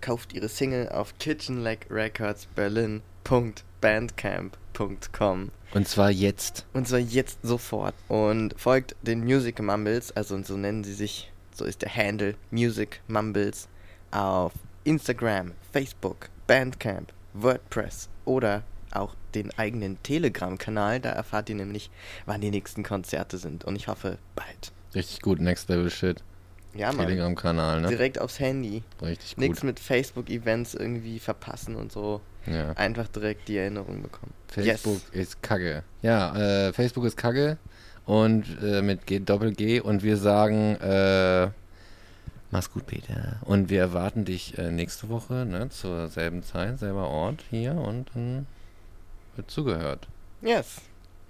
kauft 0.00 0.32
ihre 0.32 0.48
Single 0.48 0.88
auf 0.88 1.18
Kitchen 1.18 1.62
Leg 1.62 1.86
Records 1.90 2.46
Berlin.bandcamp.com. 2.54 5.50
Und 5.74 5.88
zwar 5.88 6.10
jetzt. 6.10 6.66
Und 6.72 6.88
zwar 6.88 6.98
jetzt 6.98 7.38
sofort. 7.42 7.94
Und 8.08 8.58
folgt 8.58 8.96
den 9.02 9.24
Music 9.24 9.60
Mumbles, 9.60 10.16
also 10.16 10.42
so 10.42 10.56
nennen 10.56 10.84
sie 10.84 10.94
sich, 10.94 11.32
so 11.54 11.64
ist 11.64 11.82
der 11.82 11.94
Handle 11.94 12.34
Music 12.50 13.00
Mumbles, 13.08 13.68
auf 14.10 14.52
Instagram, 14.84 15.52
Facebook, 15.72 16.30
Bandcamp, 16.46 17.12
WordPress 17.34 18.08
oder 18.24 18.62
auch 18.92 19.14
den 19.34 19.56
eigenen 19.58 20.02
Telegram-Kanal. 20.02 21.00
Da 21.00 21.10
erfahrt 21.10 21.48
ihr 21.48 21.56
nämlich, 21.56 21.90
wann 22.24 22.40
die 22.40 22.50
nächsten 22.50 22.82
Konzerte 22.82 23.38
sind. 23.38 23.64
Und 23.64 23.76
ich 23.76 23.88
hoffe, 23.88 24.18
bald. 24.34 24.72
Richtig 24.94 25.20
gut, 25.20 25.40
Next 25.40 25.68
Level 25.68 25.90
Shit. 25.90 26.22
Ja, 26.76 26.92
Mann. 26.92 27.06
Telegram-Kanal, 27.06 27.80
ne? 27.80 27.88
Direkt 27.88 28.20
aufs 28.20 28.38
Handy. 28.40 28.82
Richtig 29.02 29.36
Nichts 29.36 29.60
gut. 29.60 29.66
mit 29.68 29.80
Facebook-Events 29.80 30.74
irgendwie 30.74 31.18
verpassen 31.18 31.74
und 31.76 31.90
so. 31.92 32.20
Ja. 32.46 32.72
Einfach 32.72 33.08
direkt 33.08 33.48
die 33.48 33.56
Erinnerung 33.56 34.02
bekommen. 34.02 34.32
Facebook 34.48 35.00
Yes. 35.12 35.28
ist 35.28 35.42
Kacke. 35.42 35.82
Ja, 36.02 36.68
äh, 36.68 36.72
Facebook 36.72 37.04
ist 37.04 37.16
Kacke 37.16 37.58
und 38.04 38.44
äh, 38.62 38.82
mit 38.82 39.06
G 39.06 39.18
Doppel 39.18 39.52
G 39.52 39.80
und 39.80 40.02
wir 40.04 40.16
sagen, 40.16 40.76
äh, 40.76 41.48
mach's 42.52 42.70
gut, 42.70 42.86
Peter. 42.86 43.36
Und 43.42 43.68
wir 43.68 43.80
erwarten 43.80 44.24
dich 44.24 44.56
äh, 44.58 44.70
nächste 44.70 45.08
Woche, 45.08 45.44
ne, 45.44 45.68
zur 45.70 46.08
selben 46.08 46.42
Zeit, 46.44 46.78
selber 46.78 47.08
Ort 47.08 47.42
hier 47.50 47.72
und 47.74 48.10
dann 48.14 48.46
wird 49.34 49.50
zugehört. 49.50 50.06
Yes. 50.42 50.76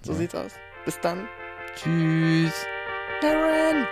So 0.03 0.11
Ja. 0.11 0.17
sieht's 0.19 0.35
aus. 0.35 0.51
Bis 0.85 0.99
dann. 1.01 1.27
Tschüss. 1.75 2.53
Heron! 3.21 3.87